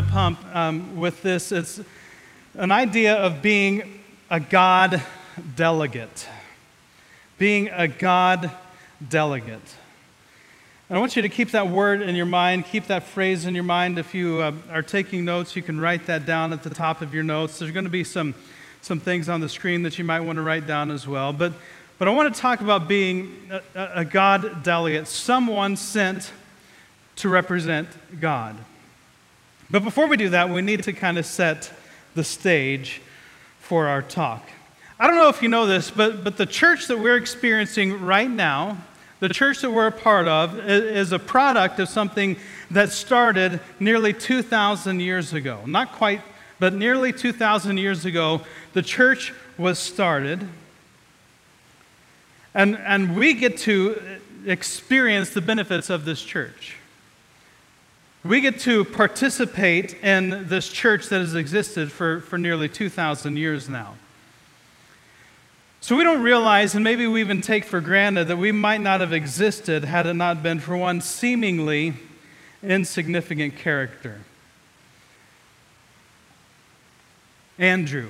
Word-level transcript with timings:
the 0.00 0.06
pump 0.10 0.38
um, 0.54 0.96
with 0.96 1.20
this. 1.20 1.52
It's 1.52 1.78
an 2.54 2.72
idea 2.72 3.16
of 3.16 3.42
being 3.42 4.00
a 4.30 4.40
God 4.40 5.02
delegate. 5.56 6.26
Being 7.36 7.68
a 7.68 7.86
God 7.86 8.50
delegate. 9.06 9.76
And 10.88 10.96
I 10.96 11.00
want 11.00 11.16
you 11.16 11.22
to 11.22 11.28
keep 11.28 11.50
that 11.50 11.68
word 11.68 12.00
in 12.00 12.16
your 12.16 12.24
mind, 12.24 12.64
keep 12.64 12.86
that 12.86 13.02
phrase 13.02 13.44
in 13.44 13.54
your 13.54 13.64
mind. 13.64 13.98
If 13.98 14.14
you 14.14 14.40
uh, 14.40 14.52
are 14.70 14.82
taking 14.82 15.26
notes, 15.26 15.54
you 15.54 15.60
can 15.60 15.78
write 15.78 16.06
that 16.06 16.24
down 16.24 16.54
at 16.54 16.62
the 16.62 16.70
top 16.70 17.02
of 17.02 17.12
your 17.12 17.24
notes. 17.24 17.58
There's 17.58 17.72
going 17.72 17.84
to 17.84 17.90
be 17.90 18.04
some, 18.04 18.34
some 18.80 19.00
things 19.00 19.28
on 19.28 19.40
the 19.40 19.50
screen 19.50 19.82
that 19.82 19.98
you 19.98 20.04
might 20.04 20.20
want 20.20 20.36
to 20.36 20.42
write 20.42 20.66
down 20.66 20.90
as 20.90 21.06
well. 21.06 21.34
But, 21.34 21.52
but 21.98 22.08
I 22.08 22.12
want 22.12 22.34
to 22.34 22.40
talk 22.40 22.62
about 22.62 22.88
being 22.88 23.50
a, 23.74 23.90
a 23.96 24.04
God 24.06 24.62
delegate, 24.62 25.08
someone 25.08 25.76
sent 25.76 26.32
to 27.16 27.28
represent 27.28 27.86
God. 28.18 28.56
But 29.70 29.84
before 29.84 30.08
we 30.08 30.16
do 30.16 30.30
that, 30.30 30.50
we 30.50 30.62
need 30.62 30.82
to 30.84 30.92
kind 30.92 31.18
of 31.18 31.24
set 31.24 31.72
the 32.14 32.24
stage 32.24 33.00
for 33.60 33.86
our 33.86 34.02
talk. 34.02 34.48
I 34.98 35.06
don't 35.06 35.16
know 35.16 35.28
if 35.28 35.42
you 35.42 35.48
know 35.48 35.66
this, 35.66 35.90
but, 35.90 36.24
but 36.24 36.36
the 36.36 36.46
church 36.46 36.88
that 36.88 36.98
we're 36.98 37.16
experiencing 37.16 38.04
right 38.04 38.28
now, 38.30 38.78
the 39.20 39.28
church 39.28 39.60
that 39.60 39.70
we're 39.70 39.86
a 39.86 39.92
part 39.92 40.26
of, 40.26 40.58
is 40.58 41.12
a 41.12 41.18
product 41.18 41.78
of 41.78 41.88
something 41.88 42.36
that 42.70 42.90
started 42.90 43.60
nearly 43.78 44.12
2,000 44.12 45.00
years 45.00 45.32
ago. 45.32 45.60
Not 45.66 45.92
quite, 45.92 46.20
but 46.58 46.74
nearly 46.74 47.12
2,000 47.12 47.78
years 47.78 48.04
ago, 48.04 48.42
the 48.72 48.82
church 48.82 49.32
was 49.56 49.78
started. 49.78 50.46
And, 52.54 52.76
and 52.78 53.16
we 53.16 53.34
get 53.34 53.56
to 53.58 54.02
experience 54.44 55.30
the 55.30 55.40
benefits 55.40 55.90
of 55.90 56.04
this 56.04 56.22
church. 56.22 56.76
We 58.22 58.40
get 58.42 58.60
to 58.60 58.84
participate 58.84 59.94
in 60.02 60.46
this 60.48 60.68
church 60.68 61.08
that 61.08 61.20
has 61.20 61.34
existed 61.34 61.90
for, 61.90 62.20
for 62.20 62.36
nearly 62.36 62.68
2,000 62.68 63.36
years 63.36 63.68
now. 63.68 63.94
So 65.80 65.96
we 65.96 66.04
don't 66.04 66.22
realize, 66.22 66.74
and 66.74 66.84
maybe 66.84 67.06
we 67.06 67.20
even 67.20 67.40
take 67.40 67.64
for 67.64 67.80
granted, 67.80 68.28
that 68.28 68.36
we 68.36 68.52
might 68.52 68.82
not 68.82 69.00
have 69.00 69.14
existed 69.14 69.84
had 69.84 70.06
it 70.06 70.14
not 70.14 70.42
been 70.42 70.60
for 70.60 70.76
one 70.76 71.00
seemingly 71.00 71.94
insignificant 72.62 73.56
character 73.56 74.20
Andrew. 77.58 78.08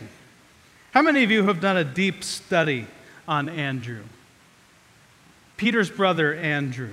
How 0.92 1.02
many 1.02 1.24
of 1.24 1.30
you 1.32 1.44
have 1.46 1.60
done 1.60 1.76
a 1.76 1.82
deep 1.82 2.22
study 2.22 2.86
on 3.26 3.48
Andrew? 3.48 4.04
Peter's 5.56 5.90
brother, 5.90 6.34
Andrew. 6.34 6.92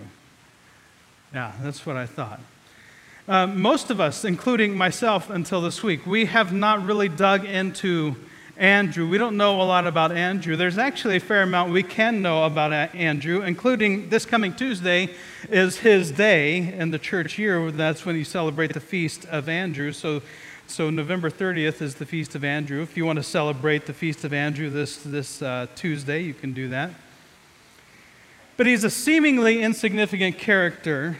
Yeah, 1.31 1.51
that's 1.61 1.85
what 1.85 1.95
I 1.95 2.07
thought. 2.07 2.39
Uh, 3.27 3.45
most 3.45 3.89
of 3.89 3.99
us, 3.99 4.23
including 4.23 4.73
myself 4.73 5.29
until 5.29 5.59
this 5.59 5.83
week, 5.83 6.05
we 6.05 6.23
have 6.23 6.53
not 6.53 6.85
really 6.85 7.09
dug 7.09 7.43
into 7.43 8.15
Andrew. 8.55 9.05
We 9.05 9.17
don't 9.17 9.35
know 9.35 9.61
a 9.61 9.63
lot 9.63 9.85
about 9.85 10.13
Andrew. 10.13 10.55
There's 10.55 10.77
actually 10.77 11.17
a 11.17 11.19
fair 11.19 11.41
amount 11.41 11.73
we 11.73 11.83
can 11.83 12.21
know 12.21 12.45
about 12.45 12.71
Andrew, 12.95 13.41
including 13.41 14.07
this 14.07 14.25
coming 14.25 14.53
Tuesday 14.53 15.09
is 15.49 15.79
his 15.79 16.09
day 16.09 16.73
in 16.73 16.91
the 16.91 16.97
church 16.97 17.37
year. 17.37 17.69
That's 17.69 18.05
when 18.05 18.15
you 18.15 18.23
celebrate 18.23 18.73
the 18.73 18.79
feast 18.79 19.25
of 19.25 19.49
Andrew. 19.49 19.91
So, 19.91 20.21
so 20.65 20.89
November 20.89 21.29
30th 21.29 21.81
is 21.81 21.95
the 21.95 22.05
feast 22.05 22.33
of 22.33 22.45
Andrew. 22.45 22.81
If 22.81 22.95
you 22.95 23.05
want 23.05 23.17
to 23.17 23.23
celebrate 23.23 23.87
the 23.87 23.93
feast 23.93 24.23
of 24.23 24.31
Andrew 24.31 24.69
this, 24.69 25.03
this 25.03 25.41
uh, 25.41 25.67
Tuesday, 25.75 26.21
you 26.21 26.33
can 26.33 26.53
do 26.53 26.69
that. 26.69 26.91
But 28.55 28.67
he's 28.67 28.85
a 28.85 28.89
seemingly 28.89 29.61
insignificant 29.61 30.37
character 30.37 31.17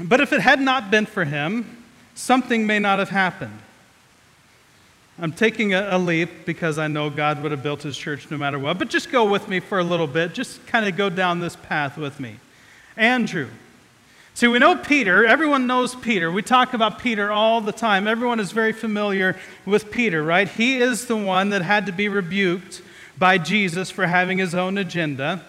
but 0.00 0.20
if 0.20 0.32
it 0.32 0.40
had 0.40 0.60
not 0.60 0.90
been 0.90 1.06
for 1.06 1.24
him, 1.24 1.84
something 2.14 2.66
may 2.66 2.78
not 2.78 2.98
have 2.98 3.10
happened. 3.10 3.58
I'm 5.18 5.32
taking 5.32 5.72
a, 5.72 5.88
a, 5.92 5.98
leap 5.98 6.44
because 6.44 6.78
I 6.78 6.88
know 6.88 7.08
God 7.08 7.42
would 7.42 7.50
have 7.50 7.62
built 7.62 7.82
his 7.82 7.96
church 7.96 8.30
no 8.30 8.36
matter 8.36 8.58
what. 8.58 8.78
But 8.78 8.90
just 8.90 9.10
go 9.10 9.24
with 9.24 9.48
me 9.48 9.60
for 9.60 9.78
a 9.78 9.84
little 9.84 10.06
bit. 10.06 10.34
Just 10.34 10.66
kind 10.66 10.86
of 10.86 10.94
go 10.96 11.08
down 11.08 11.40
this 11.40 11.56
path 11.56 11.96
with 11.96 12.20
me. 12.20 12.36
Andrew. 12.96 13.48
See, 14.34 14.46
we 14.46 14.58
know 14.58 14.76
Peter. 14.76 15.24
Everyone 15.24 15.66
knows 15.66 15.94
Peter. 15.94 16.30
We 16.30 16.42
talk 16.42 16.74
about 16.74 16.98
Peter 16.98 17.32
all 17.32 17.62
the 17.62 17.72
time. 17.72 18.06
Everyone 18.06 18.38
is 18.38 18.52
very 18.52 18.72
familiar 18.72 19.34
with 19.64 19.90
Peter, 19.90 20.22
right? 20.22 20.46
He 20.46 20.76
is 20.76 21.06
the 21.06 21.16
one 21.16 21.48
that 21.48 21.62
had 21.62 21.86
to 21.86 21.92
be 21.92 22.10
rebuked 22.10 22.82
by 23.16 23.38
Jesus 23.38 23.90
for 23.90 24.06
having 24.06 24.36
his 24.36 24.54
own 24.54 24.76
agenda. 24.76 25.42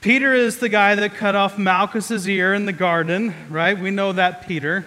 Peter 0.00 0.34
is 0.34 0.58
the 0.58 0.68
guy 0.68 0.94
that 0.94 1.14
cut 1.14 1.34
off 1.34 1.58
Malchus's 1.58 2.28
ear 2.28 2.54
in 2.54 2.66
the 2.66 2.72
garden, 2.72 3.34
right? 3.50 3.78
We 3.78 3.90
know 3.90 4.12
that 4.12 4.46
Peter. 4.46 4.84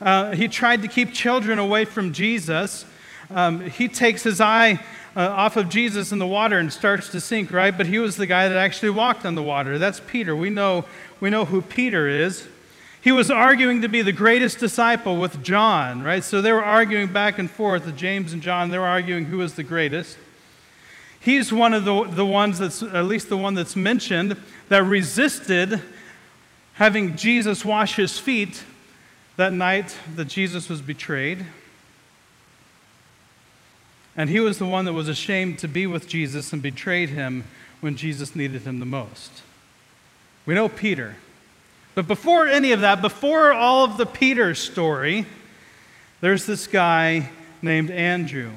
Uh, 0.00 0.32
he 0.32 0.48
tried 0.48 0.82
to 0.82 0.88
keep 0.88 1.12
children 1.12 1.58
away 1.58 1.84
from 1.84 2.12
Jesus. 2.12 2.84
Um, 3.30 3.60
he 3.60 3.88
takes 3.88 4.22
his 4.22 4.40
eye 4.40 4.78
uh, 5.16 5.28
off 5.28 5.56
of 5.56 5.68
Jesus 5.68 6.12
in 6.12 6.18
the 6.18 6.26
water 6.26 6.58
and 6.58 6.72
starts 6.72 7.08
to 7.10 7.20
sink, 7.20 7.50
right? 7.52 7.76
But 7.76 7.86
he 7.86 7.98
was 7.98 8.16
the 8.16 8.26
guy 8.26 8.48
that 8.48 8.56
actually 8.56 8.90
walked 8.90 9.26
on 9.26 9.34
the 9.34 9.42
water. 9.42 9.78
That's 9.78 10.00
Peter. 10.06 10.36
We 10.36 10.50
know, 10.50 10.84
we 11.20 11.30
know 11.30 11.46
who 11.46 11.62
Peter 11.62 12.06
is. 12.06 12.46
He 13.00 13.12
was 13.12 13.30
arguing 13.30 13.80
to 13.82 13.88
be 13.88 14.02
the 14.02 14.12
greatest 14.12 14.58
disciple 14.58 15.16
with 15.16 15.42
John, 15.42 16.02
right? 16.02 16.22
So 16.22 16.42
they 16.42 16.52
were 16.52 16.64
arguing 16.64 17.12
back 17.12 17.38
and 17.38 17.50
forth, 17.50 17.96
James 17.96 18.34
and 18.34 18.42
John, 18.42 18.70
they 18.70 18.78
were 18.78 18.86
arguing 18.86 19.24
who 19.24 19.38
was 19.38 19.54
the 19.54 19.62
greatest. 19.62 20.18
He's 21.20 21.52
one 21.52 21.74
of 21.74 21.84
the, 21.84 22.04
the 22.04 22.26
ones 22.26 22.58
that's, 22.58 22.82
at 22.82 23.04
least 23.04 23.28
the 23.28 23.36
one 23.36 23.54
that's 23.54 23.76
mentioned, 23.76 24.36
that 24.68 24.82
resisted 24.82 25.80
having 26.74 27.14
Jesus 27.14 27.62
wash 27.62 27.96
his 27.96 28.18
feet 28.18 28.64
that 29.36 29.52
night 29.52 29.96
that 30.16 30.26
Jesus 30.26 30.68
was 30.68 30.80
betrayed. 30.80 31.44
And 34.16 34.30
he 34.30 34.40
was 34.40 34.58
the 34.58 34.66
one 34.66 34.86
that 34.86 34.92
was 34.94 35.08
ashamed 35.08 35.58
to 35.60 35.68
be 35.68 35.86
with 35.86 36.08
Jesus 36.08 36.52
and 36.52 36.62
betrayed 36.62 37.10
him 37.10 37.44
when 37.80 37.96
Jesus 37.96 38.34
needed 38.34 38.62
him 38.62 38.78
the 38.80 38.86
most. 38.86 39.30
We 40.46 40.54
know 40.54 40.68
Peter. 40.68 41.16
But 41.94 42.06
before 42.06 42.46
any 42.46 42.72
of 42.72 42.80
that, 42.80 43.02
before 43.02 43.52
all 43.52 43.84
of 43.84 43.96
the 43.96 44.06
Peter 44.06 44.54
story, 44.54 45.26
there's 46.20 46.46
this 46.46 46.66
guy 46.66 47.30
named 47.62 47.90
Andrew. 47.90 48.52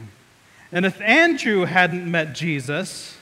And 0.73 0.87
if 0.87 0.99
Andrew 1.01 1.65
hadn't 1.65 2.09
met 2.09 2.33
Jesus 2.33 3.15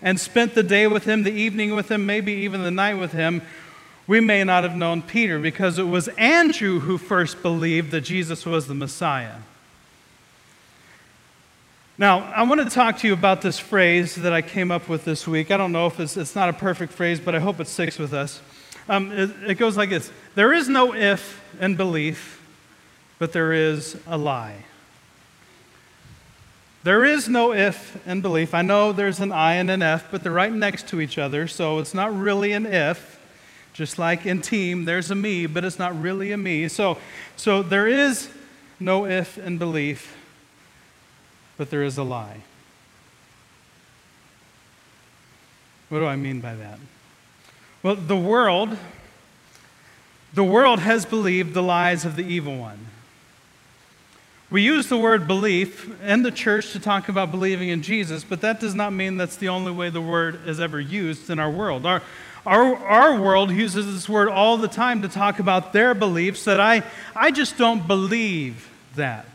and 0.00 0.18
spent 0.18 0.54
the 0.54 0.62
day 0.62 0.86
with 0.86 1.04
him, 1.04 1.22
the 1.22 1.30
evening 1.30 1.76
with 1.76 1.90
him, 1.90 2.06
maybe 2.06 2.32
even 2.32 2.62
the 2.62 2.70
night 2.70 2.94
with 2.94 3.12
him, 3.12 3.42
we 4.06 4.20
may 4.20 4.42
not 4.42 4.64
have 4.64 4.74
known 4.74 5.02
Peter 5.02 5.38
because 5.38 5.78
it 5.78 5.84
was 5.84 6.08
Andrew 6.16 6.80
who 6.80 6.96
first 6.96 7.42
believed 7.42 7.90
that 7.90 8.00
Jesus 8.00 8.46
was 8.46 8.68
the 8.68 8.74
Messiah. 8.74 9.36
Now, 11.98 12.20
I 12.32 12.42
want 12.42 12.62
to 12.62 12.70
talk 12.70 12.98
to 13.00 13.06
you 13.06 13.12
about 13.12 13.42
this 13.42 13.58
phrase 13.58 14.14
that 14.16 14.32
I 14.32 14.40
came 14.40 14.70
up 14.70 14.88
with 14.88 15.04
this 15.04 15.28
week. 15.28 15.50
I 15.50 15.58
don't 15.58 15.72
know 15.72 15.86
if 15.86 16.00
it's, 16.00 16.16
it's 16.16 16.34
not 16.34 16.48
a 16.48 16.54
perfect 16.54 16.92
phrase, 16.92 17.20
but 17.20 17.34
I 17.34 17.38
hope 17.38 17.60
it 17.60 17.68
sticks 17.68 17.98
with 17.98 18.14
us. 18.14 18.40
Um, 18.88 19.12
it, 19.12 19.30
it 19.46 19.54
goes 19.58 19.76
like 19.76 19.90
this 19.90 20.10
There 20.34 20.54
is 20.54 20.70
no 20.70 20.94
if 20.94 21.42
in 21.60 21.76
belief, 21.76 22.42
but 23.18 23.32
there 23.32 23.52
is 23.52 23.96
a 24.06 24.16
lie. 24.16 24.64
There 26.84 27.02
is 27.02 27.30
no 27.30 27.54
if 27.54 28.06
in 28.06 28.20
belief. 28.20 28.52
I 28.52 28.60
know 28.60 28.92
there's 28.92 29.18
an 29.18 29.32
I 29.32 29.54
and 29.54 29.70
an 29.70 29.80
F, 29.80 30.10
but 30.10 30.22
they're 30.22 30.30
right 30.30 30.52
next 30.52 30.86
to 30.88 31.00
each 31.00 31.16
other, 31.16 31.48
so 31.48 31.78
it's 31.78 31.94
not 31.94 32.14
really 32.14 32.52
an 32.52 32.66
if. 32.66 33.18
Just 33.72 33.98
like 33.98 34.26
in 34.26 34.42
team, 34.42 34.84
there's 34.84 35.10
a 35.10 35.14
me, 35.14 35.46
but 35.46 35.64
it's 35.64 35.78
not 35.78 35.98
really 35.98 36.30
a 36.30 36.36
me. 36.36 36.68
So, 36.68 36.98
so 37.36 37.62
there 37.62 37.88
is 37.88 38.28
no 38.78 39.06
if 39.06 39.38
in 39.38 39.56
belief, 39.56 40.14
but 41.56 41.70
there 41.70 41.82
is 41.82 41.96
a 41.96 42.02
lie. 42.02 42.42
What 45.88 46.00
do 46.00 46.06
I 46.06 46.16
mean 46.16 46.40
by 46.40 46.54
that? 46.54 46.78
Well, 47.82 47.96
the 47.96 48.16
world, 48.16 48.76
the 50.34 50.44
world 50.44 50.80
has 50.80 51.06
believed 51.06 51.54
the 51.54 51.62
lies 51.62 52.04
of 52.04 52.16
the 52.16 52.24
evil 52.24 52.58
one. 52.58 52.88
We 54.50 54.62
use 54.62 54.88
the 54.88 54.98
word 54.98 55.26
belief 55.26 55.90
in 56.02 56.22
the 56.22 56.30
church 56.30 56.72
to 56.72 56.78
talk 56.78 57.08
about 57.08 57.30
believing 57.30 57.70
in 57.70 57.82
Jesus, 57.82 58.24
but 58.24 58.42
that 58.42 58.60
does 58.60 58.74
not 58.74 58.92
mean 58.92 59.16
that's 59.16 59.36
the 59.36 59.48
only 59.48 59.72
way 59.72 59.88
the 59.88 60.02
word 60.02 60.46
is 60.46 60.60
ever 60.60 60.78
used 60.78 61.30
in 61.30 61.38
our 61.38 61.50
world. 61.50 61.86
Our, 61.86 62.02
our, 62.44 62.76
our 62.76 63.20
world 63.20 63.50
uses 63.50 63.86
this 63.86 64.08
word 64.08 64.28
all 64.28 64.58
the 64.58 64.68
time 64.68 65.00
to 65.02 65.08
talk 65.08 65.38
about 65.38 65.72
their 65.72 65.94
beliefs 65.94 66.44
that 66.44 66.60
I, 66.60 66.82
I 67.16 67.30
just 67.30 67.56
don't 67.56 67.86
believe 67.86 68.68
that. 68.96 69.26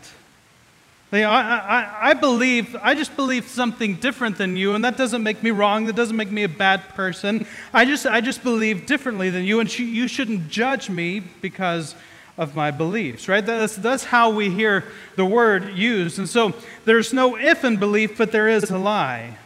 I, 1.11 1.23
I, 1.23 2.09
I 2.09 2.13
believe, 2.13 2.75
I 2.79 2.93
just 2.93 3.15
believe 3.15 3.47
something 3.47 3.95
different 3.95 4.37
than 4.37 4.55
you, 4.55 4.75
and 4.75 4.85
that 4.85 4.95
doesn't 4.95 5.23
make 5.23 5.41
me 5.41 5.49
wrong. 5.49 5.85
That 5.85 5.95
doesn't 5.95 6.15
make 6.15 6.29
me 6.29 6.43
a 6.43 6.49
bad 6.49 6.87
person. 6.89 7.47
I 7.73 7.85
just, 7.85 8.05
I 8.05 8.21
just 8.21 8.43
believe 8.43 8.85
differently 8.85 9.31
than 9.31 9.43
you, 9.43 9.59
and 9.59 9.69
sh- 9.69 9.79
you 9.79 10.07
shouldn't 10.07 10.49
judge 10.49 10.87
me 10.87 11.19
because 11.19 11.95
of 12.39 12.55
my 12.55 12.71
beliefs, 12.71 13.27
right? 13.27 13.45
That's, 13.45 13.75
that's 13.75 14.05
how 14.05 14.29
we 14.29 14.49
hear 14.49 14.85
the 15.17 15.25
word 15.25 15.73
used. 15.75 16.17
And 16.17 16.27
so 16.27 16.53
there's 16.85 17.11
no 17.11 17.37
if 17.37 17.65
in 17.65 17.75
belief, 17.75 18.17
but 18.17 18.31
there 18.31 18.47
is 18.47 18.71
a 18.71 18.77
lie. 18.77 19.37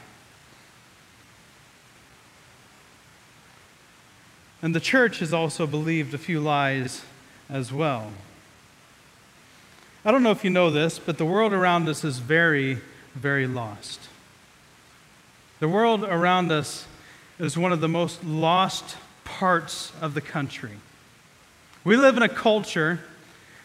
And 4.62 4.76
the 4.76 4.80
church 4.80 5.20
has 5.20 5.34
also 5.34 5.66
believed 5.66 6.14
a 6.14 6.20
few 6.20 6.40
lies 6.40 7.02
as 7.50 7.74
well. 7.74 8.12
I 10.06 10.12
don't 10.12 10.22
know 10.22 10.32
if 10.32 10.44
you 10.44 10.52
know 10.52 10.70
this, 10.70 11.00
but 11.00 11.18
the 11.18 11.26
world 11.26 11.52
around 11.52 11.90
us 11.90 12.04
is 12.04 12.20
very, 12.20 12.78
very 13.16 13.48
lost. 13.48 14.02
The 15.60 15.68
world 15.68 16.04
around 16.04 16.52
us 16.52 16.86
is 17.40 17.58
one 17.58 17.72
of 17.72 17.82
the 17.82 17.88
most 17.88 18.24
lost 18.24 18.98
parts 19.24 19.92
of 20.00 20.14
the 20.14 20.22
country. 20.22 20.78
We 21.86 21.98
live 21.98 22.16
in 22.16 22.24
a 22.24 22.30
culture 22.30 23.02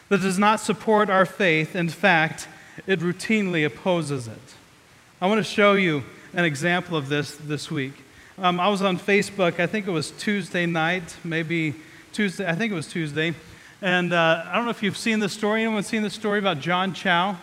that 0.09 0.19
does 0.19 0.37
not 0.37 0.59
support 0.59 1.09
our 1.09 1.25
faith. 1.25 1.73
In 1.73 1.87
fact, 1.87 2.49
it 2.85 2.99
routinely 2.99 3.65
opposes 3.65 4.27
it. 4.27 4.55
I 5.21 5.27
want 5.27 5.39
to 5.39 5.43
show 5.49 5.73
you 5.73 6.03
an 6.33 6.43
example 6.43 6.97
of 6.97 7.07
this 7.07 7.37
this 7.37 7.71
week. 7.71 7.93
Um, 8.37 8.59
I 8.59 8.67
was 8.67 8.81
on 8.81 8.99
Facebook, 8.99 9.61
I 9.61 9.67
think 9.67 9.87
it 9.87 9.91
was 9.91 10.11
Tuesday 10.11 10.65
night, 10.65 11.15
maybe 11.23 11.75
Tuesday, 12.11 12.45
I 12.45 12.55
think 12.55 12.73
it 12.73 12.75
was 12.75 12.87
Tuesday. 12.87 13.35
And 13.81 14.11
uh, 14.11 14.43
I 14.47 14.55
don't 14.55 14.65
know 14.65 14.71
if 14.71 14.83
you've 14.83 14.97
seen 14.97 15.19
the 15.19 15.29
story. 15.29 15.63
Anyone 15.63 15.83
seen 15.83 16.03
the 16.03 16.09
story 16.09 16.39
about 16.39 16.59
John 16.59 16.93
Chau? 16.93 17.37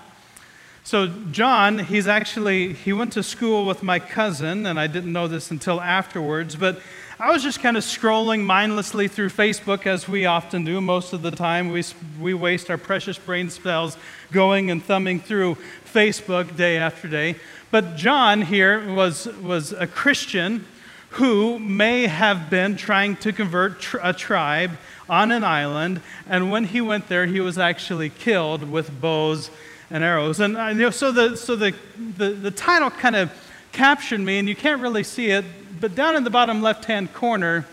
So 0.84 1.06
John, 1.31 1.78
he's 1.78 2.06
actually 2.06 2.75
he 2.75 2.93
went 2.93 3.14
to 3.14 3.23
school 3.23 3.64
with 3.64 3.82
my 3.82 3.99
cousin, 3.99 4.67
and 4.67 4.78
I 4.78 4.88
didn't 4.88 5.12
know 5.12 5.26
this 5.26 5.50
until 5.50 5.81
afterwards. 5.81 6.55
But 6.55 6.81
I 7.18 7.32
was 7.32 7.42
just 7.42 7.60
kind 7.60 7.78
of 7.78 7.82
scrolling 7.82 8.44
mindlessly 8.44 9.08
through 9.08 9.30
Facebook, 9.30 9.86
as 9.86 10.06
we 10.06 10.26
often 10.26 10.66
do 10.66 10.82
most 10.82 11.14
of 11.14 11.22
the 11.22 11.30
time. 11.30 11.70
We 11.70 11.82
we 12.20 12.34
waste 12.34 12.68
our 12.68 12.76
precious 12.76 13.16
brain 13.16 13.48
cells 13.48 13.96
going 14.32 14.70
and 14.70 14.84
thumbing 14.84 15.20
through 15.20 15.56
Facebook 15.90 16.58
day 16.58 16.76
after 16.76 17.08
day. 17.08 17.36
But 17.70 17.96
John 17.96 18.42
here 18.42 18.92
was 18.92 19.28
was 19.40 19.72
a 19.72 19.86
Christian 19.86 20.66
who 21.12 21.58
may 21.58 22.06
have 22.06 22.50
been 22.50 22.76
trying 22.76 23.16
to 23.16 23.32
convert 23.32 23.80
tr- 23.80 23.96
a 24.02 24.12
tribe 24.12 24.72
on 25.08 25.32
an 25.32 25.42
island, 25.42 26.02
and 26.28 26.50
when 26.50 26.64
he 26.64 26.82
went 26.82 27.08
there, 27.08 27.24
he 27.24 27.40
was 27.40 27.56
actually 27.56 28.10
killed 28.10 28.70
with 28.70 29.00
bows 29.00 29.50
and 29.88 30.04
arrows. 30.04 30.38
And 30.38 30.54
uh, 30.54 30.66
you 30.66 30.74
know, 30.74 30.90
so 30.90 31.12
the, 31.12 31.34
so 31.34 31.56
the, 31.56 31.74
the, 32.18 32.32
the 32.32 32.50
title 32.50 32.90
kind 32.90 33.16
of 33.16 33.32
captured 33.72 34.20
me, 34.20 34.38
and 34.38 34.46
you 34.46 34.56
can't 34.56 34.82
really 34.82 35.04
see 35.04 35.30
it, 35.30 35.46
but 35.81 35.94
down 35.94 36.17
in 36.17 36.25
the 36.25 36.31
bottom 36.31 36.62
left 36.62 36.84
hand 36.87 37.12
corner, 37.12 37.67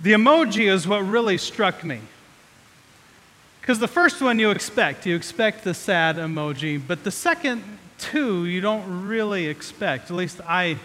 the 0.00 0.12
emoji 0.12 0.70
is 0.70 0.86
what 0.86 1.00
really 1.00 1.38
struck 1.38 1.84
me. 1.84 2.00
Because 3.60 3.78
the 3.78 3.88
first 3.88 4.22
one 4.22 4.38
you 4.38 4.50
expect, 4.50 5.04
you 5.06 5.14
expect 5.14 5.64
the 5.64 5.74
sad 5.74 6.16
emoji, 6.16 6.80
but 6.84 7.04
the 7.04 7.10
second 7.10 7.62
two 7.98 8.46
you 8.46 8.60
don't 8.60 9.06
really 9.06 9.46
expect. 9.46 10.10
At 10.10 10.16
least 10.16 10.40
I 10.48 10.78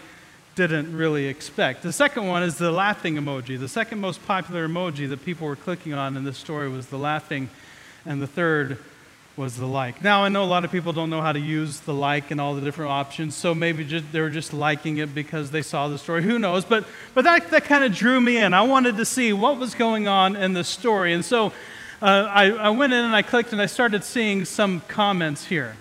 didn't 0.54 0.96
really 0.96 1.26
expect. 1.26 1.82
The 1.82 1.92
second 1.92 2.26
one 2.26 2.42
is 2.42 2.58
the 2.58 2.70
laughing 2.70 3.16
emoji. 3.16 3.58
The 3.58 3.68
second 3.68 4.00
most 4.00 4.24
popular 4.26 4.68
emoji 4.68 5.08
that 5.08 5.24
people 5.24 5.46
were 5.46 5.56
clicking 5.56 5.94
on 5.94 6.16
in 6.16 6.24
this 6.24 6.38
story 6.38 6.68
was 6.68 6.86
the 6.88 6.98
laughing, 6.98 7.48
and 8.04 8.20
the 8.20 8.26
third 8.26 8.78
was 9.36 9.56
the 9.56 9.66
like. 9.66 10.02
Now, 10.02 10.22
I 10.22 10.28
know 10.28 10.44
a 10.44 10.46
lot 10.46 10.64
of 10.64 10.70
people 10.70 10.92
don't 10.92 11.10
know 11.10 11.20
how 11.20 11.32
to 11.32 11.40
use 11.40 11.80
the 11.80 11.94
like 11.94 12.30
and 12.30 12.40
all 12.40 12.54
the 12.54 12.60
different 12.60 12.92
options, 12.92 13.34
so 13.34 13.54
maybe 13.54 13.84
just, 13.84 14.12
they 14.12 14.20
were 14.20 14.30
just 14.30 14.52
liking 14.52 14.98
it 14.98 15.12
because 15.12 15.50
they 15.50 15.62
saw 15.62 15.88
the 15.88 15.98
story. 15.98 16.22
Who 16.22 16.38
knows? 16.38 16.64
But, 16.64 16.84
but 17.14 17.24
that, 17.24 17.50
that 17.50 17.64
kind 17.64 17.82
of 17.82 17.92
drew 17.92 18.20
me 18.20 18.36
in. 18.36 18.54
I 18.54 18.62
wanted 18.62 18.96
to 18.98 19.04
see 19.04 19.32
what 19.32 19.58
was 19.58 19.74
going 19.74 20.06
on 20.06 20.36
in 20.36 20.52
the 20.52 20.62
story. 20.62 21.12
And 21.12 21.24
so 21.24 21.46
uh, 22.00 22.28
I, 22.30 22.50
I 22.50 22.70
went 22.70 22.92
in 22.92 23.04
and 23.04 23.14
I 23.14 23.22
clicked 23.22 23.52
and 23.52 23.60
I 23.60 23.66
started 23.66 24.04
seeing 24.04 24.44
some 24.44 24.82
comments 24.82 25.46
here. 25.46 25.76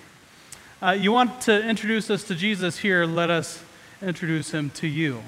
Uh, 0.82 0.92
you 0.92 1.12
want 1.12 1.42
to 1.42 1.64
introduce 1.68 2.10
us 2.10 2.24
to 2.26 2.36
Jesus 2.36 2.80
here? 2.80 3.06
Let 3.06 3.30
us 3.30 3.64
introduce 4.02 4.52
him 4.52 4.72
to 4.72 4.88
you. 4.88 5.22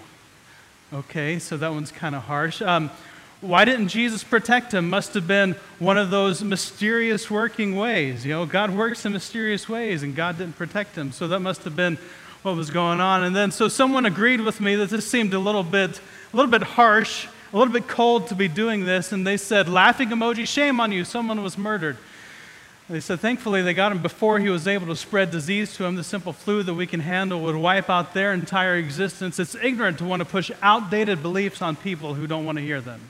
Okay, 0.93 1.39
so 1.39 1.57
that 1.57 1.71
one's 1.71 1.91
kind 1.91 2.15
of 2.15 2.23
harsh. 2.23 2.61
Um, 2.61 2.89
why 3.45 3.65
didn't 3.65 3.89
Jesus 3.89 4.23
protect 4.23 4.73
him? 4.73 4.89
Must 4.89 5.13
have 5.13 5.27
been 5.27 5.55
one 5.79 5.97
of 5.97 6.09
those 6.09 6.43
mysterious 6.43 7.29
working 7.29 7.75
ways. 7.75 8.25
You 8.25 8.33
know, 8.33 8.45
God 8.45 8.71
works 8.71 9.05
in 9.05 9.13
mysterious 9.13 9.69
ways, 9.69 10.03
and 10.03 10.15
God 10.15 10.37
didn't 10.37 10.57
protect 10.57 10.95
him. 10.95 11.11
So 11.11 11.27
that 11.27 11.39
must 11.39 11.63
have 11.63 11.75
been 11.75 11.97
what 12.41 12.55
was 12.55 12.69
going 12.69 13.01
on. 13.01 13.23
And 13.23 13.35
then, 13.35 13.51
so 13.51 13.67
someone 13.67 14.05
agreed 14.05 14.41
with 14.41 14.59
me 14.61 14.75
that 14.75 14.89
this 14.89 15.09
seemed 15.09 15.33
a 15.33 15.39
little 15.39 15.63
bit, 15.63 15.99
a 16.33 16.35
little 16.35 16.51
bit 16.51 16.63
harsh, 16.63 17.27
a 17.53 17.57
little 17.57 17.73
bit 17.73 17.87
cold 17.87 18.27
to 18.27 18.35
be 18.35 18.47
doing 18.47 18.85
this. 18.85 19.11
And 19.11 19.25
they 19.25 19.37
said, 19.37 19.69
laughing 19.69 20.09
emoji, 20.09 20.47
shame 20.47 20.79
on 20.79 20.91
you, 20.91 21.05
someone 21.05 21.43
was 21.43 21.57
murdered. 21.57 21.97
They 22.87 22.99
said, 22.99 23.19
thankfully, 23.19 23.63
they 23.63 23.73
got 23.73 23.91
him 23.91 24.03
before 24.03 24.37
he 24.37 24.49
was 24.49 24.67
able 24.67 24.85
to 24.87 24.95
spread 24.95 25.31
disease 25.31 25.75
to 25.75 25.85
him. 25.85 25.95
The 25.95 26.03
simple 26.03 26.33
flu 26.33 26.61
that 26.61 26.75
we 26.75 26.85
can 26.85 26.99
handle 26.99 27.41
would 27.41 27.55
wipe 27.55 27.89
out 27.89 28.13
their 28.13 28.31
entire 28.31 28.75
existence. 28.75 29.39
It's 29.39 29.55
ignorant 29.55 29.97
to 29.97 30.05
want 30.05 30.19
to 30.19 30.25
push 30.25 30.51
outdated 30.61 31.23
beliefs 31.23 31.63
on 31.63 31.75
people 31.75 32.13
who 32.13 32.27
don't 32.27 32.45
want 32.45 32.59
to 32.59 32.63
hear 32.63 32.81
them. 32.81 33.01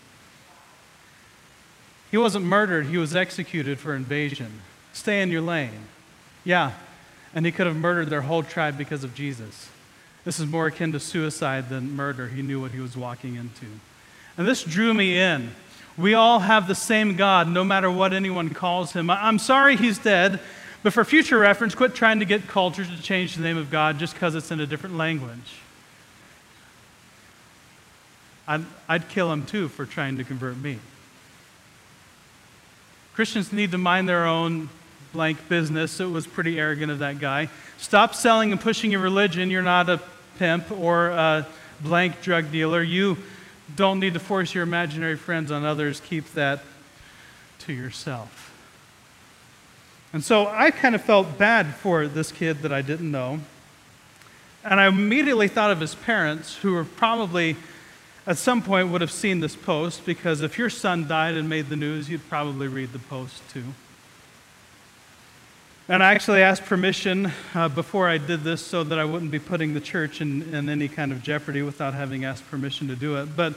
He 2.11 2.17
wasn't 2.17 2.45
murdered, 2.45 2.87
he 2.87 2.97
was 2.97 3.15
executed 3.15 3.79
for 3.79 3.95
invasion. 3.95 4.61
Stay 4.93 5.21
in 5.21 5.29
your 5.29 5.41
lane. 5.41 5.87
Yeah, 6.43 6.71
and 7.33 7.45
he 7.45 7.51
could 7.51 7.67
have 7.67 7.75
murdered 7.75 8.09
their 8.09 8.21
whole 8.21 8.43
tribe 8.43 8.77
because 8.77 9.03
of 9.03 9.13
Jesus. 9.13 9.69
This 10.23 10.39
is 10.39 10.47
more 10.47 10.67
akin 10.67 10.91
to 10.93 10.99
suicide 10.99 11.69
than 11.69 11.95
murder. 11.95 12.27
He 12.27 12.41
knew 12.41 12.61
what 12.61 12.71
he 12.71 12.79
was 12.79 12.95
walking 12.95 13.35
into. 13.35 13.65
And 14.37 14.47
this 14.47 14.63
drew 14.63 14.93
me 14.93 15.19
in. 15.19 15.51
We 15.97 16.13
all 16.13 16.39
have 16.39 16.67
the 16.67 16.75
same 16.75 17.15
God, 17.15 17.47
no 17.47 17.63
matter 17.63 17.89
what 17.89 18.11
anyone 18.11 18.49
calls 18.49 18.91
him. 18.91 19.09
I'm 19.09 19.39
sorry 19.39 19.77
he's 19.77 19.97
dead, 19.97 20.39
but 20.83 20.93
for 20.93 21.05
future 21.05 21.37
reference, 21.37 21.73
quit 21.73 21.95
trying 21.95 22.19
to 22.19 22.25
get 22.25 22.47
cultures 22.47 22.89
to 22.89 23.01
change 23.01 23.35
the 23.35 23.43
name 23.43 23.57
of 23.57 23.69
God 23.69 23.97
just 23.97 24.13
because 24.13 24.35
it's 24.35 24.51
in 24.51 24.59
a 24.59 24.65
different 24.65 24.97
language. 24.97 25.59
I'd, 28.47 28.65
I'd 28.87 29.09
kill 29.09 29.31
him 29.31 29.45
too 29.45 29.67
for 29.69 29.85
trying 29.85 30.17
to 30.17 30.23
convert 30.23 30.57
me. 30.57 30.79
Christians 33.15 33.53
need 33.53 33.71
to 33.71 33.77
mind 33.77 34.09
their 34.09 34.25
own 34.25 34.67
blank 35.13 35.47
business. 35.47 36.01
It 36.01 36.09
was 36.09 36.27
pretty 36.27 36.59
arrogant 36.59 36.91
of 36.91 36.99
that 36.99 37.17
guy. 37.17 37.49
Stop 37.77 38.13
selling 38.13 38.51
and 38.51 38.59
pushing 38.59 38.91
your 38.91 38.99
religion. 38.99 39.49
You're 39.49 39.61
not 39.61 39.89
a 39.89 40.01
pimp 40.37 40.69
or 40.69 41.07
a 41.11 41.47
blank 41.79 42.21
drug 42.21 42.51
dealer. 42.51 42.83
You 42.83 43.17
don't 43.73 44.01
need 44.01 44.15
to 44.15 44.19
force 44.19 44.53
your 44.53 44.63
imaginary 44.63 45.15
friends 45.15 45.49
on 45.49 45.63
others. 45.63 46.01
Keep 46.01 46.33
that 46.33 46.61
to 47.59 47.71
yourself. 47.71 48.51
And 50.11 50.21
so 50.21 50.47
I 50.47 50.69
kind 50.71 50.93
of 50.93 51.01
felt 51.01 51.37
bad 51.37 51.73
for 51.73 52.07
this 52.07 52.33
kid 52.33 52.63
that 52.63 52.73
I 52.73 52.81
didn't 52.81 53.09
know. 53.09 53.39
And 54.65 54.77
I 54.77 54.87
immediately 54.87 55.47
thought 55.47 55.71
of 55.71 55.79
his 55.79 55.95
parents, 55.95 56.57
who 56.57 56.73
were 56.73 56.83
probably 56.83 57.55
at 58.27 58.37
some 58.37 58.61
point 58.61 58.89
would 58.89 59.01
have 59.01 59.11
seen 59.11 59.39
this 59.39 59.55
post 59.55 60.05
because 60.05 60.41
if 60.41 60.57
your 60.57 60.69
son 60.69 61.07
died 61.07 61.35
and 61.35 61.47
made 61.47 61.69
the 61.69 61.75
news, 61.75 62.09
you'd 62.09 62.27
probably 62.27 62.67
read 62.67 62.91
the 62.91 62.99
post 62.99 63.47
too. 63.49 63.63
And 65.87 66.01
I 66.01 66.13
actually 66.13 66.41
asked 66.41 66.65
permission 66.65 67.31
uh, 67.53 67.69
before 67.69 68.09
I 68.09 68.17
did 68.17 68.43
this 68.43 68.65
so 68.65 68.83
that 68.83 68.97
I 68.97 69.05
wouldn't 69.05 69.29
be 69.29 69.37
putting 69.37 69.75
the 69.75 69.79
church 69.79 70.19
in, 70.19 70.41
in 70.55 70.67
any 70.67 70.87
kind 70.87 71.11
of 71.11 71.21
jeopardy 71.21 71.61
without 71.61 71.93
having 71.93 72.25
asked 72.25 72.49
permission 72.49 72.87
to 72.87 72.95
do 72.95 73.17
it. 73.17 73.35
But 73.35 73.53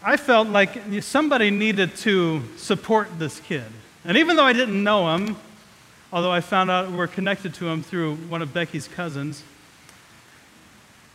I 0.00 0.16
felt 0.16 0.46
like 0.48 0.80
somebody 1.00 1.50
needed 1.50 1.96
to 1.96 2.42
support 2.56 3.18
this 3.18 3.40
kid. 3.40 3.64
And 4.04 4.16
even 4.16 4.36
though 4.36 4.44
I 4.44 4.52
didn't 4.52 4.84
know 4.84 5.16
him, 5.16 5.36
although 6.12 6.30
I 6.30 6.40
found 6.40 6.70
out 6.70 6.92
we're 6.92 7.08
connected 7.08 7.54
to 7.54 7.68
him 7.68 7.82
through 7.82 8.16
one 8.16 8.40
of 8.40 8.54
Becky's 8.54 8.86
cousins, 8.86 9.42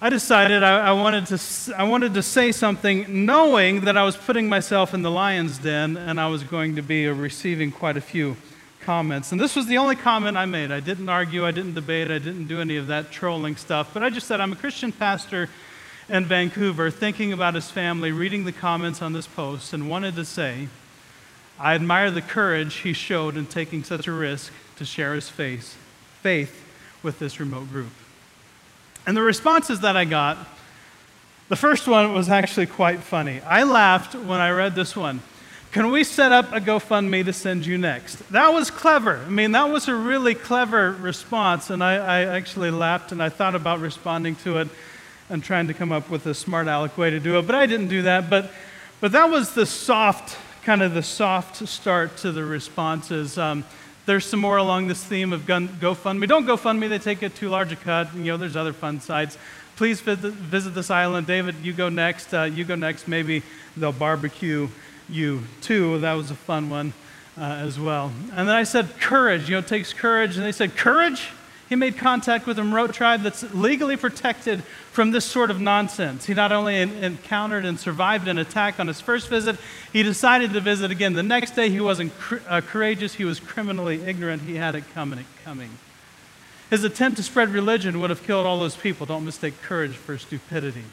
I 0.02 0.10
decided 0.10 0.64
I, 0.64 0.88
I, 0.88 0.92
wanted 0.94 1.26
to, 1.28 1.76
I 1.76 1.84
wanted 1.84 2.14
to 2.14 2.24
say 2.24 2.54
something 2.54 3.26
knowing 3.26 3.82
that 3.82 3.98
I 3.98 4.06
was 4.06 4.16
putting 4.16 4.48
myself 4.48 4.94
in 4.94 5.02
the 5.02 5.12
lion's 5.12 5.58
den 5.58 5.98
and 5.98 6.22
I 6.22 6.28
was 6.28 6.42
going 6.44 6.78
to 6.78 6.82
be 6.82 7.08
receiving 7.08 7.70
quite 7.70 7.98
a 7.98 8.02
few 8.02 8.38
comments. 8.80 9.34
And 9.34 9.42
this 9.42 9.58
was 9.58 9.68
the 9.68 9.78
only 9.78 9.98
comment 9.98 10.38
I 10.38 10.46
made. 10.46 10.72
I 10.72 10.80
didn't 10.80 11.10
argue, 11.10 11.46
I 11.46 11.52
didn't 11.52 11.74
debate, 11.74 12.10
I 12.10 12.18
didn't 12.18 12.48
do 12.48 12.62
any 12.62 12.78
of 12.78 12.88
that 12.88 13.12
trolling 13.12 13.58
stuff. 13.58 13.94
But 13.94 14.02
I 14.02 14.10
just 14.10 14.26
said, 14.26 14.40
I'm 14.40 14.54
a 14.54 14.56
Christian 14.56 14.94
pastor 14.94 15.50
in 16.08 16.24
Vancouver, 16.24 16.90
thinking 16.90 17.34
about 17.34 17.56
his 17.56 17.70
family, 17.70 18.14
reading 18.14 18.46
the 18.46 18.54
comments 18.54 19.02
on 19.02 19.12
this 19.12 19.28
post, 19.28 19.74
and 19.74 19.90
wanted 19.90 20.16
to 20.16 20.24
say, 20.24 20.70
I 21.60 21.76
admire 21.76 22.10
the 22.10 22.22
courage 22.22 22.78
he 22.78 22.94
showed 22.94 23.36
in 23.36 23.48
taking 23.48 23.84
such 23.84 24.08
a 24.08 24.14
risk 24.14 24.54
to 24.78 24.86
share 24.86 25.14
his 25.14 25.28
faith, 25.28 25.78
faith 26.22 26.66
with 27.04 27.20
this 27.20 27.38
remote 27.42 27.70
group. 27.70 27.92
And 29.10 29.18
the 29.18 29.24
responses 29.24 29.80
that 29.80 29.98
I 29.98 30.06
got, 30.06 30.38
the 31.48 31.56
first 31.56 31.88
one 31.88 32.14
was 32.14 32.30
actually 32.30 32.68
quite 32.68 33.00
funny. 33.00 33.42
I 33.42 33.64
laughed 33.64 34.14
when 34.14 34.40
I 34.40 34.52
read 34.52 34.76
this 34.76 34.96
one. 34.96 35.22
Can 35.72 35.90
we 35.90 36.04
set 36.04 36.32
up 36.32 36.54
a 36.54 36.62
GoFundMe 36.62 37.26
to 37.26 37.34
send 37.34 37.66
you 37.66 37.80
next? 37.80 38.18
That 38.32 38.54
was 38.54 38.70
clever. 38.70 39.18
I 39.26 39.30
mean, 39.30 39.54
that 39.54 39.68
was 39.68 39.88
a 39.88 39.96
really 39.96 40.36
clever 40.36 40.92
response, 40.92 41.72
and 41.72 41.84
I, 41.84 41.96
I 41.96 42.38
actually 42.38 42.70
laughed 42.70 43.12
and 43.12 43.20
I 43.20 43.30
thought 43.30 43.56
about 43.56 43.80
responding 43.80 44.36
to 44.44 44.60
it 44.60 44.68
and 45.32 45.44
trying 45.44 45.66
to 45.70 45.74
come 45.74 45.92
up 45.92 46.12
with 46.12 46.28
a 46.28 46.36
smart 46.36 46.68
aleck 46.68 46.96
way 46.96 47.10
to 47.10 47.20
do 47.20 47.40
it, 47.40 47.48
but 47.48 47.56
I 47.56 47.66
didn't 47.66 47.88
do 47.88 48.04
that. 48.04 48.30
But, 48.30 48.52
but 49.02 49.12
that 49.14 49.32
was 49.32 49.56
the 49.56 49.66
soft, 49.66 50.38
kind 50.64 50.84
of 50.84 50.94
the 50.94 51.02
soft 51.02 51.68
start 51.68 52.16
to 52.18 52.32
the 52.32 52.46
responses. 52.46 53.40
Um, 53.40 53.66
there's 54.10 54.26
some 54.26 54.40
more 54.40 54.58
along 54.58 54.88
this 54.88 55.04
theme 55.04 55.32
of 55.32 55.46
gun, 55.46 55.68
GoFundMe. 55.68 56.28
Don't 56.28 56.48
GoFundMe, 56.48 56.90
they 56.90 56.98
take 56.98 57.22
it 57.22 57.36
too 57.36 57.48
large 57.48 57.72
a 57.72 57.76
cut. 57.76 58.12
You 58.16 58.24
know, 58.24 58.38
there's 58.38 58.56
other 58.56 58.74
fun 58.74 59.00
sites. 59.00 59.38
Please 59.76 60.02
visit, 60.02 60.34
visit 60.34 60.72
this 60.72 60.90
island. 60.90 61.28
David, 61.28 61.54
you 61.62 61.74
go 61.74 61.90
next. 61.90 62.34
Uh, 62.34 62.46
you 62.46 62.66
go 62.66 62.74
next. 62.74 63.08
Maybe 63.08 63.44
they'll 63.78 63.92
barbecue 63.92 64.68
you 65.08 65.44
too. 65.62 66.00
That 66.00 66.14
was 66.14 66.32
a 66.32 66.36
fun 66.36 66.72
one. 66.72 66.92
uh, 67.40 67.44
as 67.44 67.80
well. 67.80 68.12
And 68.34 68.48
then 68.48 68.56
I 68.56 68.64
said, 68.64 69.00
courage. 69.00 69.50
You 69.50 69.56
know, 69.56 69.60
it 69.60 69.68
takes 69.68 69.94
courage. 69.94 70.36
And 70.36 70.46
they 70.46 70.52
said, 70.52 70.76
courage? 70.76 71.30
He 71.70 71.76
made 71.76 71.98
contact 71.98 72.48
with 72.48 72.58
a 72.58 72.64
remote 72.64 72.96
tribe 72.96 73.22
that's 73.22 73.44
legally 73.54 73.96
protected 73.96 74.64
from 74.92 75.12
this 75.12 75.24
sort 75.24 75.52
of 75.52 75.62
nonsense. 75.62 76.26
He 76.26 76.34
not 76.34 76.52
only 76.52 76.78
encountered 76.82 77.64
and 77.64 77.80
survived 77.80 78.28
an 78.28 78.40
attack 78.40 78.80
on 78.80 78.88
his 78.88 79.00
first 79.00 79.30
visit, 79.30 79.56
he 79.94 80.02
decided 80.02 80.52
to 80.54 80.62
visit 80.62 80.90
again. 80.90 81.14
The 81.14 81.22
next 81.22 81.52
day, 81.52 81.70
he 81.70 81.80
wasn't 81.80 82.12
uh, 82.48 82.62
courageous, 82.62 83.14
he 83.14 83.24
was 83.24 83.40
criminally 83.40 84.02
ignorant. 84.02 84.42
He 84.42 84.56
had 84.56 84.74
it 84.74 84.84
coming. 84.96 85.26
coming. 85.46 85.70
His 86.72 86.84
attempt 86.84 87.18
to 87.18 87.24
spread 87.24 87.50
religion 87.50 88.00
would 88.00 88.10
have 88.10 88.24
killed 88.24 88.48
all 88.48 88.60
those 88.60 88.76
people. 88.76 89.06
Don't 89.06 89.26
mistake 89.26 89.62
courage 89.62 89.94
for 89.94 90.18
stupidity. 90.18 90.86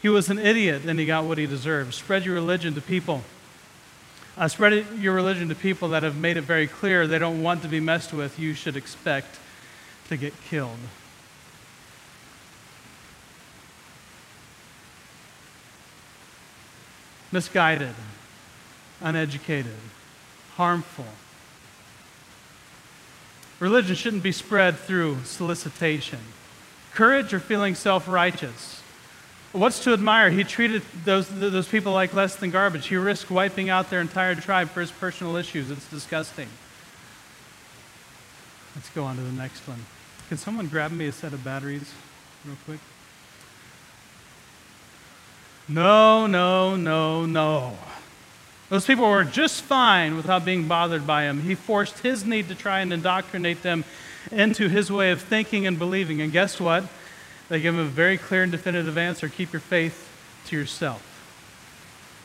He 0.00 0.08
was 0.08 0.28
an 0.30 0.38
idiot 0.38 0.82
and 0.84 0.98
he 0.98 1.06
got 1.06 1.24
what 1.24 1.38
he 1.38 1.46
deserved. 1.46 1.94
Spread 1.94 2.24
your 2.24 2.34
religion 2.34 2.74
to 2.74 2.80
people. 2.80 3.22
Uh, 4.36 4.48
spread 4.48 4.84
your 4.98 5.14
religion 5.14 5.48
to 5.48 5.54
people 5.54 5.88
that 5.90 6.02
have 6.02 6.16
made 6.16 6.36
it 6.36 6.42
very 6.42 6.66
clear 6.66 7.06
they 7.06 7.20
don't 7.20 7.40
want 7.40 7.62
to 7.62 7.68
be 7.68 7.78
messed 7.78 8.12
with. 8.12 8.38
You 8.38 8.54
should 8.54 8.76
expect 8.76 9.38
to 10.08 10.16
get 10.16 10.32
killed. 10.48 10.78
Misguided, 17.30 17.94
uneducated, 19.00 19.72
harmful. 20.56 21.06
Religion 23.58 23.94
shouldn't 23.94 24.22
be 24.22 24.32
spread 24.32 24.76
through 24.76 25.18
solicitation. 25.24 26.18
Courage 26.92 27.32
or 27.32 27.40
feeling 27.40 27.74
self 27.74 28.08
righteous. 28.08 28.82
What's 29.52 29.84
to 29.84 29.92
admire? 29.92 30.30
He 30.30 30.44
treated 30.44 30.82
those, 31.04 31.28
those 31.28 31.68
people 31.68 31.92
like 31.92 32.12
less 32.14 32.36
than 32.36 32.50
garbage. 32.50 32.86
He 32.86 32.96
risked 32.96 33.30
wiping 33.30 33.70
out 33.70 33.88
their 33.90 34.00
entire 34.00 34.34
tribe 34.34 34.70
for 34.70 34.80
his 34.80 34.90
personal 34.90 35.36
issues. 35.36 35.70
It's 35.70 35.88
disgusting. 35.88 36.48
Let's 38.74 38.88
go 38.90 39.04
on 39.04 39.16
to 39.16 39.22
the 39.22 39.32
next 39.32 39.66
one. 39.68 39.84
Can 40.28 40.38
someone 40.38 40.68
grab 40.68 40.92
me 40.92 41.06
a 41.06 41.12
set 41.12 41.32
of 41.32 41.44
batteries 41.44 41.92
real 42.44 42.56
quick? 42.64 42.80
No, 45.68 46.26
no, 46.26 46.76
no, 46.76 47.26
no. 47.26 47.76
Those 48.68 48.86
people 48.86 49.08
were 49.08 49.24
just 49.24 49.62
fine 49.62 50.16
without 50.16 50.44
being 50.44 50.66
bothered 50.66 51.06
by 51.06 51.24
him. 51.24 51.42
He 51.42 51.54
forced 51.54 51.98
his 51.98 52.24
need 52.24 52.48
to 52.48 52.54
try 52.54 52.80
and 52.80 52.92
indoctrinate 52.92 53.62
them 53.62 53.84
into 54.30 54.68
his 54.68 54.90
way 54.90 55.10
of 55.10 55.20
thinking 55.20 55.66
and 55.66 55.78
believing. 55.78 56.22
And 56.22 56.32
guess 56.32 56.58
what? 56.58 56.84
They 57.48 57.60
give 57.60 57.74
him 57.74 57.80
a 57.80 57.84
very 57.84 58.16
clear 58.16 58.42
and 58.42 58.50
definitive 58.50 58.96
answer 58.96 59.28
keep 59.28 59.52
your 59.52 59.60
faith 59.60 60.08
to 60.46 60.56
yourself. 60.56 61.08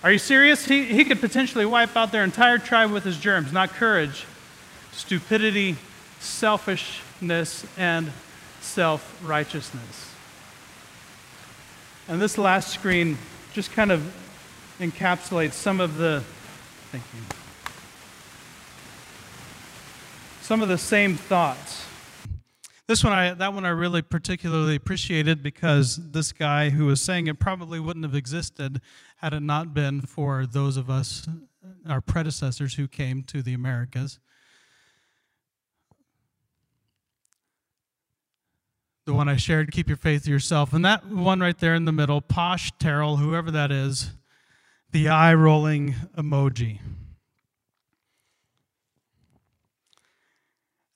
Are 0.04 0.12
you 0.12 0.20
serious? 0.20 0.66
He, 0.66 0.86
he 0.86 1.04
could 1.04 1.20
potentially 1.20 1.66
wipe 1.66 1.98
out 1.98 2.14
their 2.14 2.24
entire 2.24 2.58
tribe 2.60 2.92
with 2.92 3.04
his 3.04 3.18
germs, 3.18 3.52
not 3.52 3.72
courage, 3.72 4.26
stupidity, 4.94 5.76
selfishness, 6.20 7.66
and 7.78 8.12
self 8.62 9.22
righteousness. 9.26 10.14
And 12.08 12.22
this 12.22 12.38
last 12.38 12.74
screen 12.74 13.18
just 13.54 13.72
kind 13.72 13.92
of 13.92 14.14
encapsulates 14.80 15.54
some 15.54 15.80
of 15.80 15.98
the. 15.98 16.24
Thank 16.92 17.04
you. 17.14 17.22
Some 20.42 20.62
of 20.62 20.70
the 20.70 20.78
same 20.78 21.16
thoughts. 21.16 21.86
This 22.88 23.04
one, 23.04 23.12
I, 23.12 23.34
that 23.34 23.54
one 23.54 23.66
I 23.66 23.70
really 23.70 24.02
particularly 24.02 24.76
appreciated 24.76 25.44
because 25.44 25.98
this 26.12 26.32
guy 26.32 26.70
who 26.70 26.86
was 26.86 27.02
saying 27.02 27.28
it 27.28 27.38
probably 27.38 27.82
wouldn't 27.82 28.06
have 28.06 28.16
existed 28.16 28.80
had 29.18 29.34
it 29.34 29.42
not 29.42 29.74
been 29.74 30.00
for 30.00 30.46
those 30.46 30.78
of 30.78 30.90
us, 30.90 31.28
our 31.86 32.00
predecessors 32.00 32.76
who 32.76 32.88
came 32.88 33.24
to 33.24 33.42
the 33.42 33.54
Americas. 33.54 34.20
The 39.08 39.14
one 39.14 39.30
I 39.30 39.38
shared, 39.38 39.72
keep 39.72 39.88
your 39.88 39.96
faith 39.96 40.26
to 40.26 40.30
yourself. 40.30 40.74
And 40.74 40.84
that 40.84 41.08
one 41.08 41.40
right 41.40 41.58
there 41.58 41.74
in 41.74 41.86
the 41.86 41.94
middle, 41.94 42.20
Posh 42.20 42.74
Terrell, 42.78 43.16
whoever 43.16 43.50
that 43.52 43.72
is, 43.72 44.12
the 44.92 45.08
eye 45.08 45.34
rolling 45.34 45.96
emoji. 46.18 46.80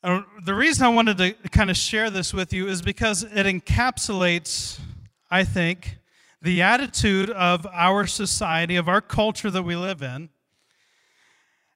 The 0.04 0.54
reason 0.54 0.86
I 0.86 0.90
wanted 0.90 1.18
to 1.20 1.34
kind 1.52 1.70
of 1.70 1.78
share 1.78 2.10
this 2.10 2.34
with 2.34 2.52
you 2.52 2.68
is 2.68 2.82
because 2.82 3.24
it 3.24 3.46
encapsulates, 3.46 4.80
I 5.30 5.46
think, 5.46 5.98
the 6.42 6.62
attitude 6.62 7.30
of 7.30 7.66
our 7.72 8.06
society, 8.08 8.76
of 8.76 8.90
our 8.90 9.00
culture 9.00 9.50
that 9.50 9.64
we 9.64 9.78
live 9.78 10.02
in, 10.02 10.28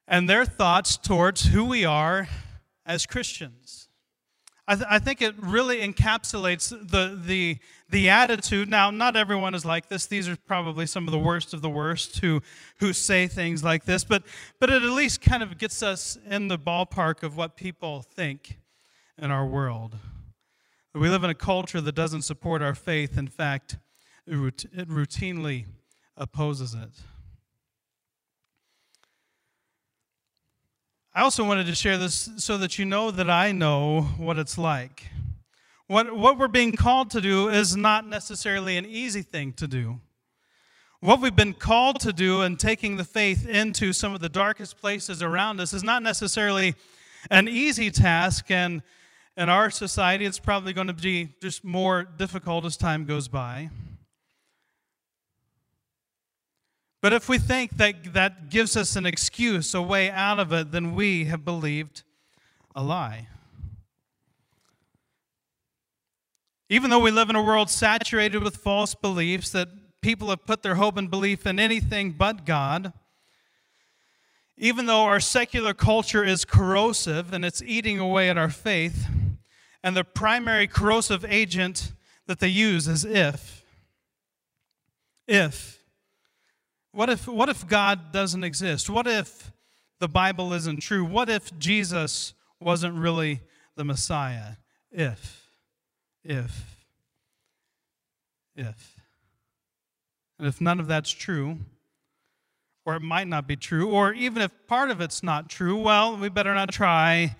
and 0.05 0.29
their 0.29 0.43
thoughts 0.43 0.97
towards 0.97 1.45
who 1.45 1.63
we 1.63 1.85
are 1.85 2.27
as 2.85 3.05
Christians. 3.05 3.87
I, 4.67 4.75
th- 4.75 4.87
I, 4.89 4.99
think 4.99 5.21
it 5.21 5.35
really 5.37 5.77
encapsulates 5.77 6.69
the, 6.69 7.19
the, 7.23 7.59
the 7.89 8.09
attitude. 8.09 8.67
Now, 8.67 8.89
not 8.89 9.15
everyone 9.15 9.53
is 9.53 9.63
like 9.63 9.89
this. 9.89 10.07
These 10.07 10.27
are 10.27 10.35
probably 10.35 10.87
some 10.87 11.07
of 11.07 11.11
the 11.11 11.19
worst 11.19 11.53
of 11.53 11.61
the 11.61 11.69
worst 11.69 12.17
who, 12.19 12.41
who 12.79 12.91
say 12.91 13.27
things 13.27 13.63
like 13.63 13.85
this, 13.85 14.03
but, 14.03 14.23
but 14.59 14.71
it 14.71 14.81
at 14.81 14.89
least 14.89 15.21
kind 15.21 15.43
of 15.43 15.59
gets 15.59 15.83
us 15.83 16.17
in 16.27 16.47
the 16.47 16.57
ballpark 16.57 17.21
of 17.21 17.37
what 17.37 17.55
people 17.55 18.01
think 18.01 18.57
in 19.21 19.29
our 19.29 19.45
world. 19.45 19.97
We 20.95 21.09
live 21.09 21.23
in 21.23 21.29
a 21.29 21.35
culture 21.35 21.81
that 21.81 21.93
doesn't 21.93 22.23
support 22.23 22.61
our 22.61 22.73
faith. 22.73 23.17
In 23.17 23.27
fact, 23.27 23.77
it, 24.25 24.65
it 24.73 24.89
routinely 24.89 25.65
opposes 26.17 26.73
it. 26.73 26.89
I 31.17 31.21
also 31.21 31.45
wanted 31.45 31.67
to 31.67 31.75
share 31.75 31.97
this 31.97 32.29
so 32.35 32.57
that 32.57 32.77
you 32.77 32.83
know 32.83 33.09
that 33.09 33.29
I 33.29 33.53
know 33.53 34.01
what 34.17 34.37
it's 34.37 34.57
like. 34.57 35.07
What, 35.87 36.13
what 36.13 36.37
we're 36.37 36.49
being 36.49 36.73
called 36.73 37.09
to 37.11 37.21
do 37.21 37.47
is 37.47 37.73
not 37.77 38.05
necessarily 38.05 38.75
an 38.75 38.85
easy 38.85 39.21
thing 39.21 39.53
to 39.53 39.65
do. 39.65 40.01
What 40.99 41.21
we've 41.21 41.33
been 41.33 41.53
called 41.53 42.01
to 42.01 42.11
do 42.11 42.41
and 42.41 42.59
taking 42.59 42.97
the 42.97 43.05
faith 43.05 43.47
into 43.47 43.93
some 43.93 44.13
of 44.13 44.19
the 44.19 44.27
darkest 44.27 44.77
places 44.77 45.23
around 45.23 45.61
us 45.61 45.71
is 45.71 45.85
not 45.85 46.03
necessarily 46.03 46.75
an 47.31 47.47
easy 47.47 47.91
task, 47.91 48.51
and 48.51 48.81
in 49.37 49.47
our 49.47 49.69
society, 49.69 50.25
it's 50.25 50.37
probably 50.37 50.73
going 50.73 50.87
to 50.87 50.93
be 50.93 51.29
just 51.41 51.63
more 51.63 52.03
difficult 52.03 52.65
as 52.65 52.75
time 52.75 53.05
goes 53.05 53.29
by. 53.29 53.69
But 57.05 57.13
if 57.13 57.29
we 57.29 57.37
think 57.37 57.77
that 57.77 58.13
that 58.13 58.49
gives 58.49 58.75
us 58.75 58.95
an 58.95 59.05
excuse, 59.05 59.75
a 59.75 59.81
way 59.83 60.09
out 60.09 60.39
of 60.39 60.51
it, 60.51 60.71
then 60.71 60.95
we 60.95 61.25
have 61.25 61.45
believed 61.45 62.01
a 62.75 62.81
lie. 62.81 63.27
Even 66.67 66.89
though 66.89 66.97
we 66.97 67.11
live 67.11 67.29
in 67.29 67.35
a 67.35 67.43
world 67.43 67.69
saturated 67.69 68.41
with 68.41 68.57
false 68.57 68.95
beliefs, 68.95 69.51
that 69.51 69.67
people 70.01 70.31
have 70.31 70.47
put 70.47 70.63
their 70.63 70.73
hope 70.73 70.97
and 70.97 71.11
belief 71.11 71.45
in 71.45 71.59
anything 71.59 72.11
but 72.11 72.43
God, 72.43 72.91
even 74.57 74.87
though 74.87 75.03
our 75.03 75.19
secular 75.19 75.75
culture 75.75 76.23
is 76.23 76.43
corrosive 76.43 77.31
and 77.31 77.45
it's 77.45 77.61
eating 77.61 77.99
away 77.99 78.31
at 78.31 78.37
our 78.39 78.49
faith, 78.49 79.05
and 79.83 79.95
the 79.95 80.03
primary 80.03 80.65
corrosive 80.65 81.23
agent 81.23 81.91
that 82.25 82.39
they 82.39 82.47
use 82.47 82.87
is 82.87 83.05
if. 83.05 83.63
If. 85.27 85.74
What 86.95 87.09
if, 87.09 87.27
what 87.27 87.49
if 87.49 87.67
God 87.67 88.13
doesn't 88.13 88.45
exist? 88.45 88.89
What 88.89 89.05
if 89.05 89.51
the 89.99 90.07
Bible 90.07 90.53
isn't 90.53 90.79
true? 90.79 91.03
What 91.03 91.29
if 91.29 91.57
Jesus 91.59 92.33
wasn't 92.57 92.95
really 92.95 93.41
the 93.75 93.83
Messiah? 93.83 94.53
If, 94.93 95.45
if, 96.23 96.85
if. 98.55 98.95
And 100.39 100.47
if 100.47 100.61
none 100.61 100.79
of 100.79 100.87
that's 100.87 101.11
true, 101.11 101.57
or 102.85 102.95
it 102.95 103.01
might 103.01 103.27
not 103.27 103.45
be 103.45 103.57
true, 103.57 103.89
or 103.89 104.13
even 104.13 104.41
if 104.41 104.51
part 104.65 104.89
of 104.89 105.01
it's 105.01 105.21
not 105.21 105.49
true, 105.49 105.75
well, 105.75 106.15
we 106.15 106.29
better 106.29 106.53
not 106.53 106.69
try 106.71 107.35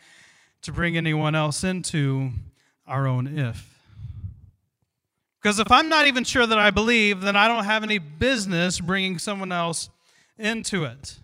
to 0.63 0.73
bring 0.73 0.97
anyone 0.97 1.33
else 1.33 1.63
into 1.63 2.31
our 2.85 3.07
own 3.07 3.25
if. 3.25 3.74
Because 5.45 5.59
if 5.59 5.71
I'm 5.71 5.89
not 5.89 6.07
even 6.07 6.23
sure 6.23 6.47
that 6.47 6.57
I 6.57 6.71
believe, 6.71 7.21
then 7.21 7.35
I 7.35 7.47
don't 7.47 7.65
have 7.65 7.83
any 7.83 7.99
business 7.99 8.79
bringing 8.79 9.19
someone 9.19 9.51
else 9.51 9.91
into 10.39 10.85
it. 10.85 11.19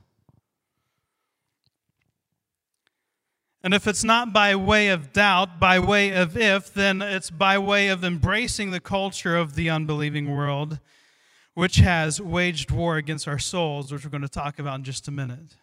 And 3.64 3.74
if 3.74 3.88
it's 3.88 4.04
not 4.04 4.32
by 4.32 4.56
way 4.56 4.90
of 4.90 5.12
doubt, 5.12 5.60
by 5.60 5.80
way 5.80 6.12
of 6.12 6.38
if, 6.38 6.72
then 6.72 7.02
it's 7.02 7.32
by 7.32 7.58
way 7.58 7.88
of 7.88 8.04
embracing 8.04 8.70
the 8.70 8.80
culture 8.80 9.36
of 9.36 9.56
the 9.56 9.72
unbelieving 9.72 10.30
world, 10.30 10.78
which 11.56 11.78
has 11.78 12.22
waged 12.22 12.70
war 12.70 12.98
against 12.98 13.28
our 13.28 13.40
souls, 13.40 13.92
which 13.92 14.04
we're 14.06 14.12
going 14.12 14.22
to 14.22 14.30
talk 14.30 14.60
about 14.60 14.76
in 14.76 14.84
just 14.84 15.08
a 15.08 15.12
minute. 15.12 15.56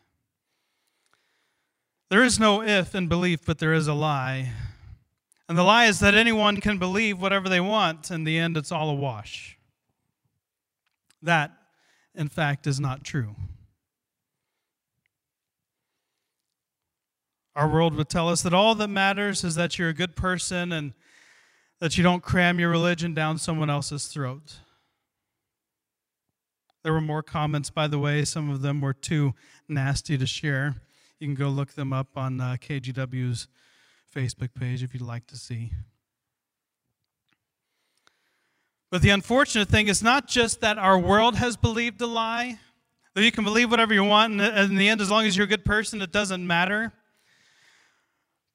There 2.10 2.24
is 2.24 2.40
no 2.40 2.60
if 2.60 2.92
in 2.92 3.06
belief, 3.06 3.46
but 3.46 3.60
there 3.60 3.72
is 3.72 3.86
a 3.86 3.94
lie. 3.94 4.50
And 5.48 5.56
the 5.56 5.62
lie 5.62 5.86
is 5.86 6.00
that 6.00 6.14
anyone 6.14 6.60
can 6.60 6.78
believe 6.78 7.20
whatever 7.20 7.48
they 7.48 7.60
want. 7.60 8.10
In 8.10 8.24
the 8.24 8.38
end, 8.38 8.56
it's 8.56 8.70
all 8.70 8.90
a 8.90 8.94
wash. 8.94 9.56
That, 11.22 11.52
in 12.14 12.28
fact, 12.28 12.66
is 12.66 12.78
not 12.78 13.02
true. 13.02 13.34
Our 17.56 17.68
world 17.68 17.94
would 17.94 18.08
tell 18.08 18.28
us 18.28 18.42
that 18.42 18.54
all 18.54 18.74
that 18.74 18.88
matters 18.88 19.42
is 19.42 19.54
that 19.54 19.78
you're 19.78 19.88
a 19.88 19.94
good 19.94 20.14
person 20.14 20.70
and 20.70 20.92
that 21.80 21.96
you 21.96 22.04
don't 22.04 22.22
cram 22.22 22.60
your 22.60 22.70
religion 22.70 23.14
down 23.14 23.38
someone 23.38 23.70
else's 23.70 24.06
throat. 24.06 24.56
There 26.84 26.92
were 26.92 27.00
more 27.00 27.22
comments, 27.22 27.70
by 27.70 27.88
the 27.88 27.98
way. 27.98 28.24
Some 28.24 28.50
of 28.50 28.62
them 28.62 28.80
were 28.80 28.94
too 28.94 29.34
nasty 29.68 30.16
to 30.18 30.26
share. 30.26 30.76
You 31.18 31.26
can 31.26 31.34
go 31.34 31.48
look 31.48 31.72
them 31.72 31.92
up 31.92 32.16
on 32.16 32.40
uh, 32.40 32.56
KGW's 32.60 33.48
Facebook 34.14 34.54
page 34.54 34.82
if 34.82 34.94
you'd 34.94 35.02
like 35.02 35.26
to 35.28 35.36
see. 35.36 35.72
But 38.90 39.02
the 39.02 39.10
unfortunate 39.10 39.68
thing 39.68 39.88
is 39.88 40.02
not 40.02 40.28
just 40.28 40.60
that 40.62 40.78
our 40.78 40.98
world 40.98 41.36
has 41.36 41.56
believed 41.56 42.00
a 42.00 42.06
lie, 42.06 42.58
that 43.14 43.22
you 43.22 43.32
can 43.32 43.44
believe 43.44 43.70
whatever 43.70 43.92
you 43.92 44.04
want, 44.04 44.40
and 44.40 44.70
in 44.70 44.76
the 44.76 44.88
end, 44.88 45.00
as 45.00 45.10
long 45.10 45.26
as 45.26 45.36
you're 45.36 45.44
a 45.44 45.48
good 45.48 45.64
person, 45.64 46.00
it 46.00 46.10
doesn't 46.10 46.46
matter. 46.46 46.92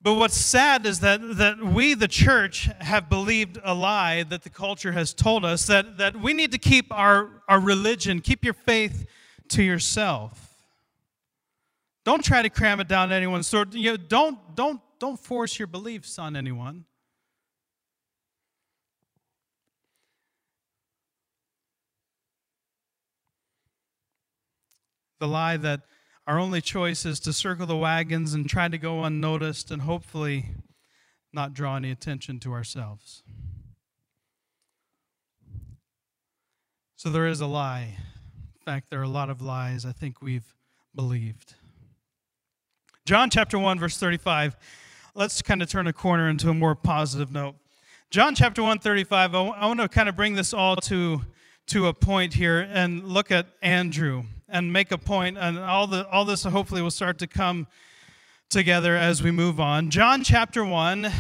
But 0.01 0.15
what's 0.15 0.35
sad 0.35 0.85
is 0.85 0.99
that, 0.99 1.21
that 1.37 1.63
we, 1.63 1.93
the 1.93 2.09
church, 2.09 2.69
have 2.79 3.09
believed 3.09 3.57
a 3.63 3.73
lie 3.73 4.23
that 4.23 4.43
the 4.43 4.49
culture 4.49 4.91
has 4.91 5.13
told 5.13 5.45
us 5.45 5.65
that, 5.67 5.97
that 5.97 6.17
we 6.17 6.33
need 6.33 6.51
to 6.51 6.57
keep 6.57 6.91
our, 6.91 7.43
our 7.47 7.59
religion, 7.59 8.19
keep 8.19 8.43
your 8.43 8.53
faith 8.53 9.05
to 9.49 9.63
yourself. 9.63 10.55
Don't 12.03 12.23
try 12.23 12.41
to 12.41 12.49
cram 12.49 12.81
it 12.81 12.89
down 12.89 13.13
anyone's 13.13 13.49
throat. 13.49 13.73
You 13.73 13.91
know, 13.91 13.97
don't, 13.97 14.37
don't, 14.55 14.81
don't 15.03 15.19
force 15.19 15.59
your 15.59 15.67
beliefs 15.67 16.17
on 16.17 16.33
anyone. 16.33 16.85
The 25.19 25.27
lie 25.27 25.57
that 25.57 25.81
our 26.25 26.39
only 26.39 26.61
choice 26.61 27.05
is 27.05 27.19
to 27.19 27.33
circle 27.33 27.65
the 27.65 27.75
wagons 27.75 28.33
and 28.33 28.49
try 28.49 28.69
to 28.69 28.77
go 28.77 29.03
unnoticed 29.03 29.71
and 29.71 29.81
hopefully 29.81 30.45
not 31.33 31.53
draw 31.53 31.75
any 31.75 31.91
attention 31.91 32.39
to 32.39 32.53
ourselves. 32.53 33.23
So 36.95 37.09
there 37.09 37.27
is 37.27 37.41
a 37.41 37.45
lie. 37.45 37.97
In 38.55 38.61
fact, 38.63 38.89
there 38.89 39.01
are 39.01 39.03
a 39.03 39.09
lot 39.09 39.29
of 39.29 39.41
lies 39.41 39.85
I 39.85 39.91
think 39.91 40.21
we've 40.21 40.55
believed. 40.95 41.55
John 43.05 43.29
chapter 43.29 43.59
1, 43.59 43.79
verse 43.79 43.97
35. 43.97 44.55
Let's 45.15 45.43
kind 45.43 45.61
of 45.61 45.69
turn 45.69 45.85
a 45.85 45.93
corner 45.93 46.27
into 46.27 46.49
a 46.49 46.55
more 46.55 46.73
positive 46.73 47.31
note. 47.31 47.53
John 48.09 48.33
chapter 48.33 48.63
1, 48.63 48.79
35. 48.79 49.35
I 49.35 49.65
want 49.67 49.79
to 49.79 49.87
kind 49.87 50.09
of 50.09 50.15
bring 50.15 50.33
this 50.33 50.55
all 50.55 50.75
to, 50.77 51.21
to 51.67 51.85
a 51.85 51.93
point 51.93 52.33
here 52.33 52.67
and 52.71 53.03
look 53.03 53.29
at 53.29 53.45
Andrew 53.61 54.23
and 54.49 54.73
make 54.73 54.91
a 54.91 54.97
point, 54.97 55.37
and 55.37 55.59
all 55.59 55.85
the 55.85 56.09
all 56.09 56.25
this 56.25 56.43
hopefully 56.43 56.81
will 56.81 56.89
start 56.89 57.19
to 57.19 57.27
come 57.27 57.67
together 58.49 58.95
as 58.95 59.21
we 59.21 59.29
move 59.29 59.59
on. 59.59 59.91
John 59.91 60.23
chapter 60.23 60.65
1, 60.65 61.11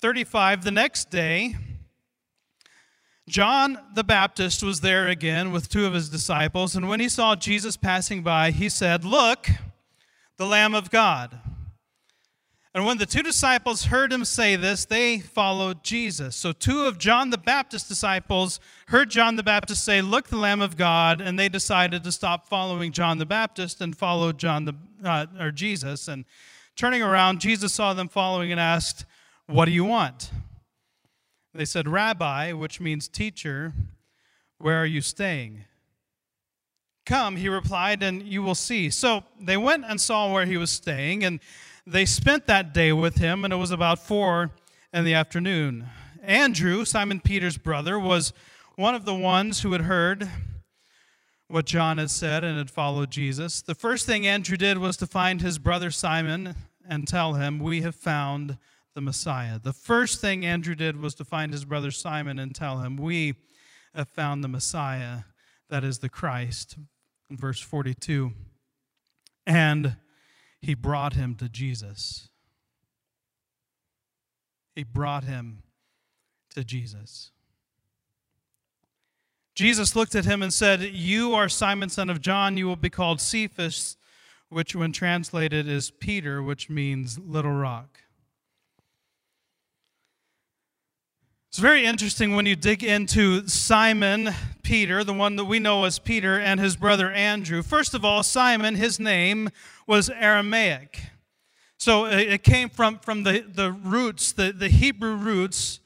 35, 0.00 0.64
the 0.64 0.70
next 0.70 1.10
day, 1.10 1.54
John 3.28 3.78
the 3.94 4.04
Baptist 4.04 4.62
was 4.62 4.80
there 4.80 5.06
again 5.06 5.52
with 5.52 5.68
two 5.68 5.84
of 5.84 5.92
his 5.92 6.08
disciples, 6.08 6.74
and 6.74 6.88
when 6.88 6.98
he 6.98 7.10
saw 7.10 7.36
Jesus 7.36 7.76
passing 7.76 8.22
by, 8.22 8.52
he 8.52 8.70
said, 8.70 9.04
Look, 9.04 9.50
the 10.38 10.46
Lamb 10.46 10.74
of 10.74 10.90
God. 10.90 11.38
And 12.78 12.86
when 12.86 12.98
the 12.98 13.06
two 13.06 13.24
disciples 13.24 13.86
heard 13.86 14.12
him 14.12 14.24
say 14.24 14.54
this, 14.54 14.84
they 14.84 15.18
followed 15.18 15.82
Jesus. 15.82 16.36
So, 16.36 16.52
two 16.52 16.82
of 16.84 16.96
John 16.96 17.30
the 17.30 17.36
Baptist's 17.36 17.88
disciples 17.88 18.60
heard 18.86 19.10
John 19.10 19.34
the 19.34 19.42
Baptist 19.42 19.84
say, 19.84 20.00
Look, 20.00 20.28
the 20.28 20.36
Lamb 20.36 20.60
of 20.60 20.76
God, 20.76 21.20
and 21.20 21.36
they 21.36 21.48
decided 21.48 22.04
to 22.04 22.12
stop 22.12 22.46
following 22.46 22.92
John 22.92 23.18
the 23.18 23.26
Baptist 23.26 23.80
and 23.80 23.98
follow 23.98 24.30
John 24.30 24.64
the, 24.64 24.74
uh, 25.02 25.26
or 25.40 25.50
Jesus. 25.50 26.06
And 26.06 26.24
turning 26.76 27.02
around, 27.02 27.40
Jesus 27.40 27.72
saw 27.72 27.94
them 27.94 28.08
following 28.08 28.52
and 28.52 28.60
asked, 28.60 29.04
What 29.48 29.64
do 29.64 29.72
you 29.72 29.84
want? 29.84 30.30
They 31.52 31.64
said, 31.64 31.88
Rabbi, 31.88 32.52
which 32.52 32.78
means 32.78 33.08
teacher, 33.08 33.72
where 34.58 34.80
are 34.80 34.86
you 34.86 35.00
staying? 35.00 35.64
Come, 37.04 37.34
he 37.34 37.48
replied, 37.48 38.04
and 38.04 38.22
you 38.22 38.40
will 38.40 38.54
see. 38.54 38.88
So 38.88 39.24
they 39.40 39.56
went 39.56 39.84
and 39.84 40.00
saw 40.00 40.32
where 40.32 40.46
he 40.46 40.56
was 40.56 40.70
staying, 40.70 41.24
and 41.24 41.40
they 41.90 42.04
spent 42.04 42.46
that 42.46 42.74
day 42.74 42.92
with 42.92 43.16
him, 43.16 43.44
and 43.44 43.52
it 43.52 43.56
was 43.56 43.70
about 43.70 43.98
four 43.98 44.50
in 44.92 45.04
the 45.04 45.14
afternoon. 45.14 45.88
Andrew, 46.22 46.84
Simon 46.84 47.20
Peter's 47.20 47.56
brother, 47.56 47.98
was 47.98 48.32
one 48.76 48.94
of 48.94 49.06
the 49.06 49.14
ones 49.14 49.62
who 49.62 49.72
had 49.72 49.82
heard 49.82 50.28
what 51.48 51.64
John 51.64 51.96
had 51.96 52.10
said 52.10 52.44
and 52.44 52.58
had 52.58 52.70
followed 52.70 53.10
Jesus. 53.10 53.62
The 53.62 53.74
first 53.74 54.04
thing 54.04 54.26
Andrew 54.26 54.58
did 54.58 54.76
was 54.78 54.98
to 54.98 55.06
find 55.06 55.40
his 55.40 55.58
brother 55.58 55.90
Simon 55.90 56.54
and 56.86 57.08
tell 57.08 57.34
him, 57.34 57.58
We 57.58 57.80
have 57.80 57.94
found 57.94 58.58
the 58.94 59.00
Messiah. 59.00 59.58
The 59.58 59.72
first 59.72 60.20
thing 60.20 60.44
Andrew 60.44 60.74
did 60.74 61.00
was 61.00 61.14
to 61.14 61.24
find 61.24 61.52
his 61.52 61.64
brother 61.64 61.90
Simon 61.90 62.38
and 62.38 62.54
tell 62.54 62.80
him, 62.80 62.98
We 62.98 63.34
have 63.94 64.08
found 64.10 64.44
the 64.44 64.48
Messiah, 64.48 65.20
that 65.70 65.84
is 65.84 66.00
the 66.00 66.10
Christ. 66.10 66.76
Verse 67.30 67.60
42. 67.60 68.32
And 69.46 69.96
he 70.60 70.74
brought 70.74 71.14
him 71.14 71.34
to 71.36 71.48
Jesus. 71.48 72.28
He 74.74 74.84
brought 74.84 75.24
him 75.24 75.62
to 76.54 76.64
Jesus. 76.64 77.30
Jesus 79.54 79.96
looked 79.96 80.14
at 80.14 80.24
him 80.24 80.40
and 80.40 80.52
said, 80.52 80.82
You 80.82 81.34
are 81.34 81.48
Simon, 81.48 81.88
son 81.88 82.10
of 82.10 82.20
John. 82.20 82.56
You 82.56 82.66
will 82.66 82.76
be 82.76 82.90
called 82.90 83.20
Cephas, 83.20 83.96
which, 84.48 84.76
when 84.76 84.92
translated, 84.92 85.66
is 85.66 85.90
Peter, 85.90 86.40
which 86.40 86.70
means 86.70 87.18
little 87.18 87.52
rock. 87.52 88.02
It's 91.50 91.58
very 91.58 91.86
interesting 91.86 92.36
when 92.36 92.44
you 92.44 92.54
dig 92.54 92.84
into 92.84 93.48
Simon 93.48 94.34
Peter, 94.62 95.02
the 95.02 95.14
one 95.14 95.36
that 95.36 95.46
we 95.46 95.58
know 95.58 95.84
as 95.84 95.98
Peter, 95.98 96.38
and 96.38 96.60
his 96.60 96.76
brother 96.76 97.10
Andrew. 97.10 97.62
First 97.62 97.94
of 97.94 98.04
all, 98.04 98.22
Simon, 98.22 98.74
his 98.74 99.00
name 99.00 99.48
was 99.86 100.10
Aramaic. 100.10 101.00
So 101.78 102.04
uh, 102.04 102.10
it 102.10 102.42
came 102.42 102.68
from, 102.68 102.98
from 102.98 103.22
the, 103.22 103.42
the 103.48 103.72
roots, 103.72 104.32
the, 104.32 104.52
the 104.52 104.68
Hebrew 104.68 105.16
roots 105.16 105.80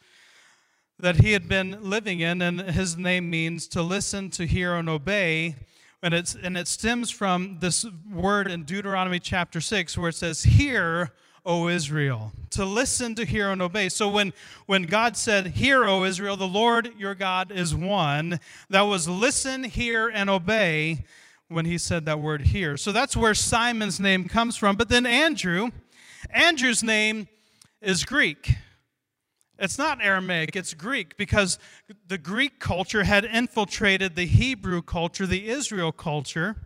that 0.98 1.20
he 1.20 1.30
had 1.30 1.48
been 1.48 1.78
living 1.80 2.18
in, 2.18 2.42
and 2.42 2.62
his 2.62 2.96
name 2.96 3.30
means 3.30 3.68
to 3.68 3.82
listen, 3.82 4.30
to 4.30 4.48
hear, 4.48 4.74
and 4.74 4.88
obey. 4.88 5.54
And, 6.02 6.12
it's, 6.12 6.34
and 6.34 6.58
it 6.58 6.66
stems 6.66 7.08
from 7.08 7.58
this 7.60 7.86
word 8.12 8.50
in 8.50 8.64
Deuteronomy 8.64 9.20
chapter 9.20 9.60
6 9.60 9.96
where 9.96 10.08
it 10.08 10.16
says, 10.16 10.42
Hear, 10.42 11.12
O 11.44 11.68
Israel, 11.68 12.32
to 12.50 12.64
listen, 12.64 13.16
to 13.16 13.24
hear, 13.24 13.50
and 13.50 13.60
obey. 13.60 13.88
So 13.88 14.08
when, 14.08 14.32
when 14.66 14.84
God 14.84 15.16
said, 15.16 15.48
Hear, 15.48 15.84
O 15.84 16.04
Israel, 16.04 16.36
the 16.36 16.46
Lord 16.46 16.90
your 16.96 17.16
God 17.16 17.50
is 17.50 17.74
one, 17.74 18.38
that 18.70 18.82
was 18.82 19.08
listen, 19.08 19.64
hear, 19.64 20.08
and 20.08 20.30
obey 20.30 21.04
when 21.48 21.64
he 21.64 21.78
said 21.78 22.06
that 22.06 22.20
word 22.20 22.42
hear. 22.42 22.76
So 22.76 22.92
that's 22.92 23.16
where 23.16 23.34
Simon's 23.34 23.98
name 23.98 24.28
comes 24.28 24.56
from. 24.56 24.76
But 24.76 24.88
then 24.88 25.04
Andrew, 25.04 25.70
Andrew's 26.30 26.82
name 26.82 27.28
is 27.80 28.04
Greek. 28.04 28.54
It's 29.58 29.78
not 29.78 30.02
Aramaic, 30.02 30.56
it's 30.56 30.74
Greek 30.74 31.16
because 31.16 31.58
the 32.06 32.18
Greek 32.18 32.58
culture 32.58 33.04
had 33.04 33.24
infiltrated 33.24 34.16
the 34.16 34.26
Hebrew 34.26 34.82
culture, 34.82 35.26
the 35.26 35.48
Israel 35.48 35.92
culture. 35.92 36.56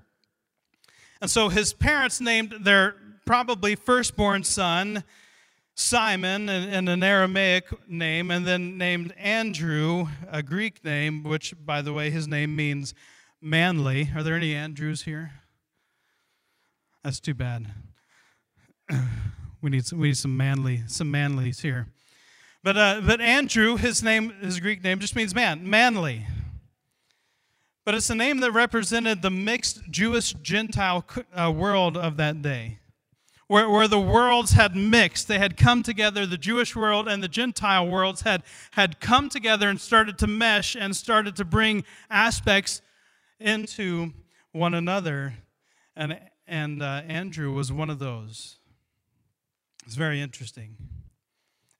And 1.20 1.30
so 1.30 1.48
his 1.48 1.72
parents 1.72 2.20
named 2.20 2.54
their 2.60 2.94
probably 3.26 3.74
firstborn 3.74 4.44
son, 4.44 5.04
Simon, 5.74 6.48
in 6.48 6.88
an 6.88 7.02
Aramaic 7.02 7.66
name, 7.86 8.30
and 8.30 8.46
then 8.46 8.78
named 8.78 9.12
Andrew, 9.18 10.06
a 10.30 10.42
Greek 10.42 10.82
name, 10.82 11.22
which, 11.22 11.52
by 11.62 11.82
the 11.82 11.92
way, 11.92 12.08
his 12.08 12.26
name 12.26 12.56
means 12.56 12.94
manly. 13.42 14.10
Are 14.14 14.22
there 14.22 14.36
any 14.36 14.54
Andrews 14.54 15.02
here? 15.02 15.32
That's 17.04 17.20
too 17.20 17.34
bad. 17.34 17.66
we 19.60 19.68
need 19.68 19.84
some, 19.84 19.98
we 19.98 20.08
need 20.08 20.16
some 20.16 20.36
manly 20.36 20.84
some 20.86 21.12
manlys 21.12 21.60
here. 21.60 21.88
But 22.64 22.76
uh, 22.76 23.00
but 23.04 23.20
Andrew, 23.20 23.76
his 23.76 24.02
name, 24.02 24.32
his 24.40 24.60
Greek 24.60 24.82
name, 24.82 24.98
just 24.98 25.14
means 25.14 25.34
man, 25.34 25.68
manly. 25.68 26.26
But 27.84 27.94
it's 27.94 28.10
a 28.10 28.14
name 28.14 28.40
that 28.40 28.52
represented 28.52 29.22
the 29.22 29.30
mixed 29.30 29.82
Jewish 29.90 30.32
Gentile 30.32 31.04
uh, 31.34 31.52
world 31.52 31.96
of 31.96 32.16
that 32.16 32.42
day 32.42 32.78
where, 33.48 33.68
where 33.68 33.88
the 33.88 34.00
worlds 34.00 34.52
had 34.52 34.74
mixed. 34.74 35.28
They 35.28 35.38
had 35.38 35.56
come 35.56 35.82
together, 35.82 36.26
the 36.26 36.38
Jewish 36.38 36.74
world 36.74 37.08
and 37.08 37.22
the 37.22 37.28
Gentile 37.28 37.86
worlds 37.86 38.22
had, 38.22 38.42
had 38.72 39.00
come 39.00 39.28
together 39.28 39.68
and 39.68 39.80
started 39.80 40.18
to 40.18 40.26
mesh 40.26 40.76
and 40.76 40.96
started 40.96 41.36
to 41.36 41.44
bring 41.44 41.84
aspects 42.10 42.82
into 43.38 44.12
one 44.52 44.74
another. 44.74 45.34
And, 45.94 46.18
and 46.46 46.82
uh, 46.82 47.02
Andrew 47.06 47.52
was 47.52 47.72
one 47.72 47.90
of 47.90 47.98
those. 47.98 48.56
It's 49.86 49.94
very 49.94 50.20
interesting. 50.20 50.76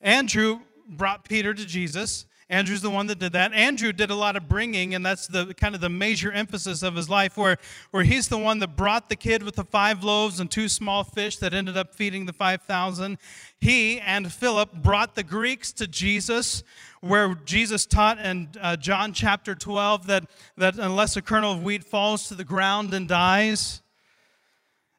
Andrew 0.00 0.60
brought 0.88 1.24
Peter 1.24 1.52
to 1.52 1.66
Jesus. 1.66 2.26
Andrew's 2.48 2.80
the 2.80 2.90
one 2.90 3.08
that 3.08 3.18
did 3.18 3.32
that. 3.32 3.52
Andrew 3.52 3.92
did 3.92 4.08
a 4.08 4.14
lot 4.14 4.36
of 4.36 4.48
bringing, 4.48 4.94
and 4.94 5.04
that's 5.04 5.26
the 5.26 5.52
kind 5.54 5.74
of 5.74 5.80
the 5.80 5.88
major 5.88 6.30
emphasis 6.30 6.84
of 6.84 6.94
his 6.94 7.10
life, 7.10 7.36
where, 7.36 7.58
where 7.90 8.04
he's 8.04 8.28
the 8.28 8.38
one 8.38 8.60
that 8.60 8.76
brought 8.76 9.08
the 9.08 9.16
kid 9.16 9.42
with 9.42 9.56
the 9.56 9.64
five 9.64 10.04
loaves 10.04 10.38
and 10.38 10.48
two 10.48 10.68
small 10.68 11.02
fish 11.02 11.38
that 11.38 11.52
ended 11.52 11.76
up 11.76 11.92
feeding 11.92 12.26
the 12.26 12.32
5,000. 12.32 13.18
He 13.58 13.98
and 13.98 14.32
Philip 14.32 14.74
brought 14.74 15.16
the 15.16 15.24
Greeks 15.24 15.72
to 15.72 15.88
Jesus, 15.88 16.62
where 17.00 17.34
Jesus 17.34 17.84
taught 17.84 18.20
in 18.20 18.48
uh, 18.60 18.76
John 18.76 19.12
chapter 19.12 19.56
12 19.56 20.06
that, 20.06 20.30
that 20.56 20.78
unless 20.78 21.16
a 21.16 21.22
kernel 21.22 21.52
of 21.52 21.64
wheat 21.64 21.82
falls 21.82 22.28
to 22.28 22.36
the 22.36 22.44
ground 22.44 22.94
and 22.94 23.08
dies, 23.08 23.82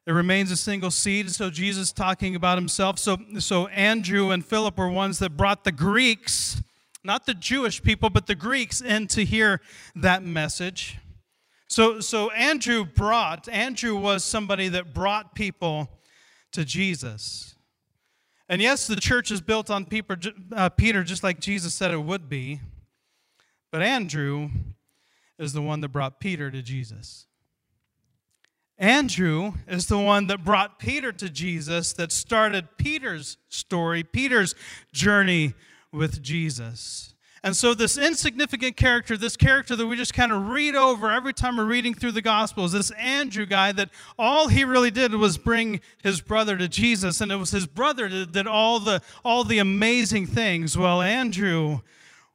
it 0.06 0.12
remains 0.12 0.50
a 0.50 0.56
single 0.56 0.90
seed. 0.90 1.30
So 1.30 1.48
Jesus 1.48 1.92
talking 1.92 2.34
about 2.34 2.58
himself. 2.58 2.98
So, 2.98 3.18
so 3.38 3.68
Andrew 3.68 4.32
and 4.32 4.44
Philip 4.44 4.76
were 4.76 4.90
ones 4.90 5.18
that 5.20 5.34
brought 5.36 5.64
the 5.64 5.72
Greeks 5.72 6.62
not 7.08 7.24
the 7.24 7.32
Jewish 7.32 7.82
people, 7.82 8.10
but 8.10 8.26
the 8.26 8.34
Greeks, 8.34 8.82
in 8.82 9.06
to 9.08 9.24
hear 9.24 9.62
that 9.96 10.22
message. 10.22 10.98
So, 11.66 12.00
so 12.00 12.30
Andrew 12.32 12.84
brought, 12.84 13.48
Andrew 13.48 13.96
was 13.96 14.22
somebody 14.22 14.68
that 14.68 14.92
brought 14.92 15.34
people 15.34 15.88
to 16.52 16.66
Jesus. 16.66 17.56
And 18.46 18.60
yes, 18.60 18.86
the 18.86 18.96
church 18.96 19.30
is 19.30 19.40
built 19.40 19.70
on 19.70 19.86
Peter, 19.86 20.18
uh, 20.52 20.68
Peter 20.68 21.02
just 21.02 21.22
like 21.24 21.40
Jesus 21.40 21.72
said 21.72 21.92
it 21.92 22.02
would 22.02 22.28
be. 22.28 22.60
But 23.70 23.82
Andrew 23.82 24.50
is 25.38 25.54
the 25.54 25.62
one 25.62 25.80
that 25.80 25.88
brought 25.88 26.20
Peter 26.20 26.50
to 26.50 26.60
Jesus. 26.60 27.26
Andrew 28.76 29.54
is 29.66 29.86
the 29.86 29.98
one 29.98 30.26
that 30.26 30.44
brought 30.44 30.78
Peter 30.78 31.10
to 31.12 31.30
Jesus, 31.30 31.94
that 31.94 32.12
started 32.12 32.76
Peter's 32.76 33.38
story, 33.48 34.04
Peter's 34.04 34.54
journey 34.92 35.54
with 35.92 36.22
Jesus. 36.22 37.14
And 37.42 37.56
so, 37.56 37.72
this 37.72 37.96
insignificant 37.96 38.76
character, 38.76 39.16
this 39.16 39.36
character 39.36 39.76
that 39.76 39.86
we 39.86 39.96
just 39.96 40.12
kind 40.12 40.32
of 40.32 40.48
read 40.48 40.74
over 40.74 41.10
every 41.10 41.32
time 41.32 41.56
we're 41.56 41.66
reading 41.66 41.94
through 41.94 42.12
the 42.12 42.22
Gospels, 42.22 42.72
this 42.72 42.90
Andrew 42.92 43.46
guy 43.46 43.70
that 43.72 43.90
all 44.18 44.48
he 44.48 44.64
really 44.64 44.90
did 44.90 45.14
was 45.14 45.38
bring 45.38 45.80
his 46.02 46.20
brother 46.20 46.56
to 46.56 46.68
Jesus, 46.68 47.20
and 47.20 47.30
it 47.30 47.36
was 47.36 47.52
his 47.52 47.66
brother 47.66 48.08
that 48.08 48.32
did 48.32 48.48
all 48.48 48.80
the, 48.80 49.00
all 49.24 49.44
the 49.44 49.58
amazing 49.58 50.26
things. 50.26 50.76
Well, 50.76 51.00
Andrew 51.00 51.80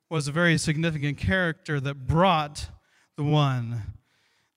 was 0.10 0.30
a 0.30 0.32
very 0.32 0.58
significant 0.58 1.18
character 1.18 1.82
that 1.82 2.08
brought 2.08 2.70
the 3.18 3.24
one 3.24 3.82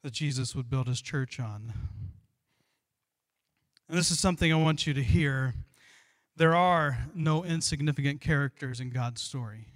that 0.04 0.12
Jesus 0.12 0.54
would 0.54 0.70
build 0.70 0.86
his 0.86 1.02
church 1.02 1.40
on. 1.40 1.72
And 3.88 3.98
this 3.98 4.10
is 4.12 4.20
something 4.20 4.52
I 4.52 4.56
want 4.56 4.86
you 4.86 4.94
to 4.94 5.02
hear 5.02 5.54
there 6.36 6.54
are 6.54 7.06
no 7.14 7.44
insignificant 7.44 8.20
characters 8.20 8.80
in 8.80 8.90
God's 8.90 9.22
story. 9.22 9.66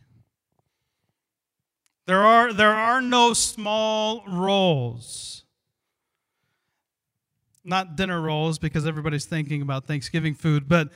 There 2.06 2.22
are, 2.22 2.52
there 2.52 2.74
are 2.74 3.00
no 3.00 3.32
small 3.32 4.22
roles. 4.26 5.44
Not 7.64 7.96
dinner 7.96 8.20
rolls 8.20 8.58
because 8.58 8.86
everybody's 8.86 9.26
thinking 9.26 9.62
about 9.62 9.86
Thanksgiving 9.86 10.34
food, 10.34 10.68
but, 10.68 10.88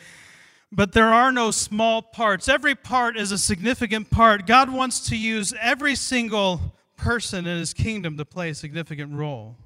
but 0.73 0.93
there 0.93 1.13
are 1.13 1.31
no 1.31 1.51
small 1.51 2.03
parts. 2.03 2.49
Every 2.49 2.75
part 2.75 3.17
is 3.17 3.33
a 3.33 3.39
significant 3.39 4.11
part. 4.11 4.47
God 4.47 4.71
wants 4.71 5.09
to 5.09 5.17
use 5.17 5.55
every 5.61 5.95
single 5.95 6.75
person 6.97 7.47
in 7.47 7.59
his 7.59 7.73
kingdom 7.73 8.17
to 8.17 8.25
play 8.25 8.51
a 8.51 8.55
significant 8.55 9.13
role. 9.15 9.57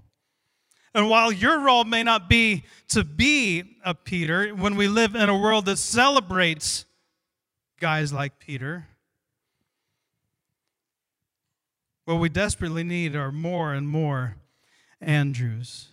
And 0.95 1.11
while 1.11 1.31
your 1.31 1.61
role 1.61 1.85
may 1.85 2.03
not 2.03 2.29
be 2.29 2.65
to 2.89 3.05
be 3.05 3.77
a 3.85 3.95
Peter, 3.95 4.51
when 4.51 4.77
we 4.77 4.89
live 4.89 5.15
in 5.15 5.29
a 5.29 5.39
world 5.39 5.67
that 5.67 5.77
celebrates 5.77 6.87
guys 7.79 8.13
like 8.13 8.39
Peter, 8.39 8.87
what 12.05 12.17
we 12.17 12.29
desperately 12.29 12.85
need 12.85 13.15
are 13.15 13.31
more 13.31 13.75
and 13.75 13.89
more 13.89 14.37
Andrews. 15.01 15.89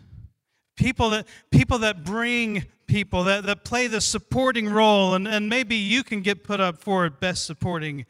People 0.78 1.10
that, 1.12 1.28
people 1.52 1.80
that 1.80 2.04
bring 2.04 2.66
people, 2.88 3.26
that, 3.26 3.44
that 3.46 3.64
play 3.64 3.88
the 3.88 4.02
supporting 4.02 4.70
role, 4.70 5.14
and, 5.14 5.28
and 5.28 5.50
maybe 5.50 5.76
you 5.76 6.04
can 6.04 6.22
get 6.22 6.44
put 6.44 6.60
up 6.60 6.78
for 6.78 7.10
best 7.10 7.46
supporting 7.46 8.06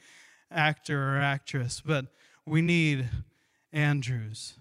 actor 0.51 1.15
or 1.15 1.19
actress, 1.19 1.81
but 1.83 2.05
we 2.45 2.61
need 2.61 3.09
Andrews. 3.73 4.53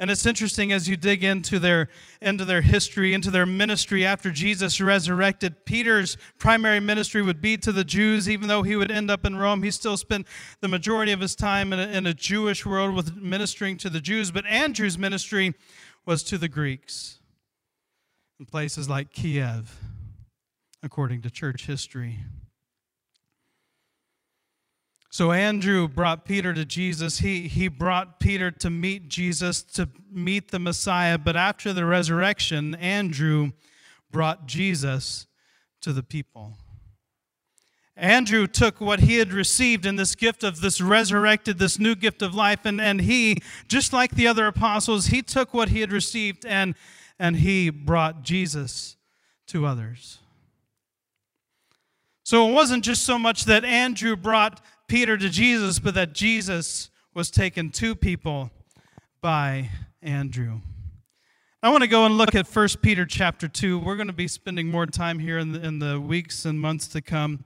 And 0.00 0.10
it's 0.10 0.24
interesting 0.24 0.72
as 0.72 0.88
you 0.88 0.96
dig 0.96 1.22
into 1.22 1.58
their, 1.58 1.88
into 2.22 2.46
their 2.46 2.62
history, 2.62 3.12
into 3.12 3.30
their 3.30 3.44
ministry 3.44 4.02
after 4.02 4.30
Jesus 4.30 4.80
resurrected. 4.80 5.66
Peter's 5.66 6.16
primary 6.38 6.80
ministry 6.80 7.20
would 7.20 7.42
be 7.42 7.58
to 7.58 7.70
the 7.70 7.84
Jews, 7.84 8.26
even 8.26 8.48
though 8.48 8.62
he 8.62 8.76
would 8.76 8.90
end 8.90 9.10
up 9.10 9.26
in 9.26 9.36
Rome. 9.36 9.62
He 9.62 9.70
still 9.70 9.98
spent 9.98 10.26
the 10.62 10.68
majority 10.68 11.12
of 11.12 11.20
his 11.20 11.36
time 11.36 11.74
in 11.74 11.78
a, 11.78 11.86
in 11.86 12.06
a 12.06 12.14
Jewish 12.14 12.64
world 12.64 12.94
with 12.94 13.14
ministering 13.14 13.76
to 13.76 13.90
the 13.90 14.00
Jews. 14.00 14.30
But 14.30 14.46
Andrew's 14.46 14.96
ministry 14.96 15.52
was 16.06 16.22
to 16.24 16.38
the 16.38 16.48
Greeks 16.48 17.18
in 18.38 18.46
places 18.46 18.88
like 18.88 19.12
Kiev, 19.12 19.78
according 20.82 21.20
to 21.22 21.30
church 21.30 21.66
history. 21.66 22.20
So 25.12 25.32
Andrew 25.32 25.88
brought 25.88 26.24
Peter 26.24 26.54
to 26.54 26.64
Jesus. 26.64 27.18
He, 27.18 27.48
he 27.48 27.66
brought 27.66 28.20
Peter 28.20 28.52
to 28.52 28.70
meet 28.70 29.08
Jesus, 29.08 29.60
to 29.62 29.88
meet 30.08 30.52
the 30.52 30.60
Messiah. 30.60 31.18
But 31.18 31.34
after 31.34 31.72
the 31.72 31.84
resurrection, 31.84 32.76
Andrew 32.76 33.50
brought 34.12 34.46
Jesus 34.46 35.26
to 35.80 35.92
the 35.92 36.04
people. 36.04 36.54
Andrew 37.96 38.46
took 38.46 38.80
what 38.80 39.00
he 39.00 39.16
had 39.16 39.32
received 39.32 39.84
in 39.84 39.96
this 39.96 40.14
gift 40.14 40.44
of 40.44 40.60
this 40.60 40.80
resurrected, 40.80 41.58
this 41.58 41.78
new 41.78 41.96
gift 41.96 42.22
of 42.22 42.32
life, 42.32 42.64
and, 42.64 42.80
and 42.80 43.00
he, 43.02 43.36
just 43.66 43.92
like 43.92 44.12
the 44.12 44.28
other 44.28 44.46
apostles, 44.46 45.06
he 45.06 45.22
took 45.22 45.52
what 45.52 45.70
he 45.70 45.80
had 45.80 45.92
received 45.92 46.46
and, 46.46 46.76
and 47.18 47.36
he 47.36 47.68
brought 47.68 48.22
Jesus 48.22 48.96
to 49.48 49.66
others. 49.66 50.20
So 52.22 52.48
it 52.48 52.52
wasn't 52.52 52.84
just 52.84 53.04
so 53.04 53.18
much 53.18 53.44
that 53.46 53.64
Andrew 53.64 54.14
brought 54.14 54.64
Peter 54.90 55.16
to 55.16 55.28
Jesus, 55.28 55.78
but 55.78 55.94
that 55.94 56.12
Jesus 56.12 56.90
was 57.14 57.30
taken 57.30 57.70
to 57.70 57.94
people 57.94 58.50
by 59.20 59.70
Andrew. 60.02 60.62
I 61.62 61.68
want 61.68 61.82
to 61.84 61.88
go 61.88 62.06
and 62.06 62.18
look 62.18 62.34
at 62.34 62.48
1 62.48 62.68
Peter 62.82 63.06
chapter 63.06 63.46
2. 63.46 63.78
We're 63.78 63.94
going 63.94 64.08
to 64.08 64.12
be 64.12 64.26
spending 64.26 64.66
more 64.66 64.86
time 64.86 65.20
here 65.20 65.38
in 65.38 65.52
the, 65.52 65.64
in 65.64 65.78
the 65.78 66.00
weeks 66.00 66.44
and 66.44 66.60
months 66.60 66.88
to 66.88 67.00
come. 67.00 67.44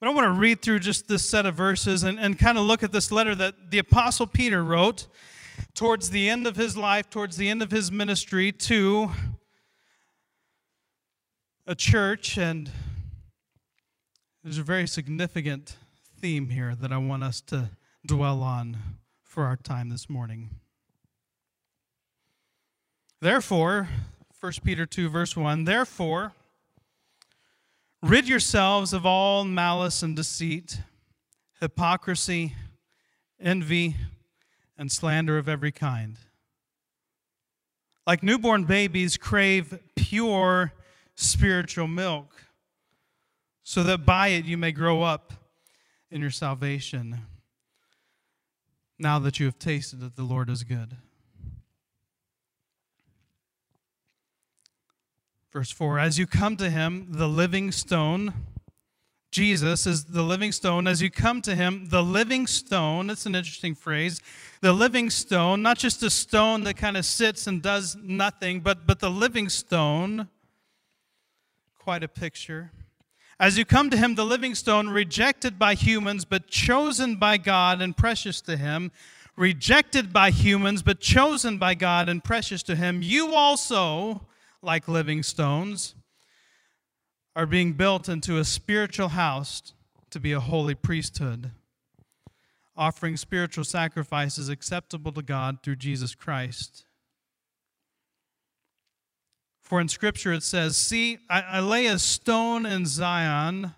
But 0.00 0.10
I 0.10 0.12
want 0.12 0.26
to 0.26 0.38
read 0.38 0.60
through 0.60 0.80
just 0.80 1.08
this 1.08 1.26
set 1.26 1.46
of 1.46 1.54
verses 1.54 2.02
and, 2.02 2.20
and 2.20 2.38
kind 2.38 2.58
of 2.58 2.64
look 2.64 2.82
at 2.82 2.92
this 2.92 3.10
letter 3.10 3.34
that 3.34 3.70
the 3.70 3.78
Apostle 3.78 4.26
Peter 4.26 4.62
wrote 4.62 5.06
towards 5.74 6.10
the 6.10 6.28
end 6.28 6.46
of 6.46 6.56
his 6.56 6.76
life, 6.76 7.08
towards 7.08 7.38
the 7.38 7.48
end 7.48 7.62
of 7.62 7.70
his 7.70 7.90
ministry 7.90 8.52
to 8.52 9.12
a 11.66 11.74
church. 11.74 12.36
And 12.36 12.70
there's 14.44 14.58
a 14.58 14.62
very 14.62 14.86
significant 14.86 15.78
theme 16.20 16.48
here 16.48 16.74
that 16.74 16.92
I 16.92 16.96
want 16.96 17.22
us 17.22 17.40
to 17.42 17.70
dwell 18.04 18.42
on 18.42 18.76
for 19.22 19.44
our 19.44 19.56
time 19.56 19.88
this 19.88 20.10
morning. 20.10 20.50
Therefore, 23.20 23.88
1 24.40 24.52
Peter 24.64 24.84
2, 24.84 25.08
verse 25.08 25.36
1 25.36 25.64
Therefore, 25.64 26.32
rid 28.02 28.28
yourselves 28.28 28.92
of 28.92 29.06
all 29.06 29.44
malice 29.44 30.02
and 30.02 30.16
deceit, 30.16 30.80
hypocrisy, 31.60 32.54
envy, 33.40 33.94
and 34.76 34.90
slander 34.90 35.38
of 35.38 35.48
every 35.48 35.72
kind. 35.72 36.16
Like 38.08 38.24
newborn 38.24 38.64
babies, 38.64 39.16
crave 39.16 39.78
pure 39.94 40.72
spiritual 41.14 41.86
milk, 41.86 42.42
so 43.62 43.84
that 43.84 44.04
by 44.04 44.28
it 44.28 44.46
you 44.46 44.56
may 44.56 44.72
grow 44.72 45.02
up 45.02 45.32
in 46.10 46.20
your 46.20 46.30
salvation 46.30 47.20
now 48.98 49.18
that 49.18 49.38
you 49.38 49.46
have 49.46 49.58
tasted 49.58 50.00
that 50.00 50.16
the 50.16 50.24
Lord 50.24 50.50
is 50.50 50.64
good. 50.64 50.96
Verse 55.52 55.70
4 55.70 55.98
As 55.98 56.18
you 56.18 56.26
come 56.26 56.56
to 56.56 56.70
him, 56.70 57.08
the 57.10 57.28
living 57.28 57.72
stone, 57.72 58.34
Jesus 59.30 59.86
is 59.86 60.06
the 60.06 60.22
living 60.22 60.52
stone. 60.52 60.86
As 60.86 61.02
you 61.02 61.10
come 61.10 61.42
to 61.42 61.54
him, 61.54 61.86
the 61.90 62.02
living 62.02 62.46
stone, 62.46 63.08
that's 63.08 63.26
an 63.26 63.34
interesting 63.34 63.74
phrase. 63.74 64.20
The 64.60 64.72
living 64.72 65.10
stone, 65.10 65.62
not 65.62 65.78
just 65.78 66.02
a 66.02 66.10
stone 66.10 66.64
that 66.64 66.76
kind 66.76 66.96
of 66.96 67.04
sits 67.04 67.46
and 67.46 67.62
does 67.62 67.96
nothing, 68.02 68.60
but, 68.60 68.86
but 68.86 69.00
the 69.00 69.10
living 69.10 69.48
stone, 69.48 70.28
quite 71.78 72.02
a 72.02 72.08
picture. 72.08 72.72
As 73.40 73.56
you 73.56 73.64
come 73.64 73.88
to 73.90 73.96
him, 73.96 74.16
the 74.16 74.24
living 74.24 74.56
stone, 74.56 74.88
rejected 74.88 75.58
by 75.58 75.74
humans, 75.74 76.24
but 76.24 76.48
chosen 76.48 77.16
by 77.16 77.36
God 77.36 77.80
and 77.80 77.96
precious 77.96 78.40
to 78.42 78.56
him, 78.56 78.90
rejected 79.36 80.12
by 80.12 80.30
humans, 80.30 80.82
but 80.82 80.98
chosen 80.98 81.56
by 81.56 81.74
God 81.74 82.08
and 82.08 82.24
precious 82.24 82.64
to 82.64 82.74
him, 82.74 83.00
you 83.00 83.32
also, 83.34 84.26
like 84.60 84.88
living 84.88 85.22
stones, 85.22 85.94
are 87.36 87.46
being 87.46 87.74
built 87.74 88.08
into 88.08 88.38
a 88.38 88.44
spiritual 88.44 89.08
house 89.10 89.72
to 90.10 90.18
be 90.18 90.32
a 90.32 90.40
holy 90.40 90.74
priesthood, 90.74 91.52
offering 92.76 93.16
spiritual 93.16 93.62
sacrifices 93.62 94.48
acceptable 94.48 95.12
to 95.12 95.22
God 95.22 95.62
through 95.62 95.76
Jesus 95.76 96.16
Christ. 96.16 96.87
For 99.68 99.82
in 99.82 99.88
Scripture 99.88 100.32
it 100.32 100.42
says, 100.42 100.78
See, 100.78 101.18
I, 101.28 101.42
I, 101.42 101.60
lay 101.60 101.86
a 101.86 101.98
stone 101.98 102.64
in 102.64 102.86
Zion, 102.86 103.74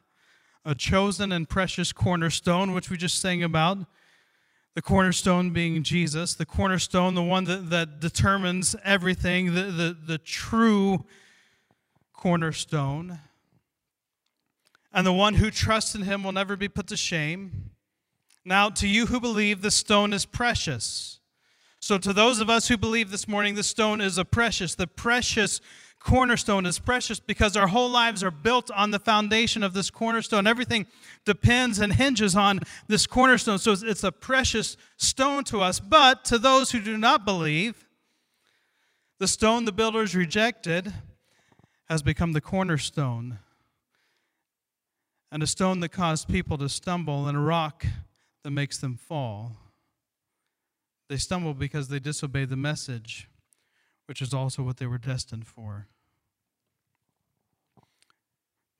a 0.65 0.75
chosen 0.75 1.33
and 1.33 1.49
precious 1.49 1.93
cornerstone, 1.93 2.73
which 2.73 2.91
we 2.91 2.97
just 2.97 3.19
sang 3.19 3.43
about. 3.43 3.79
The 4.75 4.83
cornerstone 4.83 5.51
being 5.51 5.83
Jesus, 5.83 6.35
the 6.35 6.47
cornerstone, 6.47 7.15
the 7.17 7.25
one 7.25 7.43
that, 7.45 7.71
that 7.71 7.99
determines 7.99 8.77
everything, 8.85 9.53
the, 9.53 9.63
the, 9.65 9.97
the 10.07 10.19
true 10.19 11.05
cornerstone. 12.13 13.19
And 14.93 15.05
the 15.05 15.13
one 15.13 15.35
who 15.35 15.51
trusts 15.51 15.97
in 15.97 16.03
him 16.03 16.23
will 16.23 16.33
never 16.33 16.57
be 16.57 16.69
put 16.69 16.87
to 16.87 16.97
shame. 16.97 17.71
Now, 18.45 18.71
to 18.71 18.87
you 18.87 19.07
who 19.07 19.19
believe, 19.19 19.61
the 19.61 19.73
stone 19.73 20.13
is 20.13 20.25
precious. 20.25 21.20
So, 21.81 21.97
to 21.99 22.13
those 22.13 22.41
of 22.41 22.51
us 22.51 22.69
who 22.69 22.77
believe 22.77 23.11
this 23.11 23.27
morning, 23.27 23.55
the 23.55 23.63
stone 23.63 24.01
is 24.01 24.19
a 24.19 24.25
precious. 24.25 24.75
The 24.75 24.87
precious 24.87 25.61
cornerstone 25.99 26.67
is 26.67 26.79
precious 26.79 27.21
because 27.21 27.57
our 27.57 27.69
whole 27.69 27.91
lives 27.91 28.23
are 28.23 28.31
built 28.31 28.71
on 28.71 28.91
the 28.91 28.99
foundation 28.99 29.63
of 29.63 29.73
this 29.73 29.91
cornerstone. 29.91 30.47
Everything 30.47 30.87
depends 31.25 31.79
and 31.79 31.95
hinges 31.95 32.37
on 32.37 32.61
this 32.87 33.07
cornerstone. 33.07 33.59
So, 33.59 33.73
it's 33.73 34.05
a 34.05 34.13
precious 34.13 34.77
stone 34.99 35.43
to 35.45 35.63
us. 35.63 35.81
But 35.81 36.25
to 36.27 36.39
those 36.39 36.71
who 36.71 36.81
do 36.81 36.99
not 36.99 37.25
believe, 37.25 37.87
the 39.19 39.29
stone 39.29 39.65
the 39.65 39.73
builders 39.73 40.15
rejected 40.15 40.93
has 41.89 42.03
become 42.03 42.33
the 42.33 42.41
cornerstone 42.41 43.39
and 45.33 45.43
a 45.43 45.47
stone 45.47 45.81
that 45.81 45.91
caused 45.91 46.29
people 46.29 46.59
to 46.59 46.69
stumble, 46.69 47.29
and 47.29 47.37
a 47.37 47.41
rock 47.41 47.87
that 48.43 48.51
makes 48.51 48.79
them 48.79 48.97
fall. 48.97 49.57
They 51.11 51.17
stumble 51.17 51.55
because 51.55 51.89
they 51.89 51.99
disobey 51.99 52.45
the 52.45 52.55
message, 52.55 53.29
which 54.07 54.23
is 54.23 54.33
also 54.33 54.63
what 54.63 54.77
they 54.77 54.87
were 54.87 54.97
destined 54.97 55.45
for. 55.45 55.89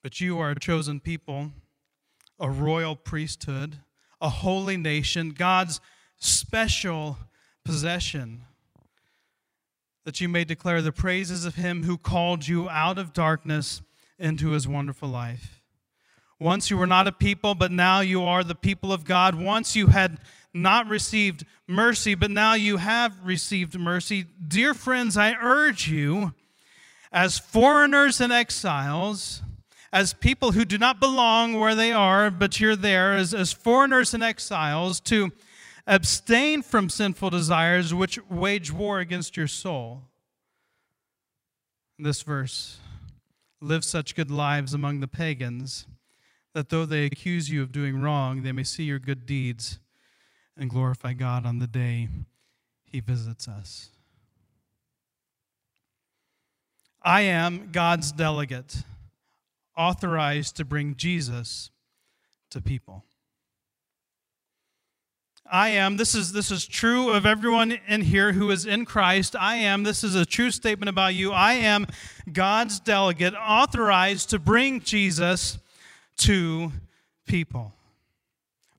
But 0.01 0.21
you 0.21 0.39
are 0.39 0.53
a 0.53 0.61
chosen 0.61 1.01
people, 1.01 1.51
a 2.39 2.49
royal 2.49 2.95
priesthood, 2.95 3.81
a 4.21 4.29
holy 4.29 4.77
nation, 4.77 5.31
God's 5.31 5.81
special 6.21 7.19
possession, 7.65 8.43
that 10.05 10.21
you 10.21 10.29
may 10.29 10.45
declare 10.45 10.83
the 10.83 10.93
praises 10.93 11.45
of 11.45 11.57
him 11.57 11.83
who 11.83 11.99
called 11.99 12.47
you 12.47 12.71
out 12.71 12.97
of 12.97 13.13
darkness 13.13 13.83
into 14.21 14.51
his 14.51 14.69
wonderful 14.69 15.09
life. 15.09 15.61
Once 16.39 16.71
you 16.71 16.79
were 16.79 16.87
not 16.87 17.09
a 17.09 17.13
people, 17.13 17.57
but 17.57 17.73
now 17.73 17.99
you 17.99 18.23
are 18.23 18.45
the 18.45 18.55
people 18.55 18.93
of 18.93 19.05
God. 19.05 19.35
Once 19.35 19.75
you 19.75 19.89
had 19.89 20.19
not 20.53 20.89
received 20.89 21.45
mercy, 21.67 22.15
but 22.15 22.31
now 22.31 22.55
you 22.55 22.79
have 22.79 23.15
received 23.25 23.79
mercy. 23.79 24.27
Dear 24.47 24.75
friends, 24.75 25.17
I 25.17 25.35
urge 25.41 25.89
you, 25.89 26.35
as 27.13 27.39
foreigners 27.39 28.21
and 28.21 28.33
exiles, 28.33 29.43
as 29.93 30.13
people 30.13 30.53
who 30.53 30.65
do 30.65 30.79
not 30.79 31.01
belong 31.01 31.59
where 31.59 31.75
they 31.75 31.93
are, 31.93 32.31
but 32.31 32.61
you're 32.61 32.77
there, 32.77 33.15
as, 33.15 33.35
as 33.35 33.53
foreigners 33.53 34.15
and 34.15 34.23
exiles, 34.23 35.01
to 35.01 35.31
abstain 35.87 36.63
from 36.63 36.89
sinful 36.89 37.31
desires 37.31 37.93
which 37.93 38.19
wage 38.29 38.73
war 38.73 39.01
against 39.01 39.37
your 39.37 39.49
soul. 39.49 40.03
This 41.99 42.23
verse 42.23 42.79
live 43.61 43.85
such 43.85 44.15
good 44.15 44.31
lives 44.31 44.73
among 44.73 45.01
the 45.01 45.09
pagans 45.09 45.87
that 46.55 46.69
though 46.71 46.87
they 46.87 47.05
accuse 47.05 47.51
you 47.51 47.63
of 47.63 47.73
doing 47.73 48.01
wrong, 48.01 48.43
they 48.43 48.53
may 48.53 48.65
see 48.65 48.85
your 48.85 48.99
good 48.99 49.27
deeds 49.27 49.79
and 50.61 50.69
glorify 50.69 51.15
God 51.15 51.47
on 51.47 51.59
the 51.59 51.67
day 51.67 52.09
he 52.85 53.01
visits 53.01 53.49
us. 53.49 53.89
I 57.03 57.23
am 57.23 57.71
God's 57.73 58.13
delegate, 58.13 58.83
authorized 59.75 60.57
to 60.57 60.67
bring 60.67 60.97
Jesus 60.97 61.71
to 62.51 62.61
people. 62.61 63.05
I 65.51 65.71
am, 65.71 65.97
this 65.97 66.15
is, 66.15 66.33
this 66.33 66.51
is 66.51 66.67
true 66.67 67.11
of 67.11 67.25
everyone 67.25 67.73
in 67.89 68.03
here 68.03 68.33
who 68.33 68.51
is 68.51 68.67
in 68.67 68.85
Christ. 68.85 69.35
I 69.35 69.57
am, 69.57 69.83
this 69.83 70.05
is 70.05 70.15
a 70.15 70.27
true 70.27 70.51
statement 70.51 70.91
about 70.91 71.15
you. 71.15 71.33
I 71.33 71.55
am 71.55 71.87
God's 72.31 72.79
delegate, 72.79 73.35
authorized 73.35 74.31
to 74.31 74.39
bring 74.39 74.81
Jesus 74.81 75.59
to 76.19 76.71
people. 77.27 77.73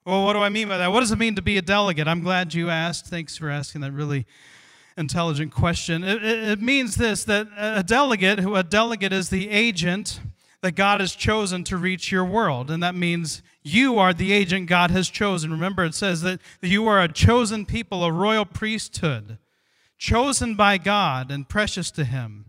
Well, 0.04 0.26
what 0.26 0.34
do 0.34 0.40
I 0.40 0.50
mean 0.50 0.68
by 0.68 0.78
that? 0.78 0.92
What 0.92 1.02
does 1.02 1.12
it 1.12 1.20
mean 1.20 1.36
to 1.36 1.42
be 1.42 1.58
a 1.58 1.62
delegate? 1.62 2.08
I'm 2.08 2.22
glad 2.22 2.54
you 2.54 2.70
asked. 2.70 3.06
Thanks 3.06 3.38
for 3.38 3.50
asking 3.50 3.82
that 3.82 3.92
really 3.92 4.26
intelligent 4.98 5.54
question. 5.54 6.04
It, 6.04 6.24
it, 6.24 6.50
it 6.50 6.62
means 6.62 6.96
this 6.96 7.24
that 7.26 7.48
a 7.56 7.84
delegate, 7.84 8.40
who 8.40 8.56
a 8.56 8.64
delegate 8.64 9.14
is 9.14 9.30
the 9.30 9.50
agent 9.50 10.20
that 10.62 10.72
God 10.72 11.02
has 11.02 11.14
chosen 11.14 11.64
to 11.66 11.78
reach 11.78 12.12
your 12.12 12.26
world. 12.26 12.72
And 12.72 12.82
that 12.82 12.96
means 12.96 13.44
you 13.62 14.00
are 14.00 14.12
the 14.12 14.34
agent 14.34 14.68
God 14.68 14.90
has 14.90 15.08
chosen. 15.08 15.52
Remember, 15.52 15.86
it 15.86 15.94
says 15.94 16.22
that 16.22 16.40
you 16.62 16.88
are 16.88 17.02
a 17.02 17.08
chosen 17.08 17.66
people, 17.66 18.04
a 18.04 18.12
royal 18.12 18.46
priesthood, 18.46 19.38
chosen 20.00 20.56
by 20.56 20.80
God 20.80 21.30
and 21.30 21.48
precious 21.48 21.92
to 21.92 22.06
Him 22.06 22.46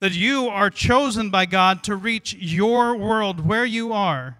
that 0.00 0.12
you 0.12 0.48
are 0.48 0.70
chosen 0.70 1.30
by 1.30 1.46
God 1.46 1.82
to 1.84 1.96
reach 1.96 2.34
your 2.34 2.96
world 2.96 3.46
where 3.46 3.64
you 3.64 3.92
are. 3.92 4.38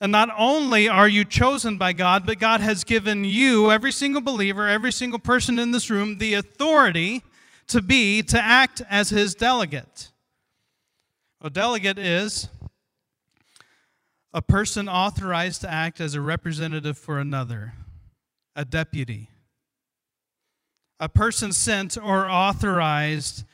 And 0.00 0.10
not 0.10 0.30
only 0.36 0.88
are 0.88 1.08
you 1.08 1.24
chosen 1.26 1.76
by 1.76 1.92
God, 1.92 2.24
but 2.24 2.38
God 2.38 2.60
has 2.62 2.84
given 2.84 3.24
you, 3.24 3.70
every 3.70 3.92
single 3.92 4.22
believer, 4.22 4.66
every 4.66 4.92
single 4.92 5.18
person 5.18 5.58
in 5.58 5.72
this 5.72 5.90
room, 5.90 6.18
the 6.18 6.34
authority 6.34 7.22
to 7.66 7.82
be, 7.82 8.22
to 8.22 8.40
act 8.40 8.80
as 8.88 9.10
his 9.10 9.34
delegate. 9.34 10.10
A 11.42 11.50
delegate 11.50 11.98
is 11.98 12.48
a 14.32 14.40
person 14.40 14.88
authorized 14.88 15.60
to 15.62 15.70
act 15.70 16.00
as 16.00 16.14
a 16.14 16.20
representative 16.20 16.96
for 16.96 17.18
another, 17.18 17.74
a 18.56 18.64
deputy. 18.64 19.28
A 20.98 21.08
person 21.08 21.52
sent 21.52 21.98
or 21.98 22.28
authorized 22.28 23.44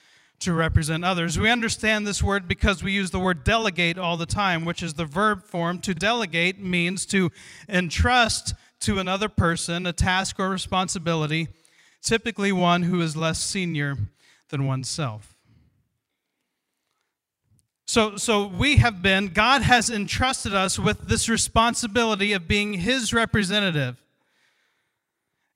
to 0.41 0.53
represent 0.53 1.05
others. 1.05 1.39
We 1.39 1.51
understand 1.51 2.07
this 2.07 2.23
word 2.23 2.47
because 2.47 2.83
we 2.83 2.93
use 2.93 3.11
the 3.11 3.19
word 3.19 3.45
delegate 3.45 3.99
all 3.99 4.17
the 4.17 4.27
time, 4.27 4.65
which 4.65 4.83
is 4.83 4.95
the 4.95 5.05
verb 5.05 5.45
form. 5.45 5.79
To 5.81 5.95
delegate 5.95 6.59
means 6.61 7.07
to 7.07 7.31
entrust 7.69 8.55
to 8.81 8.99
another 8.99 9.29
person 9.29 9.87
a 9.87 9.93
task 9.93 10.39
or 10.39 10.51
responsibility, 10.51 11.49
typically 12.03 12.53
one 12.53 12.85
who 12.85 13.01
is 13.01 13.17
less 13.17 13.43
senior 13.43 13.97
than 14.51 14.67
oneself. 14.67 15.35
So, 17.87 18.17
so 18.17 18.47
we 18.47 18.77
have 18.77 19.01
been, 19.01 19.29
God 19.29 19.63
has 19.63 19.89
entrusted 19.91 20.53
us 20.53 20.79
with 20.79 21.09
this 21.09 21.29
responsibility 21.29 22.33
of 22.33 22.49
being 22.49 22.75
His 22.75 23.15
representative. 23.15 23.97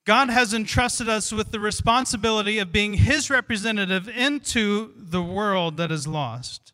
God 0.05 0.29
has 0.29 0.53
entrusted 0.53 1.07
us 1.07 1.31
with 1.31 1.51
the 1.51 1.59
responsibility 1.59 2.57
of 2.57 2.71
being 2.71 2.95
His 2.95 3.29
representative 3.29 4.09
into 4.09 4.93
the 4.97 5.21
world 5.21 5.77
that 5.77 5.91
is 5.91 6.07
lost. 6.07 6.73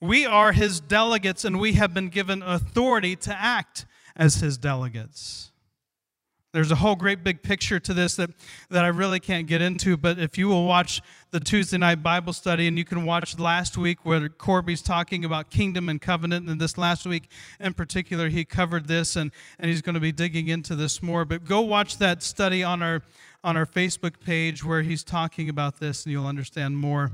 We 0.00 0.24
are 0.24 0.52
His 0.52 0.78
delegates, 0.78 1.44
and 1.44 1.58
we 1.58 1.72
have 1.72 1.92
been 1.92 2.08
given 2.08 2.42
authority 2.42 3.16
to 3.16 3.34
act 3.34 3.84
as 4.14 4.36
His 4.36 4.56
delegates. 4.56 5.50
There's 6.50 6.70
a 6.70 6.76
whole 6.76 6.96
great 6.96 7.22
big 7.22 7.42
picture 7.42 7.78
to 7.78 7.92
this 7.92 8.16
that, 8.16 8.30
that 8.70 8.82
I 8.82 8.88
really 8.88 9.20
can't 9.20 9.46
get 9.46 9.60
into, 9.60 9.98
but 9.98 10.18
if 10.18 10.38
you 10.38 10.48
will 10.48 10.64
watch 10.64 11.02
the 11.30 11.40
Tuesday 11.40 11.76
night 11.76 12.02
Bible 12.02 12.32
study, 12.32 12.66
and 12.66 12.78
you 12.78 12.86
can 12.86 13.04
watch 13.04 13.38
last 13.38 13.76
week 13.76 14.06
where 14.06 14.30
Corby's 14.30 14.80
talking 14.80 15.26
about 15.26 15.50
kingdom 15.50 15.90
and 15.90 16.00
covenant, 16.00 16.48
and 16.48 16.58
this 16.58 16.78
last 16.78 17.04
week 17.04 17.28
in 17.60 17.74
particular, 17.74 18.30
he 18.30 18.46
covered 18.46 18.88
this, 18.88 19.14
and, 19.14 19.30
and 19.58 19.70
he's 19.70 19.82
going 19.82 19.92
to 19.92 20.00
be 20.00 20.10
digging 20.10 20.48
into 20.48 20.74
this 20.74 21.02
more. 21.02 21.26
But 21.26 21.44
go 21.44 21.60
watch 21.60 21.98
that 21.98 22.22
study 22.22 22.64
on 22.64 22.82
our, 22.82 23.02
on 23.44 23.58
our 23.58 23.66
Facebook 23.66 24.18
page 24.18 24.64
where 24.64 24.80
he's 24.80 25.04
talking 25.04 25.50
about 25.50 25.80
this, 25.80 26.04
and 26.04 26.12
you'll 26.12 26.26
understand 26.26 26.78
more 26.78 27.12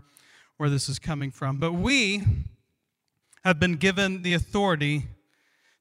where 0.59 0.71
this 0.71 0.89
is 0.89 1.01
coming 1.01 1.33
from. 1.33 1.57
But 1.57 1.73
we 1.73 2.23
have 3.43 3.59
been 3.59 3.75
given 3.75 4.23
the 4.23 4.35
authority 4.35 5.09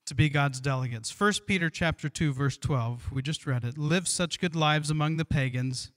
to 0.05 0.15
be 0.15 0.29
God's 0.29 0.59
delegates. 0.59 1.17
1 1.17 1.33
Peter 1.47 1.69
chapter 1.69 2.09
2 2.09 2.33
verse 2.33 2.57
12. 2.57 3.11
We 3.11 3.21
just 3.21 3.45
read 3.45 3.63
it. 3.63 3.77
Live 3.77 4.07
such 4.07 4.39
good 4.39 4.55
lives 4.55 4.89
among 4.89 5.17
the 5.17 5.25
pagans 5.25 5.91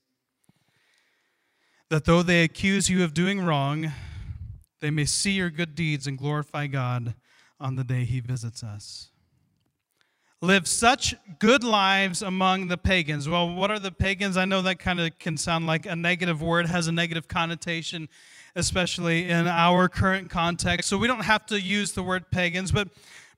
that 1.89 2.05
though 2.05 2.21
they 2.23 2.43
accuse 2.43 2.89
you 2.89 3.03
of 3.03 3.13
doing 3.13 3.41
wrong, 3.41 3.91
they 4.81 4.91
may 4.91 5.05
see 5.05 5.31
your 5.31 5.49
good 5.49 5.73
deeds 5.75 6.05
and 6.05 6.17
glorify 6.17 6.67
God 6.67 7.15
on 7.59 7.75
the 7.75 7.83
day 7.83 8.03
he 8.05 8.19
visits 8.19 8.63
us. 8.63 9.09
live 10.41 10.67
such 10.67 11.15
good 11.39 11.63
lives 11.63 12.21
among 12.21 12.67
the 12.67 12.77
pagans. 12.77 13.27
Well, 13.27 13.55
what 13.55 13.71
are 13.71 13.79
the 13.79 13.91
pagans? 13.91 14.37
I 14.37 14.45
know 14.45 14.61
that 14.61 14.77
kind 14.77 14.99
of 14.99 15.17
can 15.17 15.35
sound 15.35 15.65
like 15.65 15.87
a 15.87 15.95
negative 15.95 16.41
word, 16.41 16.67
has 16.67 16.87
a 16.87 16.91
negative 16.91 17.27
connotation, 17.27 18.07
especially 18.55 19.29
in 19.29 19.47
our 19.47 19.89
current 19.89 20.29
context. 20.29 20.89
So 20.89 20.97
we 20.97 21.07
don't 21.07 21.23
have 21.23 21.45
to 21.47 21.59
use 21.59 21.93
the 21.93 22.03
word 22.03 22.29
pagans, 22.29 22.71
but 22.71 22.89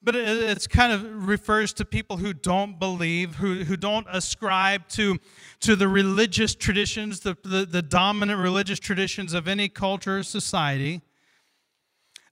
but 0.02 0.16
it's 0.16 0.66
kind 0.66 0.94
of 0.94 1.28
refers 1.28 1.74
to 1.74 1.86
people 1.86 2.18
who 2.18 2.34
don't 2.34 2.80
believe, 2.80 3.36
who, 3.36 3.64
who 3.66 3.76
don't 3.76 4.08
ascribe 4.10 4.88
to, 4.90 5.18
to 5.60 5.76
the 5.76 5.90
religious 5.90 6.56
traditions, 6.56 7.20
the, 7.20 7.38
the, 7.44 7.66
the 7.66 7.82
dominant 7.82 8.40
religious 8.40 8.80
traditions 8.80 9.34
of 9.34 9.48
any 9.48 9.68
culture 9.68 10.20
or 10.20 10.24
society. 10.24 11.02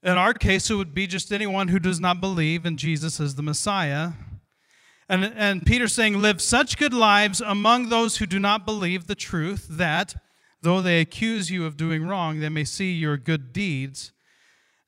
In 0.02 0.16
our 0.16 0.32
case, 0.32 0.70
it 0.70 0.76
would 0.76 0.94
be 0.94 1.06
just 1.06 1.30
anyone 1.30 1.68
who 1.68 1.78
does 1.78 2.00
not 2.00 2.20
believe 2.20 2.64
in 2.64 2.78
Jesus 2.78 3.20
as 3.20 3.34
the 3.34 3.42
Messiah. 3.42 4.12
And, 5.08 5.24
and 5.24 5.66
Peter's 5.66 5.94
saying, 5.94 6.20
Live 6.20 6.40
such 6.40 6.78
good 6.78 6.94
lives 6.94 7.40
among 7.40 7.88
those 7.88 8.16
who 8.16 8.26
do 8.26 8.38
not 8.38 8.64
believe 8.64 9.06
the 9.06 9.14
truth, 9.14 9.66
that 9.70 10.14
though 10.62 10.80
they 10.80 11.00
accuse 11.00 11.50
you 11.50 11.66
of 11.66 11.76
doing 11.76 12.06
wrong, 12.06 12.40
they 12.40 12.48
may 12.48 12.64
see 12.64 12.92
your 12.92 13.18
good 13.18 13.52
deeds 13.52 14.12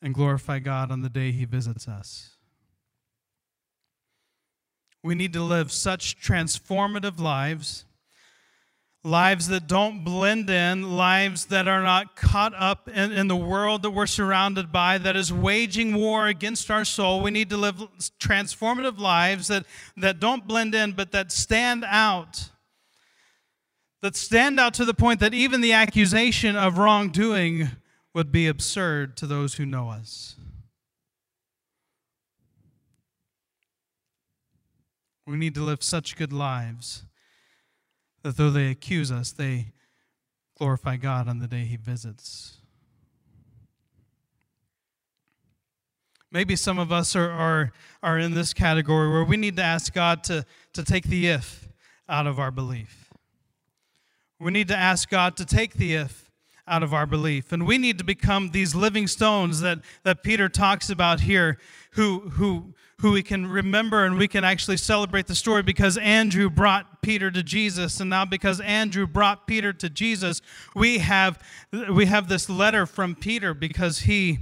and 0.01 0.15
glorify 0.15 0.59
God 0.59 0.91
on 0.91 1.03
the 1.03 1.11
day 1.11 1.31
he 1.31 1.45
visits 1.45 1.87
us. 1.87 2.37
We 5.03 5.15
need 5.15 5.33
to 5.33 5.43
live 5.43 5.73
such 5.73 6.21
transformative 6.21 7.19
lives 7.19 7.85
lives 9.03 9.49
that 9.49 9.67
don't 9.67 10.05
blend 10.05 10.51
in, 10.51 10.97
lives 10.97 11.47
that 11.47 11.67
are 11.67 11.83
not 11.83 12.17
caught 12.17 12.53
up 12.55 12.89
in, 12.89 13.13
in, 13.13 13.29
the 13.29 13.37
world 13.37 13.83
that 13.83 13.91
we're 13.91 14.07
surrounded 14.07 14.71
by 14.71 14.99
that 14.99 15.17
is 15.17 15.33
waging 15.33 15.95
war 15.95 16.27
against 16.27 16.71
our 16.71 16.85
soul. 16.85 17.23
We 17.23 17.31
need 17.31 17.49
to 17.51 17.57
live 17.57 17.77
transformative 18.19 18.99
lives 18.99 19.49
that, 19.49 19.65
that 19.97 20.21
don't 20.21 20.47
blend 20.47 20.75
in, 20.75 20.93
but 20.93 21.13
that 21.13 21.33
stand 21.33 21.85
out. 21.87 22.51
That 24.03 24.17
stand 24.17 24.61
out 24.61 24.75
to 24.75 24.85
the 24.85 24.95
point 24.95 25.21
that 25.21 25.35
even 25.35 25.61
the 25.61 25.73
accusation 25.73 26.57
of 26.57 26.79
wrongdoing 26.79 27.71
would 28.15 28.31
be 28.31 28.49
absurd 28.49 29.17
to 29.19 29.27
those 29.27 29.55
who 29.55 29.65
know 29.65 29.89
us. 29.89 30.37
We 35.31 35.37
need 35.37 35.55
to 35.55 35.63
live 35.63 35.85
such 35.85 36.17
good 36.17 36.33
lives 36.33 37.05
that 38.25 38.37
though 38.37 38.51
they 38.51 38.69
accuse 38.69 39.13
us, 39.13 39.31
they 39.31 39.73
glorify 40.59 40.97
God 40.97 41.29
on 41.29 41.39
the 41.39 41.47
day 41.47 41.65
He 41.65 41.77
visits. 41.77 42.57
Maybe 46.33 46.57
some 46.57 46.81
of 46.81 46.91
us 46.91 47.15
are, 47.15 47.31
are, 47.31 47.73
are 48.03 48.19
in 48.19 48.35
this 48.35 48.53
category 48.53 49.09
where 49.09 49.23
we 49.23 49.37
need 49.37 49.55
to 49.57 49.63
ask 49.63 49.95
God 49.95 50.25
to, 50.25 50.45
to 50.73 50.83
take 50.83 51.05
the 51.05 51.29
if 51.29 51.69
out 52.09 52.27
of 52.27 52.41
our 52.41 52.51
belief. 52.51 53.13
We 54.41 54.51
need 54.51 54.67
to 54.67 54.77
ask 54.77 55.09
God 55.09 55.37
to 55.37 55.45
take 55.45 55.75
the 55.75 55.95
if 55.95 56.29
out 56.67 56.83
of 56.83 56.93
our 56.93 57.07
belief. 57.07 57.53
And 57.53 57.69
we 57.69 57.79
need 57.79 57.99
to 57.99 58.05
become 58.05 58.51
these 58.51 58.75
living 58.75 59.07
stones 59.07 59.61
that, 59.61 59.79
that 60.03 60.25
Peter 60.25 60.49
talks 60.49 60.91
about 60.91 61.21
here, 61.21 61.57
who, 61.93 62.31
who, 62.31 62.75
who 63.01 63.13
we 63.13 63.23
can 63.23 63.47
remember 63.47 64.05
and 64.05 64.19
we 64.19 64.29
can 64.29 64.45
actually 64.45 64.77
celebrate 64.77 65.27
the 65.27 65.35
story 65.35 65.63
because 65.63 65.97
Andrew 65.97 66.51
brought 66.51 67.01
Peter 67.01 67.31
to 67.31 67.43
Jesus. 67.43 67.99
And 67.99 68.11
now 68.11 68.25
because 68.25 68.61
Andrew 68.61 69.07
brought 69.07 69.47
Peter 69.47 69.73
to 69.73 69.89
Jesus 69.89 70.43
we 70.75 70.99
have 70.99 71.43
we 71.91 72.07
have 72.07 72.29
this 72.29 72.49
letter 72.51 72.87
from 72.87 73.15
Peter 73.15 73.55
because 73.55 74.01
he 74.01 74.41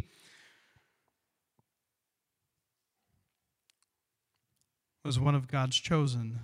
was 5.05 5.19
one 5.19 5.35
of 5.35 5.49
God's 5.49 5.77
chosen. 5.77 6.41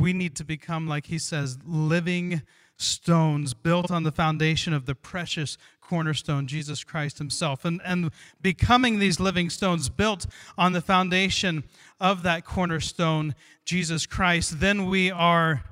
We 0.00 0.12
need 0.12 0.36
to 0.36 0.44
become 0.44 0.86
like 0.86 1.06
he 1.06 1.18
says 1.18 1.58
living 1.66 2.42
stones 2.76 3.54
built 3.54 3.90
on 3.90 4.02
the 4.02 4.12
foundation 4.12 4.72
of 4.72 4.86
the 4.86 4.94
precious 4.94 5.56
cornerstone, 5.92 6.46
Jesus 6.46 6.84
Christ 6.84 7.18
Himself. 7.18 7.66
And, 7.66 7.78
and 7.84 8.12
becoming 8.40 8.98
these 8.98 9.20
living 9.20 9.50
stones 9.50 9.90
built 9.90 10.24
on 10.56 10.72
the 10.72 10.80
foundation 10.80 11.64
of 12.00 12.22
that 12.22 12.46
cornerstone, 12.46 13.34
Jesus 13.66 14.06
Christ, 14.06 14.58
then 14.58 14.86
we 14.86 15.10
are 15.10 15.64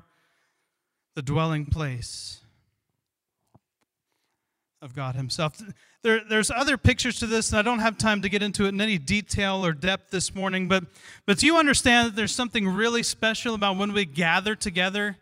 the 1.15 1.23
dwelling 1.23 1.65
place 1.65 2.41
of 4.79 4.93
God 4.93 5.15
Himself. 5.15 5.59
There, 6.03 6.21
there's 6.29 6.51
other 6.51 6.77
pictures 6.77 7.17
to 7.17 7.25
this, 7.25 7.49
and 7.49 7.57
I 7.57 7.63
don't 7.63 7.79
have 7.79 7.97
time 7.97 8.21
to 8.21 8.29
get 8.29 8.43
into 8.43 8.65
it 8.65 8.69
in 8.69 8.79
any 8.79 8.99
detail 8.99 9.65
or 9.65 9.73
depth 9.73 10.11
this 10.11 10.35
morning, 10.35 10.67
but, 10.67 10.83
but 11.25 11.39
do 11.39 11.47
you 11.47 11.57
understand 11.57 12.09
that 12.09 12.15
there's 12.15 12.35
something 12.35 12.67
really 12.67 13.01
special 13.01 13.55
about 13.55 13.75
when 13.75 13.91
we 13.91 14.05
gather 14.05 14.53
together? 14.53 15.17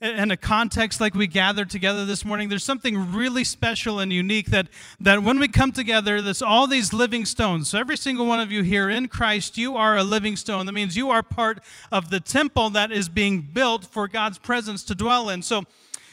In 0.00 0.30
a 0.30 0.36
context 0.36 0.98
like 1.00 1.14
we 1.14 1.26
gathered 1.26 1.68
together 1.68 2.06
this 2.06 2.24
morning, 2.24 2.48
there's 2.48 2.64
something 2.64 3.12
really 3.12 3.44
special 3.44 3.98
and 3.98 4.10
unique 4.10 4.46
that, 4.46 4.68
that 4.98 5.22
when 5.22 5.38
we 5.38 5.46
come 5.46 5.72
together, 5.72 6.22
there's 6.22 6.40
all 6.40 6.66
these 6.66 6.94
living 6.94 7.26
stones. 7.26 7.68
So 7.68 7.78
every 7.78 7.98
single 7.98 8.24
one 8.24 8.40
of 8.40 8.50
you 8.50 8.62
here 8.62 8.88
in 8.88 9.08
Christ, 9.08 9.58
you 9.58 9.76
are 9.76 9.98
a 9.98 10.02
living 10.02 10.36
stone. 10.36 10.64
That 10.64 10.72
means 10.72 10.96
you 10.96 11.10
are 11.10 11.22
part 11.22 11.60
of 11.92 12.08
the 12.08 12.18
temple 12.18 12.70
that 12.70 12.90
is 12.90 13.10
being 13.10 13.42
built 13.42 13.84
for 13.84 14.08
God's 14.08 14.38
presence 14.38 14.84
to 14.84 14.94
dwell 14.94 15.28
in. 15.28 15.42
So 15.42 15.64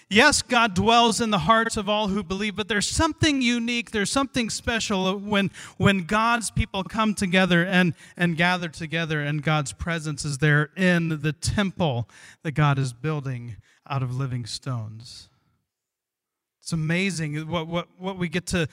yes, 0.10 0.42
God 0.42 0.74
dwells 0.74 1.22
in 1.22 1.30
the 1.30 1.40
hearts 1.40 1.78
of 1.78 1.88
all 1.88 2.10
who 2.10 2.24
believe, 2.24 2.58
but 2.58 2.68
there's 2.68 2.90
something 2.90 3.42
unique, 3.42 3.92
there's 3.92 4.12
something 4.12 4.50
special 4.50 5.18
when, 5.18 5.50
when 5.78 6.04
God's 6.04 6.52
people 6.52 6.84
come 6.84 7.14
together 7.14 7.64
and, 7.64 7.94
and 8.18 8.36
gather 8.36 8.68
together, 8.68 9.22
and 9.22 9.42
God's 9.42 9.72
presence 9.72 10.26
is 10.26 10.40
there 10.40 10.72
in 10.76 11.22
the 11.22 11.32
temple 11.32 12.10
that 12.44 12.52
God 12.52 12.78
is 12.78 12.92
building 12.92 13.56
out 13.90 14.04
of 14.04 14.16
living 14.16 14.46
stones. 14.46 15.30
It's 16.62 16.74
amazing 16.74 17.48
what, 17.48 17.68
what, 17.68 17.88
what 17.98 18.18
we 18.18 18.28
get 18.28 18.46
to 18.48 18.68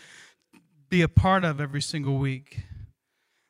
be 0.89 1.03
a 1.03 1.09
part 1.09 1.45
of 1.45 1.61
every 1.61 1.83
single 1.83 2.19
week. 2.19 2.61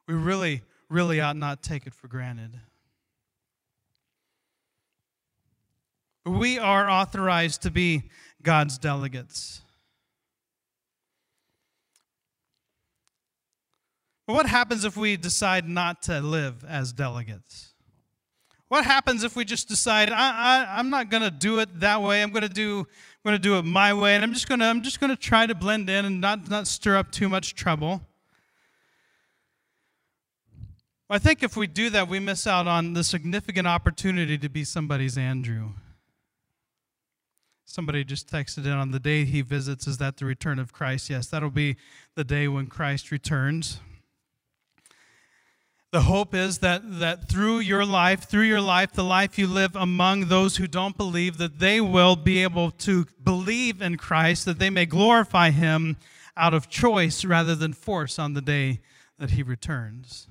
We 0.06 0.14
really, 0.14 0.62
really 0.88 1.20
ought 1.20 1.36
not 1.36 1.62
take 1.62 1.86
it 1.86 1.94
for 1.94 2.08
granted. 2.08 2.60
We 6.26 6.58
are 6.58 6.88
authorized 6.88 7.62
to 7.62 7.70
be 7.70 8.04
God's 8.42 8.78
delegates. 8.78 9.60
But 14.26 14.34
what 14.34 14.46
happens 14.46 14.84
if 14.84 14.96
we 14.96 15.16
decide 15.16 15.68
not 15.68 16.02
to 16.04 16.20
live 16.20 16.64
as 16.64 16.92
delegates? 16.92 17.73
What 18.74 18.84
happens 18.84 19.22
if 19.22 19.36
we 19.36 19.44
just 19.44 19.68
decide 19.68 20.10
I, 20.10 20.64
I, 20.64 20.80
am 20.80 20.90
not 20.90 21.08
going 21.08 21.22
to 21.22 21.30
do 21.30 21.60
it 21.60 21.78
that 21.78 22.02
way? 22.02 22.24
I'm 22.24 22.30
going 22.30 22.42
to 22.42 22.48
do 22.48 22.80
I'm 22.80 23.30
going 23.30 23.36
to 23.36 23.38
do 23.38 23.56
it 23.56 23.62
my 23.62 23.94
way, 23.94 24.16
and 24.16 24.24
I'm 24.24 24.32
just 24.32 24.48
going 24.48 24.58
to 24.58 24.66
I'm 24.66 24.82
just 24.82 24.98
going 24.98 25.10
to 25.10 25.16
try 25.16 25.46
to 25.46 25.54
blend 25.54 25.88
in 25.88 26.04
and 26.04 26.20
not 26.20 26.50
not 26.50 26.66
stir 26.66 26.96
up 26.96 27.12
too 27.12 27.28
much 27.28 27.54
trouble. 27.54 28.02
I 31.08 31.20
think 31.20 31.44
if 31.44 31.56
we 31.56 31.68
do 31.68 31.88
that, 31.90 32.08
we 32.08 32.18
miss 32.18 32.48
out 32.48 32.66
on 32.66 32.94
the 32.94 33.04
significant 33.04 33.68
opportunity 33.68 34.36
to 34.38 34.48
be 34.48 34.64
somebody's 34.64 35.16
Andrew. 35.16 35.74
Somebody 37.64 38.02
just 38.02 38.28
texted 38.28 38.66
in 38.66 38.72
on 38.72 38.90
the 38.90 38.98
day 38.98 39.24
he 39.24 39.40
visits, 39.40 39.86
is 39.86 39.98
that 39.98 40.16
the 40.16 40.24
return 40.24 40.58
of 40.58 40.72
Christ? 40.72 41.10
Yes, 41.10 41.28
that'll 41.28 41.48
be 41.48 41.76
the 42.16 42.24
day 42.24 42.48
when 42.48 42.66
Christ 42.66 43.12
returns. 43.12 43.78
The 45.94 46.00
hope 46.00 46.34
is 46.34 46.58
that, 46.58 46.98
that 46.98 47.28
through 47.28 47.60
your 47.60 47.84
life, 47.84 48.24
through 48.24 48.46
your 48.46 48.60
life, 48.60 48.94
the 48.94 49.04
life 49.04 49.38
you 49.38 49.46
live 49.46 49.76
among 49.76 50.22
those 50.22 50.56
who 50.56 50.66
don't 50.66 50.96
believe, 50.96 51.38
that 51.38 51.60
they 51.60 51.80
will 51.80 52.16
be 52.16 52.42
able 52.42 52.72
to 52.72 53.06
believe 53.22 53.80
in 53.80 53.96
Christ, 53.96 54.44
that 54.46 54.58
they 54.58 54.70
may 54.70 54.86
glorify 54.86 55.50
Him 55.50 55.96
out 56.36 56.52
of 56.52 56.68
choice 56.68 57.24
rather 57.24 57.54
than 57.54 57.72
force 57.72 58.18
on 58.18 58.34
the 58.34 58.40
day 58.40 58.80
that 59.20 59.30
He 59.30 59.44
returns. 59.44 60.26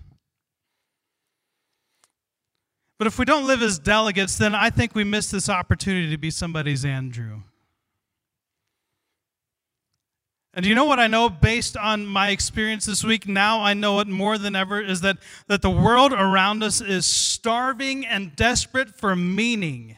But 3.00 3.08
if 3.08 3.18
we 3.18 3.24
don't 3.24 3.48
live 3.48 3.62
as 3.62 3.80
delegates, 3.80 4.38
then 4.38 4.54
I 4.54 4.70
think 4.70 4.94
we 4.94 5.06
miss 5.06 5.32
this 5.32 5.48
opportunity 5.48 6.10
to 6.10 6.18
be 6.18 6.30
somebody's 6.30 6.84
Andrew. 6.84 7.44
And 10.56 10.66
you 10.66 10.76
know 10.76 10.86
what 10.86 11.00
I 11.00 11.08
know 11.08 11.30
based 11.30 11.76
on 11.76 12.06
my 12.06 12.30
experience 12.30 12.86
this 12.86 13.04
week? 13.04 13.28
Now 13.28 13.62
I 13.62 13.74
know 13.74 14.00
it 14.00 14.08
more 14.08 14.38
than 14.38 14.56
ever 14.56 14.80
is 14.80 15.02
that, 15.02 15.18
that 15.48 15.64
the 15.64 15.70
world 15.72 16.14
around 16.14 16.62
us 16.62 16.80
is 16.80 17.08
starving 17.08 18.06
and 18.06 18.36
desperate 18.36 18.94
for 18.94 19.16
meaning. 19.16 19.98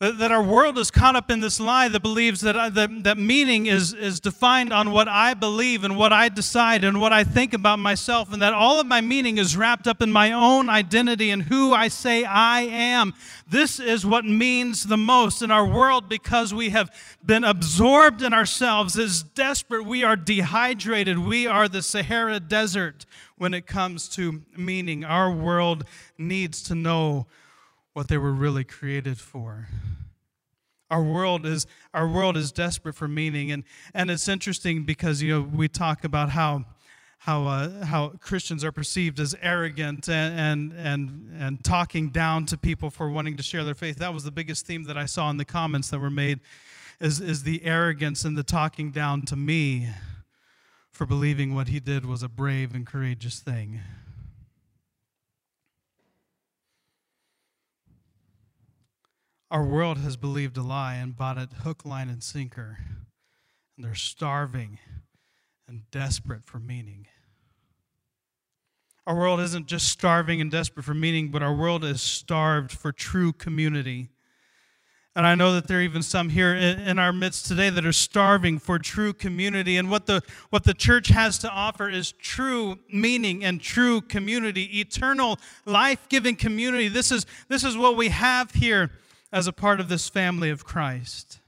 That 0.00 0.30
our 0.30 0.44
world 0.44 0.78
is 0.78 0.92
caught 0.92 1.16
up 1.16 1.28
in 1.28 1.40
this 1.40 1.58
lie 1.58 1.88
that 1.88 2.02
believes 2.02 2.42
that, 2.42 2.56
I, 2.56 2.68
that, 2.68 3.02
that 3.02 3.18
meaning 3.18 3.66
is, 3.66 3.92
is 3.92 4.20
defined 4.20 4.72
on 4.72 4.92
what 4.92 5.08
I 5.08 5.34
believe 5.34 5.82
and 5.82 5.96
what 5.96 6.12
I 6.12 6.28
decide 6.28 6.84
and 6.84 7.00
what 7.00 7.12
I 7.12 7.24
think 7.24 7.52
about 7.52 7.80
myself, 7.80 8.32
and 8.32 8.40
that 8.40 8.54
all 8.54 8.78
of 8.78 8.86
my 8.86 9.00
meaning 9.00 9.38
is 9.38 9.56
wrapped 9.56 9.88
up 9.88 10.00
in 10.00 10.12
my 10.12 10.30
own 10.30 10.68
identity 10.68 11.30
and 11.30 11.42
who 11.42 11.74
I 11.74 11.88
say 11.88 12.24
I 12.24 12.60
am. 12.60 13.12
This 13.48 13.80
is 13.80 14.06
what 14.06 14.24
means 14.24 14.84
the 14.84 14.96
most 14.96 15.42
in 15.42 15.50
our 15.50 15.66
world 15.66 16.08
because 16.08 16.54
we 16.54 16.70
have 16.70 16.94
been 17.26 17.42
absorbed 17.42 18.22
in 18.22 18.32
ourselves, 18.32 18.96
is 18.96 19.24
desperate. 19.24 19.84
We 19.84 20.04
are 20.04 20.14
dehydrated. 20.14 21.18
We 21.18 21.48
are 21.48 21.66
the 21.66 21.82
Sahara 21.82 22.38
Desert 22.38 23.04
when 23.36 23.52
it 23.52 23.66
comes 23.66 24.08
to 24.10 24.42
meaning. 24.56 25.04
Our 25.04 25.32
world 25.32 25.84
needs 26.16 26.62
to 26.64 26.76
know 26.76 27.26
what 27.92 28.08
they 28.08 28.18
were 28.18 28.32
really 28.32 28.64
created 28.64 29.18
for. 29.18 29.68
Our 30.90 31.02
world 31.02 31.44
is 31.44 31.66
our 31.92 32.08
world 32.08 32.36
is 32.36 32.50
desperate 32.50 32.94
for 32.94 33.08
meaning, 33.08 33.50
and 33.50 33.64
and 33.92 34.10
it's 34.10 34.28
interesting 34.28 34.84
because 34.84 35.20
you 35.22 35.34
know 35.34 35.40
we 35.42 35.68
talk 35.68 36.02
about 36.02 36.30
how 36.30 36.64
how 37.18 37.46
uh, 37.46 37.84
how 37.84 38.08
Christians 38.20 38.64
are 38.64 38.72
perceived 38.72 39.20
as 39.20 39.34
arrogant 39.42 40.08
and, 40.08 40.38
and 40.38 40.72
and 40.72 41.42
and 41.42 41.64
talking 41.64 42.08
down 42.08 42.46
to 42.46 42.56
people 42.56 42.90
for 42.90 43.10
wanting 43.10 43.36
to 43.36 43.42
share 43.42 43.64
their 43.64 43.74
faith. 43.74 43.96
That 43.98 44.14
was 44.14 44.24
the 44.24 44.30
biggest 44.30 44.66
theme 44.66 44.84
that 44.84 44.96
I 44.96 45.04
saw 45.04 45.28
in 45.28 45.36
the 45.36 45.44
comments 45.44 45.90
that 45.90 45.98
were 45.98 46.10
made, 46.10 46.40
is 47.00 47.20
is 47.20 47.42
the 47.42 47.64
arrogance 47.64 48.24
and 48.24 48.36
the 48.36 48.42
talking 48.42 48.90
down 48.90 49.22
to 49.22 49.36
me 49.36 49.88
for 50.90 51.06
believing 51.06 51.54
what 51.54 51.68
he 51.68 51.80
did 51.80 52.06
was 52.06 52.22
a 52.22 52.28
brave 52.28 52.74
and 52.74 52.86
courageous 52.86 53.40
thing. 53.40 53.80
Our 59.50 59.64
world 59.64 59.96
has 59.98 60.18
believed 60.18 60.58
a 60.58 60.62
lie 60.62 60.96
and 60.96 61.16
bought 61.16 61.38
it 61.38 61.48
hook, 61.64 61.86
line, 61.86 62.10
and 62.10 62.22
sinker. 62.22 62.78
And 63.76 63.84
they're 63.84 63.94
starving 63.94 64.78
and 65.66 65.90
desperate 65.90 66.44
for 66.44 66.58
meaning. 66.58 67.06
Our 69.06 69.16
world 69.16 69.40
isn't 69.40 69.66
just 69.66 69.88
starving 69.88 70.42
and 70.42 70.50
desperate 70.50 70.84
for 70.84 70.92
meaning, 70.92 71.30
but 71.30 71.42
our 71.42 71.54
world 71.54 71.82
is 71.82 72.02
starved 72.02 72.72
for 72.72 72.92
true 72.92 73.32
community. 73.32 74.10
And 75.16 75.26
I 75.26 75.34
know 75.34 75.54
that 75.54 75.66
there 75.66 75.78
are 75.78 75.82
even 75.82 76.02
some 76.02 76.28
here 76.28 76.54
in 76.54 76.98
our 76.98 77.12
midst 77.12 77.46
today 77.46 77.70
that 77.70 77.86
are 77.86 77.92
starving 77.92 78.58
for 78.58 78.78
true 78.78 79.14
community. 79.14 79.78
And 79.78 79.90
what 79.90 80.04
the, 80.04 80.22
what 80.50 80.64
the 80.64 80.74
church 80.74 81.08
has 81.08 81.38
to 81.38 81.50
offer 81.50 81.88
is 81.88 82.12
true 82.12 82.78
meaning 82.92 83.46
and 83.46 83.62
true 83.62 84.02
community, 84.02 84.78
eternal, 84.78 85.38
life 85.64 86.06
giving 86.10 86.36
community. 86.36 86.88
This 86.88 87.10
is, 87.10 87.24
this 87.48 87.64
is 87.64 87.78
what 87.78 87.96
we 87.96 88.08
have 88.10 88.50
here 88.52 88.90
as 89.32 89.46
a 89.46 89.52
part 89.52 89.80
of 89.80 89.88
this 89.88 90.08
family 90.08 90.50
of 90.50 90.64
Christ. 90.64 91.40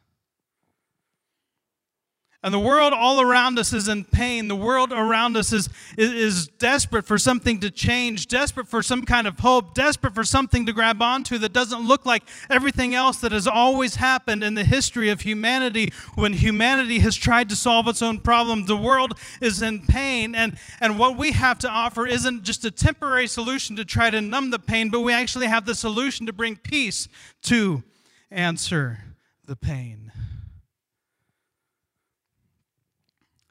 And 2.42 2.54
the 2.54 2.58
world 2.58 2.94
all 2.94 3.20
around 3.20 3.58
us 3.58 3.74
is 3.74 3.86
in 3.86 4.04
pain. 4.04 4.48
The 4.48 4.56
world 4.56 4.92
around 4.92 5.36
us 5.36 5.52
is, 5.52 5.68
is, 5.98 6.12
is, 6.12 6.48
desperate 6.48 7.04
for 7.04 7.18
something 7.18 7.60
to 7.60 7.70
change, 7.70 8.28
desperate 8.28 8.66
for 8.66 8.82
some 8.82 9.04
kind 9.04 9.26
of 9.26 9.38
hope, 9.40 9.74
desperate 9.74 10.14
for 10.14 10.24
something 10.24 10.64
to 10.64 10.72
grab 10.72 11.02
onto 11.02 11.36
that 11.36 11.52
doesn't 11.52 11.86
look 11.86 12.06
like 12.06 12.22
everything 12.48 12.94
else 12.94 13.18
that 13.18 13.32
has 13.32 13.46
always 13.46 13.96
happened 13.96 14.42
in 14.42 14.54
the 14.54 14.64
history 14.64 15.10
of 15.10 15.20
humanity 15.20 15.92
when 16.14 16.32
humanity 16.32 17.00
has 17.00 17.14
tried 17.14 17.50
to 17.50 17.56
solve 17.56 17.86
its 17.88 18.00
own 18.00 18.18
problem. 18.18 18.64
The 18.64 18.76
world 18.76 19.18
is 19.42 19.60
in 19.60 19.80
pain, 19.86 20.34
and, 20.34 20.56
and 20.80 20.98
what 20.98 21.18
we 21.18 21.32
have 21.32 21.58
to 21.58 21.68
offer 21.68 22.06
isn't 22.06 22.42
just 22.42 22.64
a 22.64 22.70
temporary 22.70 23.26
solution 23.26 23.76
to 23.76 23.84
try 23.84 24.08
to 24.08 24.20
numb 24.22 24.50
the 24.50 24.58
pain, 24.58 24.88
but 24.88 25.00
we 25.00 25.12
actually 25.12 25.46
have 25.46 25.66
the 25.66 25.74
solution 25.74 26.24
to 26.24 26.32
bring 26.32 26.56
peace 26.56 27.06
to 27.42 27.82
answer 28.30 29.00
the 29.46 29.56
pain. 29.56 30.10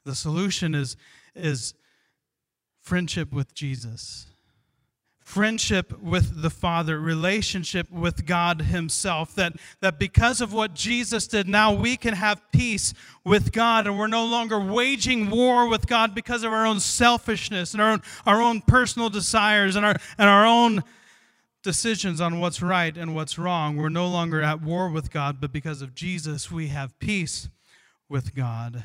The 0.04 0.14
solution 0.14 0.74
is, 0.74 0.96
is 1.34 1.74
friendship 2.80 3.32
with 3.32 3.54
Jesus, 3.54 4.26
friendship 5.20 6.00
with 6.00 6.42
the 6.42 6.50
Father, 6.50 6.98
relationship 6.98 7.90
with 7.90 8.26
God 8.26 8.62
Himself. 8.62 9.34
That, 9.34 9.52
that 9.80 9.98
because 9.98 10.40
of 10.40 10.52
what 10.52 10.74
Jesus 10.74 11.26
did, 11.26 11.46
now 11.46 11.72
we 11.72 11.96
can 11.96 12.14
have 12.14 12.42
peace 12.50 12.94
with 13.24 13.52
God, 13.52 13.86
and 13.86 13.98
we're 13.98 14.08
no 14.08 14.24
longer 14.24 14.58
waging 14.58 15.30
war 15.30 15.68
with 15.68 15.86
God 15.86 16.14
because 16.14 16.42
of 16.42 16.52
our 16.52 16.66
own 16.66 16.80
selfishness 16.80 17.74
and 17.74 17.82
our 17.82 17.92
own, 17.92 18.02
our 18.26 18.42
own 18.42 18.60
personal 18.62 19.10
desires 19.10 19.76
and 19.76 19.84
our, 19.84 19.94
and 20.18 20.28
our 20.28 20.46
own 20.46 20.82
decisions 21.62 22.20
on 22.20 22.40
what's 22.40 22.62
right 22.62 22.96
and 22.96 23.14
what's 23.14 23.38
wrong. 23.38 23.76
We're 23.76 23.90
no 23.90 24.08
longer 24.08 24.40
at 24.40 24.62
war 24.62 24.88
with 24.88 25.10
God, 25.10 25.40
but 25.40 25.52
because 25.52 25.82
of 25.82 25.94
Jesus, 25.94 26.50
we 26.50 26.68
have 26.68 26.98
peace 26.98 27.50
with 28.08 28.34
God 28.34 28.82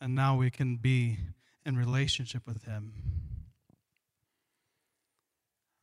and 0.00 0.14
now 0.14 0.36
we 0.36 0.50
can 0.50 0.76
be 0.76 1.18
in 1.64 1.76
relationship 1.76 2.46
with 2.46 2.64
Him. 2.64 2.92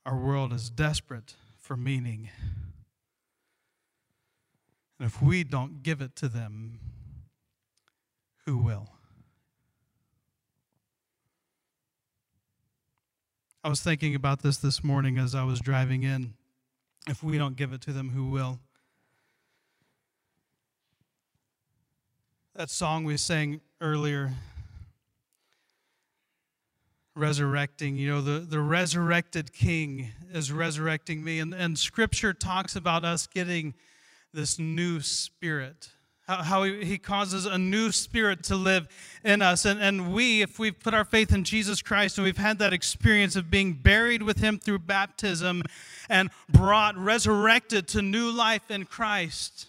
Our 0.05 0.17
world 0.17 0.53
is 0.53 0.69
desperate 0.69 1.35
for 1.59 1.75
meaning. 1.75 2.29
And 4.99 5.07
if 5.07 5.21
we 5.21 5.43
don't 5.43 5.83
give 5.83 6.01
it 6.01 6.15
to 6.17 6.27
them, 6.27 6.79
who 8.45 8.57
will? 8.57 8.89
I 13.63 13.69
was 13.69 13.81
thinking 13.81 14.13
about 14.13 14.43
this 14.43 14.57
this 14.57 14.83
morning 14.83 15.17
as 15.17 15.33
I 15.33 15.43
was 15.43 15.59
driving 15.59 16.03
in. 16.03 16.35
If 17.07 17.23
we 17.23 17.39
don't 17.39 17.55
give 17.55 17.73
it 17.73 17.81
to 17.81 17.91
them, 17.91 18.09
who 18.09 18.27
will? 18.29 18.59
That 22.55 22.69
song 22.69 23.03
we 23.03 23.17
sang 23.17 23.61
earlier, 23.81 24.31
resurrecting, 27.15 27.97
you 27.97 28.09
know, 28.09 28.21
the, 28.21 28.39
the 28.39 28.59
resurrected 28.59 29.53
king 29.53 30.11
is 30.33 30.51
resurrecting 30.51 31.23
me. 31.23 31.39
And, 31.39 31.53
and 31.53 31.77
scripture 31.77 32.33
talks 32.33 32.75
about 32.75 33.05
us 33.05 33.27
getting 33.27 33.73
this 34.33 34.59
new 34.59 34.99
spirit. 34.99 35.89
How, 36.27 36.43
how 36.43 36.63
he, 36.63 36.83
he 36.83 36.97
causes 36.97 37.45
a 37.45 37.57
new 37.57 37.91
spirit 37.91 38.43
to 38.45 38.55
live 38.55 38.87
in 39.23 39.41
us. 39.41 39.65
And, 39.65 39.79
and 39.79 40.13
we, 40.13 40.41
if 40.41 40.59
we've 40.59 40.77
put 40.77 40.93
our 40.93 41.05
faith 41.05 41.33
in 41.33 41.43
Jesus 41.43 41.81
Christ 41.81 42.17
and 42.17 42.25
we've 42.25 42.37
had 42.37 42.59
that 42.59 42.73
experience 42.73 43.35
of 43.35 43.49
being 43.49 43.73
buried 43.73 44.23
with 44.23 44.39
him 44.39 44.59
through 44.59 44.79
baptism 44.79 45.63
and 46.09 46.29
brought, 46.49 46.97
resurrected 46.97 47.87
to 47.89 48.01
new 48.01 48.31
life 48.31 48.69
in 48.71 48.85
Christ, 48.85 49.67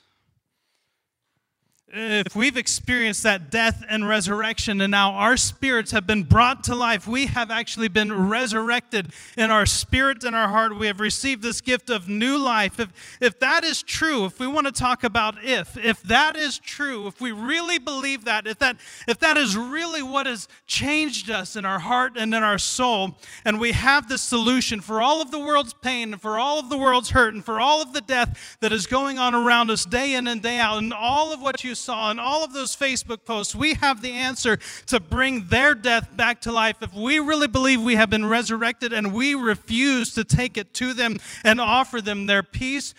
if 1.96 2.36
we've 2.36 2.56
experienced 2.56 3.22
that 3.22 3.50
death 3.50 3.84
and 3.88 4.06
resurrection 4.06 4.80
and 4.80 4.90
now 4.90 5.12
our 5.12 5.36
spirits 5.36 5.92
have 5.92 6.06
been 6.06 6.24
brought 6.24 6.62
to 6.64 6.74
life, 6.74 7.08
we 7.08 7.26
have 7.26 7.50
actually 7.50 7.88
been 7.88 8.28
resurrected 8.28 9.12
in 9.36 9.50
our 9.50 9.64
spirit 9.64 10.22
and 10.24 10.36
our 10.36 10.48
heart. 10.48 10.78
We 10.78 10.86
have 10.88 11.00
received 11.00 11.42
this 11.42 11.60
gift 11.60 11.88
of 11.88 12.08
new 12.08 12.36
life. 12.36 12.78
If, 12.78 12.92
if 13.20 13.38
that 13.40 13.64
is 13.64 13.82
true, 13.82 14.26
if 14.26 14.38
we 14.38 14.46
want 14.46 14.66
to 14.66 14.72
talk 14.72 15.04
about 15.04 15.42
if, 15.42 15.76
if 15.78 16.02
that 16.02 16.36
is 16.36 16.58
true, 16.58 17.06
if 17.06 17.20
we 17.20 17.32
really 17.32 17.78
believe 17.78 18.24
that, 18.26 18.46
if 18.46 18.58
that, 18.58 18.76
if 19.08 19.18
that 19.20 19.36
is 19.36 19.56
really 19.56 20.02
what 20.02 20.26
has 20.26 20.48
changed 20.66 21.30
us 21.30 21.56
in 21.56 21.64
our 21.64 21.78
heart 21.78 22.12
and 22.16 22.34
in 22.34 22.42
our 22.42 22.58
soul, 22.58 23.16
and 23.44 23.58
we 23.58 23.72
have 23.72 24.08
the 24.08 24.18
solution 24.18 24.80
for 24.80 25.00
all 25.00 25.22
of 25.22 25.30
the 25.30 25.38
world's 25.38 25.74
pain 25.74 26.12
and 26.12 26.20
for 26.20 26.38
all 26.38 26.58
of 26.58 26.68
the 26.68 26.76
world's 26.78 27.10
hurt 27.10 27.32
and 27.34 27.44
for 27.44 27.60
all 27.60 27.80
of 27.80 27.92
the 27.92 28.00
death 28.00 28.56
that 28.60 28.72
is 28.72 28.86
going 28.86 29.18
on 29.18 29.34
around 29.34 29.70
us 29.70 29.84
day 29.84 30.14
in 30.14 30.26
and 30.26 30.42
day 30.42 30.58
out, 30.58 30.78
and 30.78 30.92
all 30.92 31.32
of 31.32 31.40
what 31.40 31.64
you 31.64 31.74
saw 31.86 32.10
in 32.10 32.18
all 32.18 32.42
of 32.42 32.52
those 32.52 32.74
Facebook 32.74 33.24
posts, 33.24 33.54
we 33.54 33.74
have 33.74 34.02
the 34.02 34.10
answer 34.10 34.58
to 34.86 34.98
bring 34.98 35.46
their 35.46 35.72
death 35.72 36.16
back 36.16 36.40
to 36.40 36.50
life. 36.50 36.78
If 36.82 36.92
we 36.92 37.20
really 37.20 37.46
believe 37.46 37.80
we 37.80 37.94
have 37.94 38.10
been 38.10 38.26
resurrected 38.26 38.92
and 38.92 39.14
we 39.14 39.34
refuse 39.34 40.12
to 40.14 40.24
take 40.24 40.58
it 40.58 40.74
to 40.74 40.92
them 40.94 41.18
and 41.44 41.60
offer 41.60 42.00
them 42.00 42.26
their 42.26 42.42
peace, 42.42 42.92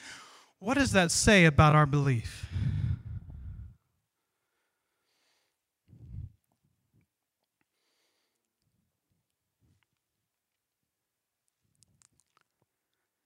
what 0.60 0.76
does 0.76 0.94
that 0.94 1.12
say 1.12 1.44
about 1.44 1.76
our 1.76 1.86
belief? 1.86 2.46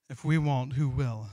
If 0.09 0.25
we 0.25 0.39
won't, 0.39 0.73
who 0.73 0.89
will? 0.89 1.27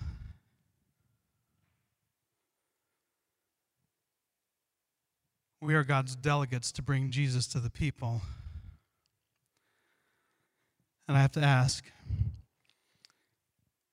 We 5.61 5.75
are 5.75 5.83
God's 5.83 6.15
delegates 6.15 6.71
to 6.73 6.83
bring 6.83 7.11
Jesus 7.11 7.47
to 7.49 7.59
the 7.59 7.71
people. 7.71 8.23
And 11.09 11.17
I 11.17 11.21
have 11.21 11.33
to 11.33 11.43
ask 11.43 11.85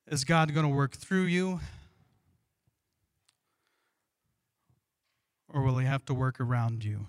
is 0.08 0.22
God 0.24 0.54
going 0.54 0.66
to 0.66 0.72
work 0.72 0.96
through 0.96 1.24
you? 1.24 1.58
Or 5.52 5.62
will 5.62 5.78
he 5.78 5.86
have 5.86 6.04
to 6.06 6.14
work 6.14 6.38
around 6.38 6.84
you? 6.84 7.06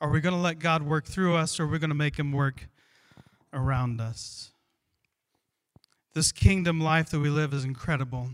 Are 0.00 0.08
we 0.08 0.20
going 0.20 0.34
to 0.34 0.40
let 0.40 0.58
God 0.58 0.82
work 0.82 1.04
through 1.04 1.34
us 1.34 1.58
or 1.58 1.64
are 1.64 1.66
we 1.66 1.78
going 1.78 1.90
to 1.90 1.94
make 1.94 2.18
him 2.18 2.32
work 2.32 2.68
around 3.52 4.00
us? 4.00 4.50
This 6.14 6.32
kingdom 6.32 6.80
life 6.80 7.10
that 7.10 7.20
we 7.20 7.28
live 7.28 7.52
is 7.52 7.64
incredible. 7.64 8.30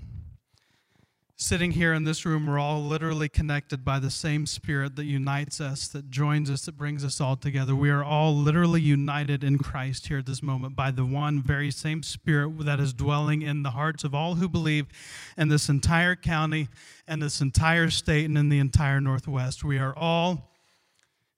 Sitting 1.42 1.70
here 1.70 1.94
in 1.94 2.04
this 2.04 2.26
room, 2.26 2.46
we're 2.46 2.58
all 2.58 2.82
literally 2.82 3.26
connected 3.26 3.82
by 3.82 3.98
the 3.98 4.10
same 4.10 4.44
spirit 4.44 4.94
that 4.96 5.06
unites 5.06 5.58
us, 5.58 5.88
that 5.88 6.10
joins 6.10 6.50
us, 6.50 6.66
that 6.66 6.76
brings 6.76 7.02
us 7.02 7.18
all 7.18 7.34
together. 7.34 7.74
We 7.74 7.88
are 7.88 8.04
all 8.04 8.36
literally 8.36 8.82
united 8.82 9.42
in 9.42 9.56
Christ 9.56 10.08
here 10.08 10.18
at 10.18 10.26
this 10.26 10.42
moment 10.42 10.76
by 10.76 10.90
the 10.90 11.06
one 11.06 11.42
very 11.42 11.70
same 11.70 12.02
spirit 12.02 12.66
that 12.66 12.78
is 12.78 12.92
dwelling 12.92 13.40
in 13.40 13.62
the 13.62 13.70
hearts 13.70 14.04
of 14.04 14.14
all 14.14 14.34
who 14.34 14.50
believe 14.50 14.86
in 15.38 15.48
this 15.48 15.70
entire 15.70 16.14
county 16.14 16.68
and 17.08 17.22
this 17.22 17.40
entire 17.40 17.88
state 17.88 18.26
and 18.26 18.36
in 18.36 18.50
the 18.50 18.58
entire 18.58 19.00
Northwest. 19.00 19.64
We 19.64 19.78
are 19.78 19.96
all 19.96 20.52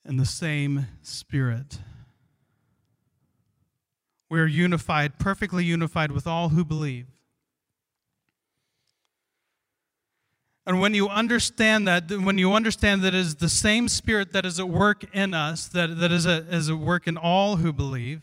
in 0.05 0.17
the 0.17 0.27
same 0.27 0.89
spirit. 1.03 1.79
We 4.29 4.41
are 4.41 4.47
unified, 4.47 5.21
perfectly 5.21 5.65
unified 5.65 6.11
with 6.11 6.27
all 6.27 6.49
who 6.49 6.65
believe. 6.65 7.12
And 10.65 10.81
when 10.81 10.95
you 10.95 11.09
understand 11.09 11.89
that, 11.89 12.11
when 12.11 12.39
you 12.39 12.53
understand 12.53 13.03
that 13.03 13.15
it 13.15 13.21
is 13.21 13.37
the 13.37 13.49
same 13.49 13.89
spirit 13.89 14.33
that 14.33 14.47
is 14.47 14.61
at 14.61 14.69
work 14.69 15.05
in 15.13 15.35
us, 15.35 15.67
that, 15.69 15.99
that 15.99 16.13
is, 16.13 16.25
a, 16.25 16.47
is 16.51 16.71
at 16.71 16.79
work 16.79 17.09
in 17.09 17.17
all 17.17 17.57
who 17.57 17.73
believe, 17.73 18.23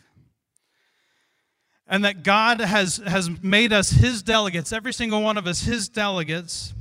and 1.86 2.06
that 2.06 2.24
God 2.24 2.62
has, 2.62 2.98
has 2.98 3.30
made 3.42 3.74
us 3.74 3.90
his 3.90 4.22
delegates, 4.22 4.72
every 4.72 4.94
single 4.94 5.22
one 5.22 5.38
of 5.38 5.48
us 5.48 5.62
his 5.62 5.90
delegates, 5.90 6.74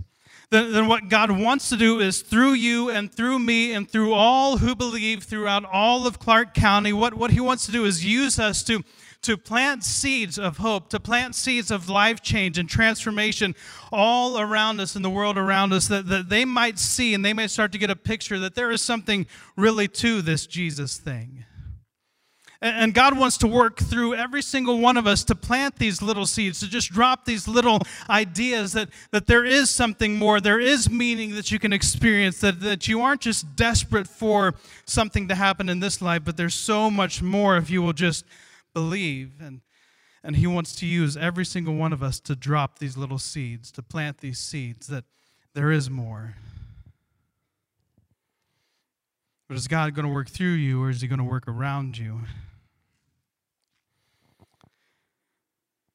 then, 0.50 0.72
then 0.72 0.86
what 0.86 1.08
God 1.08 1.30
wants 1.30 1.68
to 1.70 1.76
do 1.76 2.00
is 2.00 2.22
through 2.22 2.52
you 2.52 2.88
and 2.88 3.12
through 3.12 3.38
me 3.38 3.72
and 3.72 3.90
through 3.90 4.14
all 4.14 4.58
who 4.58 4.74
believe 4.74 5.24
throughout 5.24 5.64
all 5.64 6.06
of 6.06 6.18
Clark 6.18 6.54
County, 6.54 6.92
what, 6.92 7.14
what 7.14 7.32
he 7.32 7.40
wants 7.40 7.66
to 7.66 7.72
do 7.72 7.84
is 7.84 8.04
use 8.04 8.38
us 8.38 8.62
to 8.64 8.82
to 9.22 9.36
plant 9.36 9.82
seeds 9.82 10.38
of 10.38 10.58
hope, 10.58 10.90
to 10.90 11.00
plant 11.00 11.34
seeds 11.34 11.70
of 11.70 11.88
life 11.88 12.22
change 12.22 12.58
and 12.58 12.68
transformation 12.68 13.54
all 13.90 14.38
around 14.38 14.80
us 14.80 14.94
in 14.94 15.02
the 15.02 15.10
world 15.10 15.36
around 15.36 15.72
us, 15.72 15.88
that, 15.88 16.06
that 16.06 16.28
they 16.28 16.44
might 16.44 16.78
see 16.78 17.14
and 17.14 17.24
they 17.24 17.32
might 17.32 17.50
start 17.50 17.72
to 17.72 17.78
get 17.78 17.90
a 17.90 17.96
picture 17.96 18.38
that 18.38 18.54
there 18.54 18.70
is 18.70 18.80
something 18.80 19.26
really 19.56 19.88
to 19.88 20.22
this 20.22 20.46
Jesus 20.46 20.96
thing. 20.98 21.44
And 22.60 22.92
God 22.92 23.16
wants 23.16 23.38
to 23.38 23.46
work 23.46 23.78
through 23.78 24.16
every 24.16 24.42
single 24.42 24.80
one 24.80 24.96
of 24.96 25.06
us 25.06 25.22
to 25.24 25.36
plant 25.36 25.76
these 25.76 26.02
little 26.02 26.26
seeds, 26.26 26.58
to 26.58 26.68
just 26.68 26.90
drop 26.90 27.24
these 27.24 27.46
little 27.46 27.78
ideas 28.10 28.72
that, 28.72 28.88
that 29.12 29.28
there 29.28 29.44
is 29.44 29.70
something 29.70 30.16
more, 30.16 30.40
there 30.40 30.58
is 30.58 30.90
meaning 30.90 31.36
that 31.36 31.52
you 31.52 31.60
can 31.60 31.72
experience, 31.72 32.40
that, 32.40 32.58
that 32.60 32.88
you 32.88 33.00
aren't 33.00 33.20
just 33.20 33.54
desperate 33.54 34.08
for 34.08 34.54
something 34.86 35.28
to 35.28 35.36
happen 35.36 35.68
in 35.68 35.78
this 35.78 36.02
life, 36.02 36.22
but 36.24 36.36
there's 36.36 36.54
so 36.54 36.90
much 36.90 37.22
more 37.22 37.56
if 37.56 37.70
you 37.70 37.80
will 37.80 37.92
just 37.92 38.24
believe. 38.74 39.34
And, 39.40 39.60
and 40.22 40.36
He 40.36 40.46
wants 40.46 40.74
to 40.76 40.86
use 40.86 41.16
every 41.16 41.44
single 41.44 41.74
one 41.74 41.92
of 41.92 42.02
us 42.02 42.20
to 42.20 42.36
drop 42.36 42.78
these 42.78 42.96
little 42.96 43.18
seeds, 43.18 43.70
to 43.72 43.82
plant 43.82 44.18
these 44.18 44.38
seeds, 44.38 44.86
that 44.88 45.04
there 45.54 45.70
is 45.70 45.90
more. 45.90 46.34
But 49.48 49.56
is 49.56 49.66
God 49.66 49.94
going 49.94 50.06
to 50.06 50.12
work 50.12 50.28
through 50.28 50.54
you 50.54 50.82
or 50.82 50.90
is 50.90 51.00
He 51.00 51.08
going 51.08 51.18
to 51.18 51.24
work 51.24 51.48
around 51.48 51.96
you? 51.96 52.20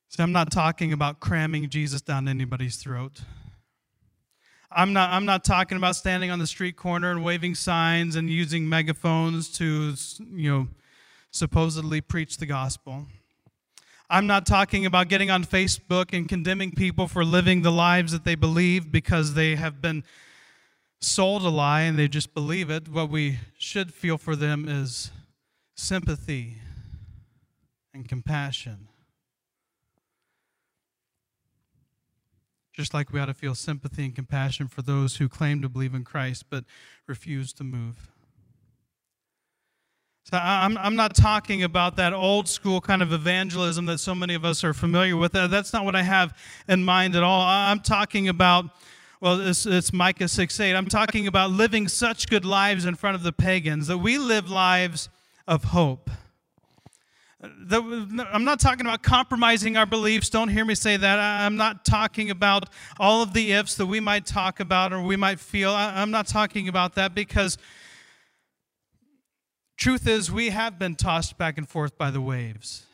See, 0.10 0.22
I'm 0.22 0.32
not 0.32 0.52
talking 0.52 0.94
about 0.94 1.20
cramming 1.20 1.70
Jesus 1.70 2.02
down 2.02 2.28
anybody's 2.28 2.76
throat. 2.76 3.22
I'm 4.72 4.94
not, 4.94 5.12
I'm 5.12 5.26
not 5.26 5.44
talking 5.44 5.78
about 5.78 5.96
standing 5.96 6.32
on 6.32 6.40
the 6.40 6.48
street 6.48 6.76
corner 6.76 7.12
and 7.12 7.24
waving 7.24 7.56
signs 7.56 8.16
and 8.16 8.30
using 8.30 8.68
megaphones 8.68 9.50
to, 9.58 9.96
you 10.32 10.52
know, 10.52 10.68
supposedly 11.34 12.00
preach 12.00 12.38
the 12.38 12.46
gospel. 12.46 13.08
I'm 14.10 14.28
not 14.28 14.46
talking 14.46 14.86
about 14.86 15.10
getting 15.10 15.32
on 15.32 15.44
Facebook 15.44 16.16
and 16.16 16.30
condemning 16.30 16.72
people 16.72 17.08
for 17.08 17.26
living 17.26 17.64
the 17.64 17.72
lives 17.72 18.12
that 18.12 18.24
they 18.24 18.36
believe 18.36 18.92
because 18.92 19.34
they 19.34 19.56
have 19.56 19.82
been 19.82 20.04
sold 21.02 21.42
a 21.44 21.50
lie 21.50 21.82
and 21.82 21.98
they 21.98 22.08
just 22.08 22.34
believe 22.34 22.70
it. 22.70 22.88
What 22.88 23.10
we 23.10 23.40
should 23.58 23.92
feel 23.92 24.20
for 24.20 24.36
them 24.36 24.70
is 24.70 25.12
sympathy 25.76 26.58
and 27.94 28.08
compassion. 28.08 28.88
Just 32.72 32.94
like 32.94 33.12
we 33.12 33.20
ought 33.20 33.26
to 33.26 33.34
feel 33.34 33.56
sympathy 33.56 34.06
and 34.06 34.16
compassion 34.16 34.68
for 34.68 34.84
those 34.84 35.18
who 35.18 35.28
claim 35.28 35.62
to 35.64 35.70
believe 35.70 35.96
in 35.96 36.04
Christ 36.04 36.46
but 36.52 36.66
refuse 37.08 37.52
to 37.54 37.64
move. 37.64 38.13
So 40.26 40.40
I'm, 40.42 40.78
I'm 40.78 40.96
not 40.96 41.16
talking 41.16 41.64
about 41.64 41.98
that 41.98 42.14
old 42.14 42.48
school 42.48 42.80
kind 42.80 43.02
of 43.02 43.12
evangelism 43.12 43.86
that 43.88 43.98
so 43.98 44.16
many 44.16 44.36
of 44.36 44.46
us 44.46 44.64
are 44.64 44.74
familiar 44.74 45.18
with. 45.18 45.36
Uh, 45.36 45.48
that's 45.48 45.74
not 45.74 45.84
what 45.84 45.96
I 45.96 46.04
have 46.04 46.34
in 46.68 46.86
mind 46.86 47.18
at 47.18 47.24
all. 47.24 47.42
I'm 47.42 47.82
talking 47.82 48.30
about, 48.30 48.66
well, 49.20 49.42
it's, 49.42 49.66
it's 49.66 49.92
Micah 49.92 50.30
6 50.30 50.60
8. 50.62 50.76
I'm 50.76 50.88
talking 50.88 51.28
about 51.28 51.52
living 51.52 51.90
such 51.90 52.30
good 52.30 52.46
lives 52.46 52.86
in 52.86 52.96
front 52.96 53.16
of 53.16 53.24
the 53.24 53.34
pagans 53.34 53.88
that 53.88 53.98
we 53.98 54.18
live 54.18 54.50
lives 54.50 55.10
of 55.46 55.66
hope. 55.66 56.10
I'm 57.44 58.46
not 58.46 58.62
talking 58.62 58.86
about 58.86 59.04
compromising 59.04 59.76
our 59.76 59.86
beliefs. 59.86 60.30
Don't 60.30 60.48
hear 60.48 60.64
me 60.64 60.76
say 60.76 60.96
that. 60.96 61.20
I'm 61.20 61.58
not 61.58 61.84
talking 61.84 62.30
about 62.30 62.70
all 62.98 63.22
of 63.22 63.34
the 63.34 63.52
ifs 63.52 63.76
that 63.76 63.88
we 63.88 64.00
might 64.00 64.26
talk 64.26 64.62
about 64.62 64.94
or 64.94 65.02
we 65.02 65.18
might 65.18 65.42
feel. 65.42 65.74
I'm 65.74 66.12
not 66.12 66.28
talking 66.28 66.70
about 66.70 66.96
that 66.96 67.14
because 67.14 67.58
Truth 69.84 70.08
is, 70.08 70.32
we 70.32 70.52
have 70.52 70.80
been 70.80 70.96
tossed 70.96 71.38
back 71.38 71.58
and 71.58 71.68
forth 71.68 71.98
by 71.98 72.10
the 72.10 72.22
waves. 72.22 72.86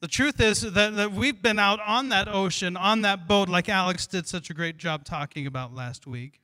The 0.00 0.06
truth 0.06 0.40
is 0.40 0.60
that, 0.60 0.94
that 0.94 1.10
we've 1.10 1.42
been 1.42 1.58
out 1.58 1.80
on 1.84 2.10
that 2.10 2.28
ocean, 2.28 2.76
on 2.76 3.00
that 3.00 3.26
boat, 3.26 3.48
like 3.48 3.68
Alex 3.68 4.06
did 4.06 4.28
such 4.28 4.50
a 4.50 4.54
great 4.54 4.76
job 4.78 5.04
talking 5.04 5.48
about 5.48 5.74
last 5.74 6.06
week. 6.06 6.42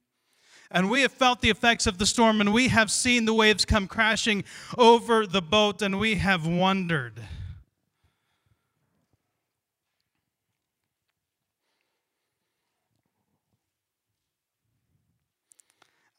And 0.69 0.91
we 0.91 1.03
have 1.03 1.13
felt 1.13 1.43
the 1.43 1.51
effects 1.51 1.87
of 1.87 1.99
the 1.99 2.07
storm, 2.07 2.41
and 2.41 2.53
we 2.53 2.67
have 2.67 2.91
seen 2.91 3.25
the 3.25 3.33
waves 3.33 3.65
come 3.65 3.87
crashing 3.87 4.43
over 4.77 5.29
the 5.29 5.41
boat, 5.41 5.81
and 5.81 6.01
we 6.01 6.17
have 6.17 6.45
wondered 6.45 7.23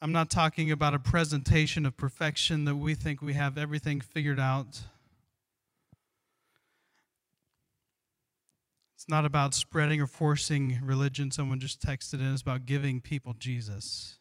I'm 0.06 0.12
not 0.12 0.30
talking 0.30 0.70
about 0.70 0.94
a 0.94 1.00
presentation 1.00 1.84
of 1.84 1.98
perfection 1.98 2.66
that 2.66 2.76
we 2.76 2.94
think 2.94 3.24
we 3.24 3.34
have 3.34 3.58
everything 3.58 4.02
figured 4.02 4.40
out. 4.40 4.82
It's 8.94 9.10
not 9.10 9.26
about 9.26 9.56
spreading 9.56 10.00
or 10.00 10.06
forcing 10.06 10.80
religion. 10.84 11.32
Someone 11.32 11.60
just 11.60 11.82
texted 11.82 12.20
in. 12.20 12.34
It's 12.34 12.44
about 12.44 12.68
giving 12.68 13.02
people 13.02 13.34
Jesus. 13.34 14.20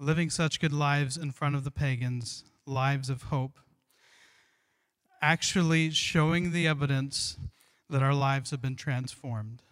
Living 0.00 0.30
such 0.30 0.58
good 0.58 0.72
lives 0.72 1.16
in 1.16 1.30
front 1.30 1.54
of 1.54 1.62
the 1.62 1.70
pagans, 1.70 2.42
lives 2.66 3.08
of 3.08 3.22
hope. 3.22 3.60
Actually 5.22 5.90
showing 5.90 6.50
the 6.50 6.66
evidence 6.66 7.36
that 7.88 8.02
our 8.02 8.14
lives 8.14 8.50
have 8.50 8.60
been 8.60 8.74
transformed. 8.74 9.62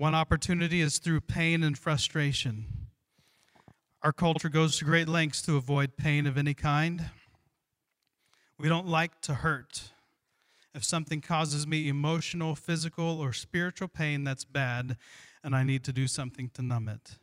One 0.00 0.14
opportunity 0.14 0.80
is 0.80 0.96
through 0.96 1.20
pain 1.20 1.62
and 1.62 1.76
frustration. 1.76 2.64
Our 4.02 4.14
culture 4.14 4.48
goes 4.48 4.78
to 4.78 4.86
great 4.86 5.08
lengths 5.08 5.42
to 5.42 5.58
avoid 5.58 5.98
pain 5.98 6.26
of 6.26 6.38
any 6.38 6.54
kind. 6.54 7.10
We 8.58 8.70
don't 8.70 8.86
like 8.86 9.20
to 9.20 9.34
hurt. 9.34 9.90
If 10.74 10.84
something 10.84 11.20
causes 11.20 11.66
me 11.66 11.86
emotional, 11.86 12.54
physical, 12.54 13.20
or 13.20 13.34
spiritual 13.34 13.88
pain, 13.88 14.24
that's 14.24 14.46
bad, 14.46 14.96
and 15.44 15.54
I 15.54 15.64
need 15.64 15.84
to 15.84 15.92
do 15.92 16.06
something 16.06 16.48
to 16.54 16.62
numb 16.62 16.88
it. 16.88 17.18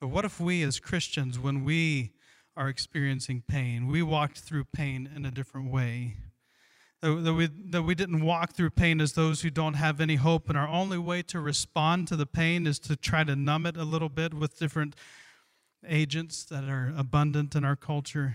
But 0.00 0.08
what 0.08 0.24
if 0.24 0.40
we 0.40 0.62
as 0.62 0.80
Christians, 0.80 1.38
when 1.38 1.64
we 1.64 2.12
are 2.56 2.70
experiencing 2.70 3.42
pain, 3.46 3.88
we 3.88 4.02
walked 4.02 4.38
through 4.38 4.64
pain 4.72 5.06
in 5.14 5.26
a 5.26 5.30
different 5.30 5.70
way? 5.70 6.16
That 7.02 7.34
we, 7.34 7.48
that 7.70 7.82
we 7.82 7.96
didn't 7.96 8.24
walk 8.24 8.52
through 8.52 8.70
pain 8.70 9.00
as 9.00 9.14
those 9.14 9.42
who 9.42 9.50
don't 9.50 9.74
have 9.74 10.00
any 10.00 10.14
hope, 10.14 10.48
and 10.48 10.56
our 10.56 10.68
only 10.68 10.98
way 10.98 11.22
to 11.22 11.40
respond 11.40 12.06
to 12.08 12.16
the 12.16 12.26
pain 12.26 12.64
is 12.66 12.78
to 12.78 12.94
try 12.94 13.24
to 13.24 13.34
numb 13.34 13.66
it 13.66 13.76
a 13.76 13.84
little 13.84 14.08
bit 14.08 14.32
with 14.32 14.56
different 14.56 14.94
agents 15.86 16.44
that 16.44 16.62
are 16.64 16.94
abundant 16.96 17.56
in 17.56 17.64
our 17.64 17.74
culture. 17.74 18.34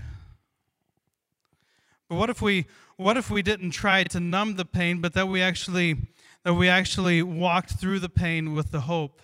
But 2.09 2.15
what 2.15 2.29
if 2.29 2.41
we 2.41 2.65
what 2.97 3.15
if 3.15 3.29
we 3.29 3.41
didn't 3.41 3.71
try 3.71 4.03
to 4.03 4.19
numb 4.19 4.55
the 4.55 4.65
pain, 4.65 4.99
but 4.99 5.13
that 5.13 5.27
we 5.27 5.41
actually 5.41 6.09
that 6.43 6.53
we 6.53 6.67
actually 6.67 7.23
walked 7.23 7.71
through 7.71 7.99
the 7.99 8.09
pain 8.09 8.53
with 8.53 8.71
the 8.71 8.81
hope 8.81 9.21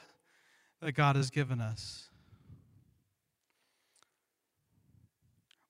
that 0.82 0.94
God 0.94 1.16
has 1.18 1.30
given 1.30 1.60
us? 1.60 2.10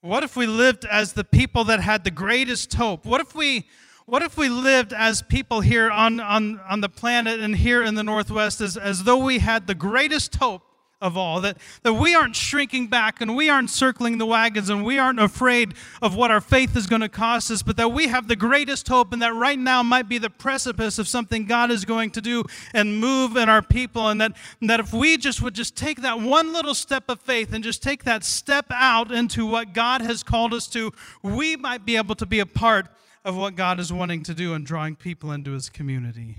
What 0.03 0.21
if 0.23 0.35
we 0.35 0.47
lived 0.47 0.83
as 0.83 1.13
the 1.13 1.23
people 1.23 1.63
that 1.63 1.79
had 1.79 2.03
the 2.03 2.11
greatest 2.11 2.73
hope? 2.73 3.05
What 3.05 3.21
if 3.21 3.33
we 3.33 3.69
what 4.05 4.21
if 4.21 4.37
we 4.37 4.49
lived 4.49 4.91
as 4.91 5.21
people 5.21 5.61
here 5.61 5.89
on, 5.89 6.19
on, 6.19 6.59
on 6.67 6.81
the 6.81 6.89
planet 6.89 7.39
and 7.39 7.55
here 7.55 7.81
in 7.81 7.95
the 7.95 8.03
Northwest 8.03 8.59
as, 8.59 8.75
as 8.75 9.05
though 9.05 9.23
we 9.23 9.39
had 9.39 9.65
the 9.65 9.73
greatest 9.73 10.35
hope 10.35 10.63
of 11.03 11.17
all, 11.17 11.41
that, 11.41 11.57
that 11.83 11.93
we 11.93 12.15
aren't 12.15 12.35
shrinking 12.35 12.87
back 12.87 13.19
and 13.19 13.35
we 13.35 13.49
aren't 13.49 13.69
circling 13.69 14.17
the 14.17 14.25
wagons 14.25 14.69
and 14.69 14.85
we 14.85 14.97
aren't 14.97 15.19
afraid 15.19 15.73
of 16.01 16.15
what 16.15 16.31
our 16.31 16.39
faith 16.39 16.77
is 16.77 16.87
going 16.87 17.01
to 17.01 17.09
cost 17.09 17.51
us, 17.51 17.61
but 17.61 17.75
that 17.75 17.89
we 17.89 18.07
have 18.07 18.29
the 18.29 18.37
greatest 18.37 18.87
hope 18.87 19.11
and 19.11 19.21
that 19.21 19.35
right 19.35 19.59
now 19.59 19.83
might 19.83 20.07
be 20.07 20.17
the 20.17 20.29
precipice 20.29 20.97
of 20.97 21.07
something 21.07 21.45
God 21.45 21.69
is 21.71 21.83
going 21.83 22.09
to 22.11 22.21
do 22.21 22.45
and 22.73 22.99
move 22.99 23.35
in 23.35 23.49
our 23.49 23.61
people. 23.61 24.07
And 24.07 24.21
that, 24.21 24.31
and 24.61 24.69
that 24.69 24.79
if 24.79 24.93
we 24.93 25.17
just 25.17 25.41
would 25.41 25.53
just 25.53 25.75
take 25.75 26.01
that 26.01 26.21
one 26.21 26.53
little 26.53 26.73
step 26.73 27.03
of 27.09 27.19
faith 27.19 27.53
and 27.53 27.63
just 27.63 27.83
take 27.83 28.05
that 28.05 28.23
step 28.23 28.65
out 28.71 29.11
into 29.11 29.45
what 29.45 29.73
God 29.73 30.01
has 30.01 30.23
called 30.23 30.53
us 30.53 30.67
to, 30.67 30.91
we 31.21 31.57
might 31.57 31.85
be 31.85 31.97
able 31.97 32.15
to 32.15 32.25
be 32.25 32.39
a 32.39 32.45
part 32.45 32.87
of 33.25 33.35
what 33.35 33.55
God 33.55 33.79
is 33.79 33.91
wanting 33.91 34.23
to 34.23 34.33
do 34.33 34.53
and 34.53 34.65
drawing 34.65 34.95
people 34.95 35.33
into 35.33 35.51
his 35.51 35.69
community. 35.69 36.37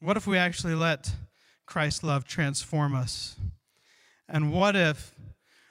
What 0.00 0.16
if 0.16 0.26
we 0.26 0.38
actually 0.38 0.74
let 0.74 1.12
Christ's 1.66 2.02
love 2.02 2.24
transform 2.24 2.94
us? 2.94 3.36
And 4.28 4.50
what 4.50 4.74
if 4.74 5.14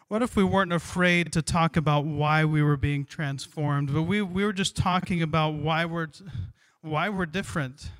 what 0.07 0.23
if 0.23 0.35
we 0.35 0.43
weren't 0.43 0.73
afraid 0.73 1.31
to 1.33 1.41
talk 1.43 1.77
about 1.77 2.03
why 2.03 2.43
we 2.43 2.63
were 2.63 2.77
being 2.77 3.05
transformed, 3.05 3.93
but 3.93 4.03
we, 4.03 4.23
we 4.23 4.43
were 4.43 4.53
just 4.53 4.75
talking 4.75 5.21
about 5.21 5.53
why 5.53 5.85
we're 5.85 6.07
why 6.81 7.09
we're 7.09 7.27
different? 7.27 7.91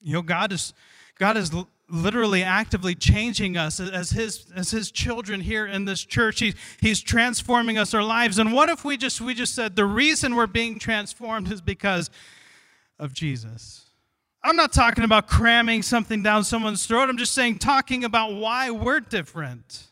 You 0.00 0.14
know, 0.14 0.22
God 0.22 0.52
is 0.52 0.72
God 1.18 1.36
is 1.36 1.52
literally 1.90 2.42
actively 2.42 2.94
changing 2.94 3.56
us 3.56 3.80
as 3.80 4.10
his 4.10 4.46
as 4.54 4.70
his 4.70 4.90
children 4.90 5.40
here 5.40 5.66
in 5.66 5.84
this 5.84 6.04
church. 6.04 6.38
He, 6.40 6.54
he's 6.80 7.00
transforming 7.00 7.76
us 7.76 7.92
our 7.92 8.04
lives. 8.04 8.38
And 8.38 8.52
what 8.52 8.68
if 8.68 8.84
we 8.84 8.96
just 8.96 9.20
we 9.20 9.34
just 9.34 9.54
said 9.54 9.74
the 9.74 9.84
reason 9.84 10.36
we're 10.36 10.46
being 10.46 10.78
transformed 10.78 11.50
is 11.50 11.60
because 11.60 12.08
of 13.00 13.12
Jesus? 13.12 13.87
I'm 14.42 14.56
not 14.56 14.72
talking 14.72 15.04
about 15.04 15.26
cramming 15.26 15.82
something 15.82 16.22
down 16.22 16.44
someone's 16.44 16.86
throat. 16.86 17.08
I'm 17.08 17.18
just 17.18 17.32
saying, 17.32 17.58
talking 17.58 18.04
about 18.04 18.34
why 18.34 18.70
we're 18.70 19.00
different. 19.00 19.84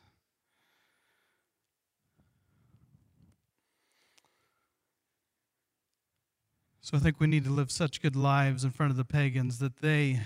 So 6.80 6.96
I 6.96 7.00
think 7.00 7.18
we 7.18 7.26
need 7.26 7.44
to 7.44 7.50
live 7.50 7.72
such 7.72 8.00
good 8.00 8.14
lives 8.14 8.62
in 8.62 8.70
front 8.70 8.92
of 8.92 8.96
the 8.96 9.04
pagans 9.04 9.58
that 9.58 9.78
they 9.78 10.20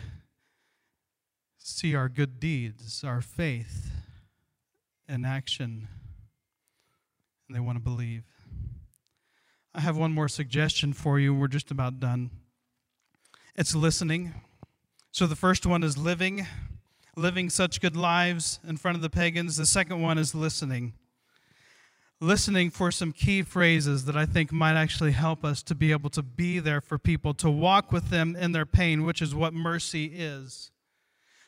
see 1.56 1.94
our 1.94 2.10
good 2.10 2.38
deeds, 2.38 3.02
our 3.02 3.22
faith 3.22 3.90
in 5.08 5.24
action, 5.24 5.88
and 7.48 7.56
they 7.56 7.60
want 7.60 7.76
to 7.76 7.82
believe. 7.82 8.24
I 9.74 9.80
have 9.80 9.96
one 9.96 10.12
more 10.12 10.28
suggestion 10.28 10.92
for 10.92 11.18
you. 11.18 11.34
We're 11.34 11.48
just 11.48 11.70
about 11.70 11.98
done. 11.98 12.30
It's 13.56 13.74
listening. 13.74 14.34
So 15.10 15.26
the 15.26 15.36
first 15.36 15.66
one 15.66 15.82
is 15.82 15.98
living, 15.98 16.46
living 17.16 17.50
such 17.50 17.80
good 17.80 17.96
lives 17.96 18.60
in 18.66 18.76
front 18.76 18.96
of 18.96 19.02
the 19.02 19.10
pagans. 19.10 19.56
The 19.56 19.66
second 19.66 20.00
one 20.00 20.18
is 20.18 20.34
listening. 20.34 20.94
Listening 22.20 22.70
for 22.70 22.92
some 22.92 23.12
key 23.12 23.42
phrases 23.42 24.04
that 24.04 24.16
I 24.16 24.24
think 24.24 24.52
might 24.52 24.76
actually 24.76 25.12
help 25.12 25.44
us 25.44 25.62
to 25.64 25.74
be 25.74 25.90
able 25.90 26.10
to 26.10 26.22
be 26.22 26.58
there 26.60 26.80
for 26.80 26.98
people, 26.98 27.34
to 27.34 27.50
walk 27.50 27.90
with 27.90 28.10
them 28.10 28.36
in 28.36 28.52
their 28.52 28.66
pain, 28.66 29.04
which 29.04 29.20
is 29.20 29.34
what 29.34 29.52
mercy 29.52 30.06
is 30.14 30.70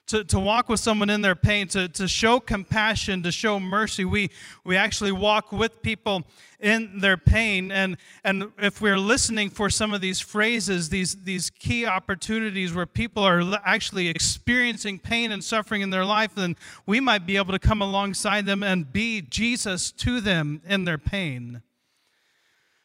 to, 0.07 0.24
to 0.24 0.38
walk 0.38 0.68
with 0.68 0.80
someone 0.80 1.11
in 1.11 1.22
their 1.22 1.34
pain, 1.34 1.68
to, 1.68 1.88
to 1.88 2.09
show 2.09 2.40
compassion, 2.40 3.22
to 3.22 3.32
show 3.32 3.61
mercy. 3.61 4.05
We, 4.05 4.30
we 4.64 4.76
actually 4.76 5.12
walk 5.12 5.53
with 5.53 5.80
people 5.82 6.24
in 6.61 7.00
their 7.00 7.16
pain. 7.16 7.70
And, 7.72 7.96
and 8.24 8.53
if 8.59 8.80
we're 8.80 8.98
listening 8.98 9.50
for 9.50 9.70
some 9.70 9.94
of 9.94 10.00
these 10.00 10.20
phrases, 10.20 10.88
these, 10.88 11.24
these 11.24 11.50
key 11.50 11.86
opportunities 11.86 12.74
where 12.74 12.86
people 12.86 13.22
are 13.22 13.42
actually 13.64 14.09
experiencing 14.09 14.98
pain 14.98 15.32
and 15.32 15.42
suffering 15.42 15.82
in 15.82 15.90
their 15.90 16.05
life, 16.05 16.34
then 16.34 16.57
we 16.86 17.00
might 17.00 17.26
be 17.26 17.36
able 17.36 17.53
to 17.53 17.59
come 17.59 17.80
alongside 17.80 18.46
them 18.46 18.62
and 18.62 18.92
be 18.92 19.20
Jesus 19.22 19.90
to 19.92 20.20
them 20.20 20.62
in 20.66 20.84
their 20.84 20.98
pain. 20.98 21.62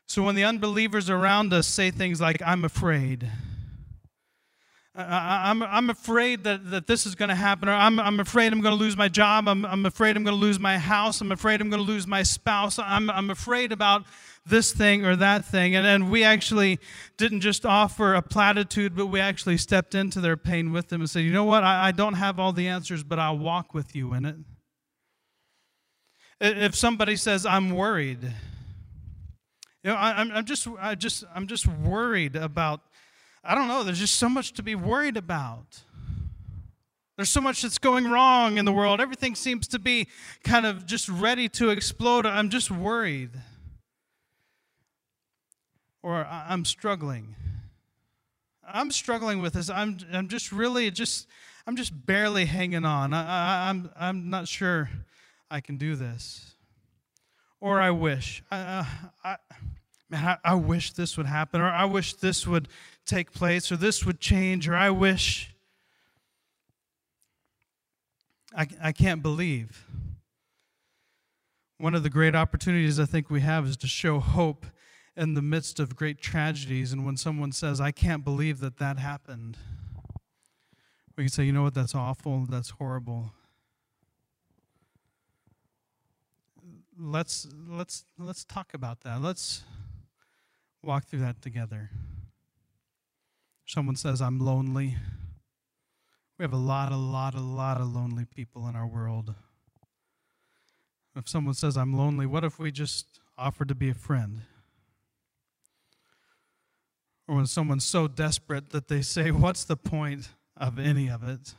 So 0.06 0.24
when 0.24 0.36
the 0.36 0.46
unbelievers 0.46 1.10
around 1.10 1.52
us 1.52 1.68
say 1.68 1.92
things 1.92 2.22
like, 2.22 2.42
I'm 2.42 2.64
afraid, 2.64 3.30
I'm, 4.98 5.62
I'm 5.62 5.92
afraid 5.92 6.44
that, 6.46 6.72
that 6.72 6.88
this 6.88 7.06
is 7.06 7.14
going 7.14 7.30
to 7.30 7.36
happen, 7.36 7.70
or 7.70 7.74
I'm, 7.74 8.00
I'm 8.00 8.20
afraid 8.20 8.52
I'm 8.52 8.62
going 8.62 8.76
to 8.76 8.84
lose 8.84 8.98
my 8.98 9.08
job, 9.08 9.48
I'm, 9.48 9.64
I'm 9.64 9.86
afraid 9.86 10.18
I'm 10.18 10.24
going 10.24 10.36
to 10.36 10.42
lose 10.42 10.60
my 10.60 10.80
house, 10.80 11.22
I'm 11.22 11.32
afraid 11.32 11.62
I'm 11.62 11.70
going 11.70 11.86
to 11.86 11.88
lose 11.88 12.08
my 12.08 12.24
spouse, 12.24 12.80
I'm, 12.80 13.10
I'm 13.12 13.30
afraid 13.30 13.72
about 13.72 14.06
this 14.44 14.72
thing 14.72 15.06
or 15.06 15.16
that 15.16 15.46
thing. 15.46 15.76
And, 15.76 15.86
and 15.86 16.10
we 16.10 16.24
actually 16.24 16.80
didn't 17.18 17.42
just 17.42 17.64
offer 17.64 18.16
a 18.16 18.24
platitude, 18.24 18.96
but 18.96 19.08
we 19.08 19.20
actually 19.20 19.58
stepped 19.58 19.94
into 19.94 20.20
their 20.20 20.38
pain 20.38 20.72
with 20.72 20.90
them 20.90 21.02
and 21.02 21.10
said, 21.10 21.20
you 21.20 21.32
know 21.32 21.44
what, 21.44 21.64
I, 21.64 21.90
I 21.90 21.92
don't 21.92 22.16
have 22.16 22.40
all 22.40 22.52
the 22.52 22.68
answers, 22.68 23.04
but 23.04 23.20
I'll 23.20 23.38
walk 23.38 23.76
with 23.76 23.96
you 23.96 24.14
in 24.14 24.26
it. 24.26 24.36
If 26.40 26.76
somebody 26.76 27.18
says, 27.18 27.46
I'm 27.46 27.72
worried, 27.72 28.24
you 29.84 29.92
know, 29.92 29.96
I, 29.96 30.20
I'm, 30.20 30.32
I'm 30.32 30.46
just, 30.46 30.68
I 30.80 30.96
just, 30.96 31.24
I'm 31.36 31.46
just 31.46 31.68
worried 31.68 32.36
about 32.36 32.82
I 33.48 33.56
don't 33.56 33.70
know, 33.70 33.84
there's 33.84 34.00
just 34.00 34.18
so 34.18 34.28
much 34.28 34.52
to 34.54 34.64
be 34.64 34.76
worried 34.76 35.16
about. 35.16 35.84
There's 37.16 37.30
so 37.30 37.40
much 37.40 37.62
that's 37.62 37.78
going 37.78 38.06
wrong 38.06 38.58
in 38.58 38.66
the 38.66 38.74
world. 38.74 39.00
Everything 39.00 39.36
seems 39.36 39.68
to 39.70 39.80
be 39.80 40.08
kind 40.44 40.66
of 40.66 40.86
just 40.86 41.08
ready 41.08 41.48
to 41.50 41.70
explode. 41.70 42.26
I'm 42.26 42.50
just 42.50 42.70
worried. 42.70 43.32
Or 46.04 46.28
I'm 46.30 46.66
struggling. 46.66 47.36
I'm 48.68 48.92
struggling 48.92 49.42
with 49.42 49.54
this. 49.54 49.70
I'm, 49.70 49.98
I'm 50.12 50.28
just 50.28 50.52
really 50.52 50.92
just, 50.92 51.26
I'm 51.66 51.78
just 51.78 52.06
barely 52.06 52.46
hanging 52.46 52.86
on. 52.86 53.14
I, 53.14 53.70
I'm, 53.70 53.90
I'm 53.98 54.30
not 54.30 54.48
sure 54.50 54.90
I 55.50 55.62
can 55.62 55.78
do 55.78 55.96
this. 55.96 56.54
Or 57.62 57.80
I 57.80 57.92
wish. 57.92 58.44
I, 58.52 58.60
uh, 58.60 58.86
I, 59.24 59.38
man, 60.10 60.38
I, 60.44 60.52
I 60.52 60.56
wish 60.56 60.92
this 60.92 61.18
would 61.18 61.26
happen. 61.26 61.62
Or 61.62 61.70
I 61.70 61.86
wish 61.86 62.14
this 62.14 62.46
would 62.46 62.68
take 63.08 63.32
place, 63.32 63.72
or 63.72 63.78
this 63.78 64.06
would 64.06 64.20
change, 64.20 64.68
or 64.68 64.76
I 64.76 64.90
wish. 64.90 65.56
I, 68.56 68.68
I 68.82 68.92
can't 68.92 69.22
believe. 69.22 69.86
One 71.78 71.94
of 71.96 72.04
the 72.04 72.10
great 72.10 72.36
opportunities 72.36 73.00
I 73.00 73.06
think 73.06 73.30
we 73.30 73.42
have 73.42 73.66
is 73.66 73.78
to 73.78 73.88
show 73.88 74.20
hope 74.20 74.66
in 75.16 75.34
the 75.34 75.42
midst 75.42 75.80
of 75.80 75.96
great 75.96 76.22
tragedies. 76.22 76.92
And 76.92 77.06
when 77.06 77.18
someone 77.18 77.52
says, 77.52 77.80
I 77.80 77.92
can't 77.92 78.24
believe 78.24 78.60
that 78.60 78.78
that 78.78 79.00
happened, 79.00 79.58
we 81.16 81.24
can 81.24 81.32
say, 81.32 81.44
you 81.44 81.52
know 81.52 81.64
what, 81.64 81.74
that's 81.74 81.96
awful, 81.96 82.46
that's 82.50 82.72
horrible. 82.72 83.32
Let's, 87.00 87.48
let's, 87.68 88.06
let's 88.18 88.44
talk 88.44 88.74
about 88.74 89.02
that. 89.02 89.22
Let's 89.22 89.64
walk 90.84 91.06
through 91.06 91.20
that 91.20 91.42
together. 91.42 91.92
Someone 93.68 93.98
says, 93.98 94.22
I'm 94.22 94.40
lonely. 94.40 94.96
We 96.40 96.44
have 96.44 96.54
a 96.54 96.58
lot, 96.58 96.94
a 96.94 96.98
lot, 96.98 97.36
a 97.36 97.42
lot 97.42 97.82
of 97.82 97.94
lonely 97.94 98.24
people 98.24 98.66
in 98.70 98.78
our 98.78 98.88
world. 98.88 99.36
If 101.18 101.28
someone 101.28 101.54
says, 101.54 101.76
I'm 101.76 101.94
lonely, 101.94 102.26
what 102.26 102.46
if 102.46 102.60
we 102.60 102.72
just 102.72 103.20
offered 103.38 103.68
to 103.68 103.76
be 103.76 103.90
a 103.90 103.94
friend? 103.94 104.42
Or 107.28 107.36
when 107.36 107.46
someone's 107.46 107.84
so 107.84 108.08
desperate 108.08 108.70
that 108.70 108.88
they 108.88 109.02
say, 109.02 109.32
What's 109.32 109.66
the 109.66 109.76
point 109.76 110.30
of 110.56 110.80
any 110.80 111.10
of 111.10 111.28
it? 111.28 111.54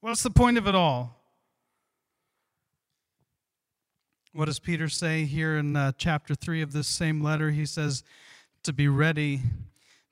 What's 0.00 0.22
the 0.22 0.30
point 0.30 0.56
of 0.56 0.66
it 0.66 0.74
all? 0.74 1.16
What 4.32 4.46
does 4.46 4.58
Peter 4.58 4.88
say 4.88 5.24
here 5.26 5.58
in 5.58 5.76
uh, 5.76 5.92
chapter 5.98 6.34
3 6.34 6.62
of 6.62 6.72
this 6.72 6.86
same 6.86 7.20
letter? 7.20 7.50
He 7.50 7.66
says, 7.66 8.04
To 8.62 8.72
be 8.72 8.88
ready 8.88 9.42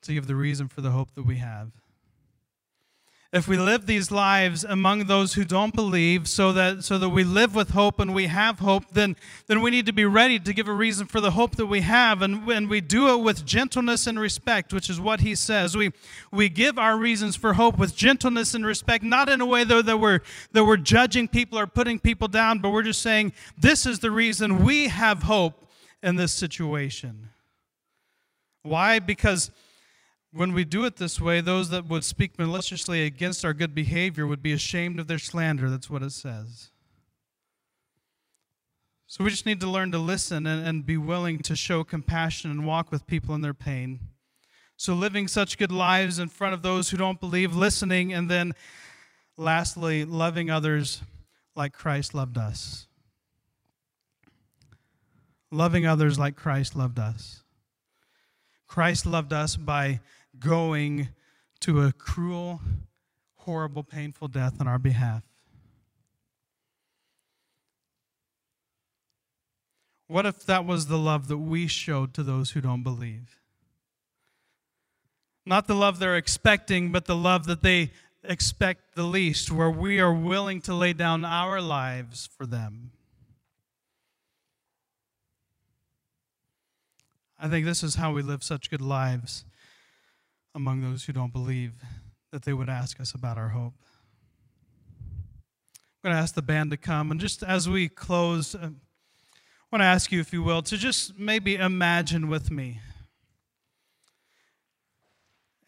to 0.01 0.13
give 0.13 0.27
the 0.27 0.35
reason 0.35 0.67
for 0.67 0.81
the 0.81 0.91
hope 0.91 1.13
that 1.15 1.25
we 1.25 1.37
have. 1.37 1.71
If 3.31 3.47
we 3.47 3.57
live 3.57 3.85
these 3.85 4.09
lives 4.09 4.63
among 4.63 5.05
those 5.05 5.35
who 5.35 5.45
don't 5.45 5.75
believe, 5.75 6.27
so 6.27 6.51
that, 6.53 6.83
so 6.83 6.97
that 6.97 7.09
we 7.09 7.23
live 7.23 7.53
with 7.53 7.71
hope 7.71 7.99
and 7.99 8.11
we 8.15 8.25
have 8.25 8.57
hope, 8.57 8.85
then, 8.93 9.15
then 9.45 9.61
we 9.61 9.69
need 9.69 9.85
to 9.85 9.93
be 9.93 10.05
ready 10.05 10.39
to 10.39 10.51
give 10.51 10.67
a 10.67 10.73
reason 10.73 11.05
for 11.05 11.21
the 11.21 11.31
hope 11.31 11.55
that 11.57 11.67
we 11.67 11.81
have. 11.81 12.23
And 12.23 12.47
when 12.47 12.67
we 12.67 12.81
do 12.81 13.13
it 13.13 13.21
with 13.21 13.45
gentleness 13.45 14.07
and 14.07 14.19
respect, 14.19 14.73
which 14.73 14.89
is 14.89 14.99
what 14.99 15.19
he 15.19 15.35
says, 15.35 15.77
we, 15.77 15.91
we 16.31 16.49
give 16.49 16.79
our 16.79 16.97
reasons 16.97 17.35
for 17.35 17.53
hope 17.53 17.77
with 17.77 17.95
gentleness 17.95 18.55
and 18.55 18.65
respect, 18.65 19.03
not 19.03 19.29
in 19.29 19.41
a 19.41 19.45
way, 19.45 19.63
though, 19.63 19.83
that 19.83 19.97
we're, 19.97 20.21
that 20.53 20.65
we're 20.65 20.77
judging 20.77 21.27
people 21.27 21.59
or 21.59 21.67
putting 21.67 21.99
people 21.99 22.27
down, 22.27 22.57
but 22.57 22.71
we're 22.71 22.81
just 22.81 23.03
saying, 23.03 23.31
this 23.55 23.85
is 23.85 23.99
the 23.99 24.09
reason 24.09 24.63
we 24.63 24.87
have 24.87 25.21
hope 25.21 25.69
in 26.01 26.15
this 26.15 26.31
situation. 26.31 27.29
Why? 28.63 28.97
Because 28.97 29.51
when 30.31 30.53
we 30.53 30.63
do 30.63 30.85
it 30.85 30.97
this 30.97 31.19
way, 31.19 31.41
those 31.41 31.69
that 31.69 31.87
would 31.87 32.03
speak 32.03 32.37
maliciously 32.37 33.03
against 33.05 33.43
our 33.43 33.53
good 33.53 33.73
behavior 33.73 34.27
would 34.27 34.43
be 34.43 34.53
ashamed 34.53 34.99
of 34.99 35.07
their 35.07 35.19
slander. 35.19 35.69
That's 35.69 35.89
what 35.89 36.03
it 36.03 36.11
says. 36.11 36.69
So 39.07 39.23
we 39.23 39.31
just 39.31 39.47
need 39.47 39.59
to 39.61 39.69
learn 39.69 39.91
to 39.91 39.97
listen 39.97 40.45
and, 40.45 40.65
and 40.67 40.85
be 40.85 40.97
willing 40.97 41.39
to 41.39 41.55
show 41.55 41.83
compassion 41.83 42.51
and 42.51 42.67
walk 42.67 42.91
with 42.91 43.07
people 43.07 43.33
in 43.33 43.41
their 43.41 43.55
pain. 43.55 43.99
So 44.77 44.93
living 44.93 45.27
such 45.27 45.57
good 45.57 45.71
lives 45.71 46.19
in 46.19 46.29
front 46.29 46.53
of 46.53 46.61
those 46.61 46.89
who 46.89 46.97
don't 46.97 47.19
believe, 47.19 47.55
listening, 47.55 48.13
and 48.13 48.29
then 48.29 48.53
lastly, 49.35 50.05
loving 50.05 50.51
others 50.51 51.01
like 51.55 51.73
Christ 51.73 52.13
loved 52.13 52.37
us. 52.37 52.85
Loving 55.51 55.87
others 55.87 56.19
like 56.19 56.35
Christ 56.35 56.75
loved 56.75 56.99
us. 56.99 57.41
Christ 58.67 59.07
loved 59.07 59.33
us 59.33 59.55
by 59.55 59.99
going 60.39 61.09
to 61.61 61.81
a 61.83 61.91
cruel, 61.91 62.61
horrible, 63.35 63.83
painful 63.83 64.27
death 64.27 64.59
on 64.59 64.67
our 64.67 64.79
behalf. 64.79 65.23
What 70.07 70.25
if 70.25 70.45
that 70.45 70.65
was 70.65 70.87
the 70.87 70.97
love 70.97 71.27
that 71.27 71.37
we 71.37 71.67
showed 71.67 72.13
to 72.15 72.23
those 72.23 72.51
who 72.51 72.61
don't 72.61 72.81
believe? 72.81 73.39
Not 75.45 75.67
the 75.67 75.75
love 75.75 75.99
they're 75.99 76.17
expecting, 76.17 76.91
but 76.91 77.05
the 77.05 77.15
love 77.15 77.45
that 77.45 77.61
they 77.61 77.91
expect 78.23 78.95
the 78.95 79.03
least, 79.03 79.51
where 79.51 79.69
we 79.69 79.99
are 79.99 80.13
willing 80.13 80.61
to 80.61 80.73
lay 80.73 80.93
down 80.93 81.23
our 81.23 81.61
lives 81.61 82.27
for 82.37 82.45
them. 82.45 82.91
I 87.39 87.47
think 87.47 87.65
this 87.65 87.83
is 87.83 87.95
how 87.95 88.11
we 88.11 88.21
live 88.21 88.43
such 88.43 88.69
good 88.69 88.81
lives 88.81 89.45
among 90.55 90.81
those 90.81 91.05
who 91.05 91.13
don't 91.13 91.33
believe, 91.33 91.73
that 92.31 92.43
they 92.43 92.53
would 92.53 92.69
ask 92.69 92.99
us 92.99 93.13
about 93.13 93.37
our 93.37 93.49
hope. 93.49 93.73
I'm 96.03 96.11
going 96.11 96.15
to 96.15 96.21
ask 96.21 96.35
the 96.35 96.41
band 96.41 96.71
to 96.71 96.77
come, 96.77 97.11
and 97.11 97.19
just 97.19 97.43
as 97.43 97.67
we 97.67 97.89
close, 97.89 98.55
uh, 98.55 98.69
I 98.69 99.75
want 99.75 99.81
to 99.81 99.87
ask 99.87 100.11
you, 100.11 100.19
if 100.19 100.33
you 100.33 100.41
will, 100.41 100.61
to 100.63 100.77
just 100.77 101.17
maybe 101.19 101.55
imagine 101.55 102.29
with 102.29 102.49
me. 102.49 102.79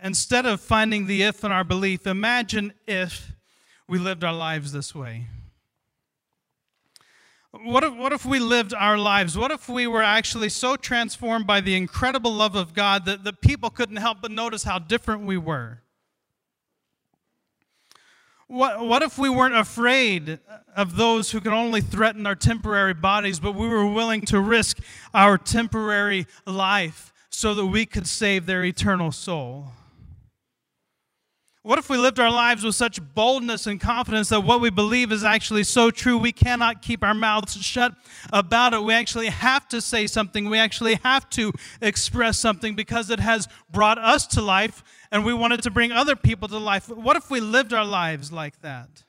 Instead 0.02 0.46
of 0.46 0.60
finding 0.60 1.06
the 1.06 1.22
if 1.22 1.44
in 1.44 1.52
our 1.52 1.64
belief, 1.64 2.08
imagine 2.08 2.74
if 2.88 3.34
we 3.88 4.00
lived 4.00 4.24
our 4.24 4.34
lives 4.34 4.72
this 4.72 4.96
way. 4.96 5.28
What 7.52 7.84
if, 7.84 7.94
what 7.94 8.14
if 8.14 8.26
we 8.26 8.40
lived 8.40 8.74
our 8.74 8.98
lives? 8.98 9.38
What 9.38 9.52
if 9.52 9.68
we 9.68 9.86
were 9.86 10.02
actually 10.02 10.48
so 10.48 10.78
transformed 10.78 11.46
by 11.46 11.60
the 11.60 11.76
incredible 11.76 12.34
love 12.34 12.56
of 12.56 12.74
God 12.74 13.06
that 13.06 13.26
the 13.26 13.34
people 13.34 13.70
couldn't 13.70 13.98
help 13.98 14.20
but 14.22 14.32
notice 14.32 14.64
how 14.64 14.80
different 14.80 15.24
we 15.24 15.38
were? 15.38 15.82
What, 18.48 18.86
what 18.86 19.02
if 19.02 19.18
we 19.18 19.30
weren't 19.30 19.56
afraid 19.56 20.40
of 20.76 20.96
those 20.96 21.32
who 21.32 21.42
could 21.42 21.54
only 21.54 21.82
threaten 21.82 22.26
our 22.26 22.36
temporary 22.36 22.94
bodies, 22.94 23.40
but 23.40 23.56
we 23.56 23.68
were 23.68 23.86
willing 23.86 24.22
to 24.24 24.40
risk 24.40 24.80
our 25.14 25.38
temporary 25.38 26.28
life 26.46 27.14
so 27.30 27.54
that 27.54 27.66
we 27.66 27.86
could 27.86 28.08
save 28.08 28.46
their 28.46 28.64
eternal 28.64 29.12
soul? 29.12 29.72
What 31.64 31.78
if 31.78 31.92
we 31.92 31.98
lived 31.98 32.20
our 32.20 32.32
lives 32.32 32.64
with 32.64 32.74
such 32.74 33.00
boldness 33.14 33.68
and 33.68 33.80
confidence 33.80 34.30
that 34.30 34.42
what 34.42 34.62
we 34.62 34.72
believe 34.72 35.12
is 35.12 35.24
actually 35.24 35.64
so 35.64 35.92
true, 35.92 36.18
we 36.18 36.32
cannot 36.32 36.82
keep 36.82 37.04
our 37.04 37.14
mouths 37.14 37.56
shut 37.62 37.94
about 38.34 38.74
it? 38.74 38.84
We 38.84 38.96
actually 38.96 39.28
have 39.28 39.68
to 39.68 39.80
say 39.80 40.08
something. 40.08 40.50
We 40.50 40.58
actually 40.58 40.96
have 41.04 41.30
to 41.32 41.54
express 41.80 42.40
something 42.40 42.74
because 42.74 43.12
it 43.12 43.20
has 43.20 43.48
brought 43.70 44.00
us 44.00 44.26
to 44.28 44.42
life 44.42 44.84
and 45.12 45.24
we 45.24 45.36
wanted 45.36 45.62
to 45.62 45.70
bring 45.70 45.92
other 45.92 46.16
people 46.16 46.48
to 46.48 46.58
life. 46.58 46.90
What 46.90 47.16
if 47.16 47.30
we 47.30 47.40
lived 47.40 47.74
our 47.74 47.86
lives 47.86 48.32
like 48.32 48.60
that? 48.62 49.04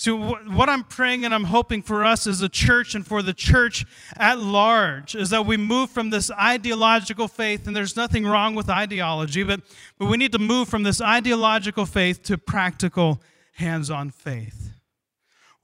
So, 0.00 0.16
what 0.16 0.68
I'm 0.68 0.84
praying 0.84 1.24
and 1.24 1.34
I'm 1.34 1.42
hoping 1.42 1.82
for 1.82 2.04
us 2.04 2.28
as 2.28 2.40
a 2.40 2.48
church 2.48 2.94
and 2.94 3.04
for 3.04 3.20
the 3.20 3.34
church 3.34 3.84
at 4.16 4.38
large 4.38 5.16
is 5.16 5.30
that 5.30 5.44
we 5.44 5.56
move 5.56 5.90
from 5.90 6.10
this 6.10 6.30
ideological 6.30 7.26
faith, 7.26 7.66
and 7.66 7.74
there's 7.74 7.96
nothing 7.96 8.24
wrong 8.24 8.54
with 8.54 8.70
ideology, 8.70 9.42
but, 9.42 9.60
but 9.98 10.06
we 10.06 10.16
need 10.16 10.30
to 10.30 10.38
move 10.38 10.68
from 10.68 10.84
this 10.84 11.00
ideological 11.00 11.84
faith 11.84 12.22
to 12.22 12.38
practical, 12.38 13.20
hands 13.54 13.90
on 13.90 14.10
faith. 14.10 14.70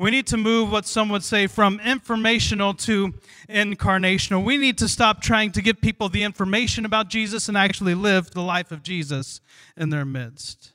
We 0.01 0.11
need 0.11 0.26
to 0.26 0.37
move 0.37 0.72
what 0.72 0.87
some 0.87 1.11
would 1.11 1.22
say 1.22 1.47
from 1.47 1.78
informational 1.78 2.74
to 2.74 3.14
incarnational. 3.49 4.45
We 4.45 4.57
need 4.57 4.78
to 4.78 4.89
stop 4.89 5.22
trying 5.22 5.53
to 5.53 5.62
give 5.62 5.80
people 5.80 6.09
the 6.09 6.24
information 6.24 6.85
about 6.85 7.09
Jesus 7.09 7.49
and 7.49 7.57
actually 7.57 7.95
live 7.95 8.32
the 8.32 8.43
life 8.43 8.72
of 8.72 8.82
Jesus 8.82 9.41
in 9.76 9.91
their 9.91 10.05
midst. 10.05 10.74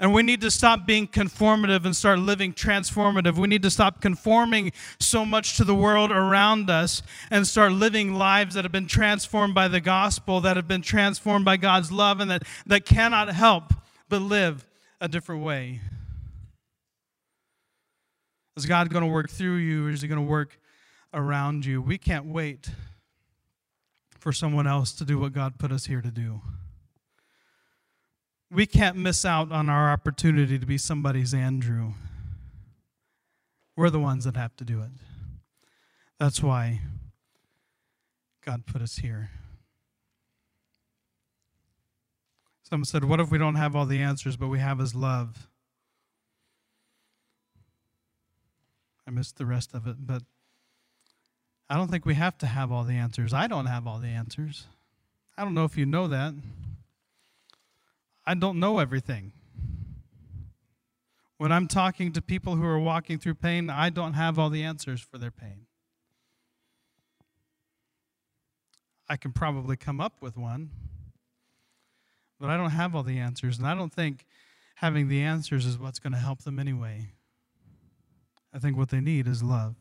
And 0.00 0.14
we 0.14 0.22
need 0.22 0.40
to 0.42 0.50
stop 0.50 0.86
being 0.86 1.08
conformative 1.08 1.84
and 1.84 1.94
start 1.94 2.20
living 2.20 2.52
transformative. 2.52 3.36
We 3.36 3.48
need 3.48 3.62
to 3.62 3.70
stop 3.70 4.00
conforming 4.00 4.72
so 5.00 5.24
much 5.24 5.56
to 5.56 5.64
the 5.64 5.74
world 5.74 6.12
around 6.12 6.70
us 6.70 7.02
and 7.30 7.44
start 7.44 7.72
living 7.72 8.14
lives 8.14 8.54
that 8.54 8.64
have 8.64 8.70
been 8.70 8.86
transformed 8.86 9.54
by 9.54 9.66
the 9.66 9.80
gospel, 9.80 10.40
that 10.42 10.56
have 10.56 10.68
been 10.68 10.82
transformed 10.82 11.44
by 11.44 11.56
God's 11.56 11.90
love, 11.90 12.20
and 12.20 12.30
that, 12.30 12.44
that 12.66 12.84
cannot 12.84 13.28
help 13.28 13.74
but 14.08 14.22
live 14.22 14.64
a 15.00 15.08
different 15.08 15.42
way. 15.42 15.80
Is 18.56 18.66
God 18.66 18.90
going 18.90 19.04
to 19.04 19.10
work 19.10 19.30
through 19.30 19.56
you 19.56 19.86
or 19.86 19.90
is 19.90 20.02
He 20.02 20.08
going 20.08 20.20
to 20.20 20.26
work 20.26 20.58
around 21.12 21.64
you? 21.64 21.82
We 21.82 21.98
can't 21.98 22.26
wait 22.26 22.70
for 24.18 24.32
someone 24.32 24.66
else 24.66 24.92
to 24.92 25.04
do 25.04 25.18
what 25.18 25.32
God 25.32 25.58
put 25.58 25.72
us 25.72 25.86
here 25.86 26.00
to 26.00 26.10
do. 26.10 26.40
We 28.50 28.66
can't 28.66 28.96
miss 28.96 29.24
out 29.24 29.52
on 29.52 29.68
our 29.68 29.90
opportunity 29.90 30.58
to 30.58 30.66
be 30.66 30.78
somebody's 30.78 31.34
Andrew. 31.34 31.92
We're 33.76 33.90
the 33.90 34.00
ones 34.00 34.24
that 34.24 34.36
have 34.36 34.56
to 34.56 34.64
do 34.64 34.80
it. 34.80 34.90
That's 36.18 36.42
why 36.42 36.80
God 38.44 38.66
put 38.66 38.82
us 38.82 38.96
here. 38.96 39.30
Someone 42.62 42.84
said, 42.84 43.04
What 43.04 43.20
if 43.20 43.30
we 43.30 43.38
don't 43.38 43.54
have 43.54 43.76
all 43.76 43.86
the 43.86 44.00
answers, 44.00 44.36
but 44.36 44.48
we 44.48 44.58
have 44.58 44.78
His 44.78 44.94
love? 44.94 45.48
I 49.06 49.10
missed 49.10 49.38
the 49.38 49.46
rest 49.46 49.74
of 49.74 49.86
it, 49.86 49.96
but 50.00 50.22
I 51.70 51.76
don't 51.76 51.90
think 51.90 52.04
we 52.04 52.14
have 52.14 52.36
to 52.38 52.46
have 52.46 52.72
all 52.72 52.84
the 52.84 52.94
answers. 52.94 53.32
I 53.32 53.46
don't 53.46 53.66
have 53.66 53.86
all 53.86 53.98
the 53.98 54.08
answers. 54.08 54.66
I 55.36 55.44
don't 55.44 55.54
know 55.54 55.64
if 55.64 55.76
you 55.78 55.86
know 55.86 56.08
that. 56.08 56.34
I 58.28 58.34
don't 58.34 58.60
know 58.60 58.78
everything. 58.78 59.32
When 61.38 61.50
I'm 61.50 61.66
talking 61.66 62.12
to 62.12 62.20
people 62.20 62.56
who 62.56 62.64
are 62.66 62.78
walking 62.78 63.18
through 63.18 63.36
pain, 63.36 63.70
I 63.70 63.88
don't 63.88 64.12
have 64.12 64.38
all 64.38 64.50
the 64.50 64.62
answers 64.62 65.00
for 65.00 65.16
their 65.16 65.30
pain. 65.30 65.64
I 69.08 69.16
can 69.16 69.32
probably 69.32 69.78
come 69.78 69.98
up 69.98 70.20
with 70.20 70.36
one, 70.36 70.68
but 72.38 72.50
I 72.50 72.58
don't 72.58 72.72
have 72.72 72.94
all 72.94 73.02
the 73.02 73.18
answers. 73.18 73.56
And 73.56 73.66
I 73.66 73.74
don't 73.74 73.94
think 73.94 74.26
having 74.74 75.08
the 75.08 75.22
answers 75.22 75.64
is 75.64 75.78
what's 75.78 75.98
going 75.98 76.12
to 76.12 76.18
help 76.18 76.42
them 76.42 76.58
anyway. 76.58 77.12
I 78.52 78.58
think 78.58 78.76
what 78.76 78.90
they 78.90 79.00
need 79.00 79.26
is 79.26 79.42
love. 79.42 79.76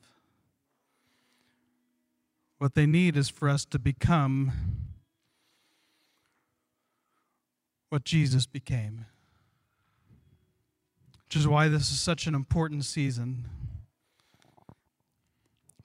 What 2.60 2.76
they 2.76 2.86
need 2.86 3.18
is 3.18 3.28
for 3.28 3.50
us 3.50 3.66
to 3.66 3.78
become 3.78 4.87
what 7.90 8.04
Jesus 8.04 8.46
became. 8.46 9.06
Which 11.26 11.36
is 11.36 11.48
why 11.48 11.68
this 11.68 11.92
is 11.92 12.00
such 12.00 12.28
an 12.28 12.36
important 12.36 12.86
season. 12.86 13.46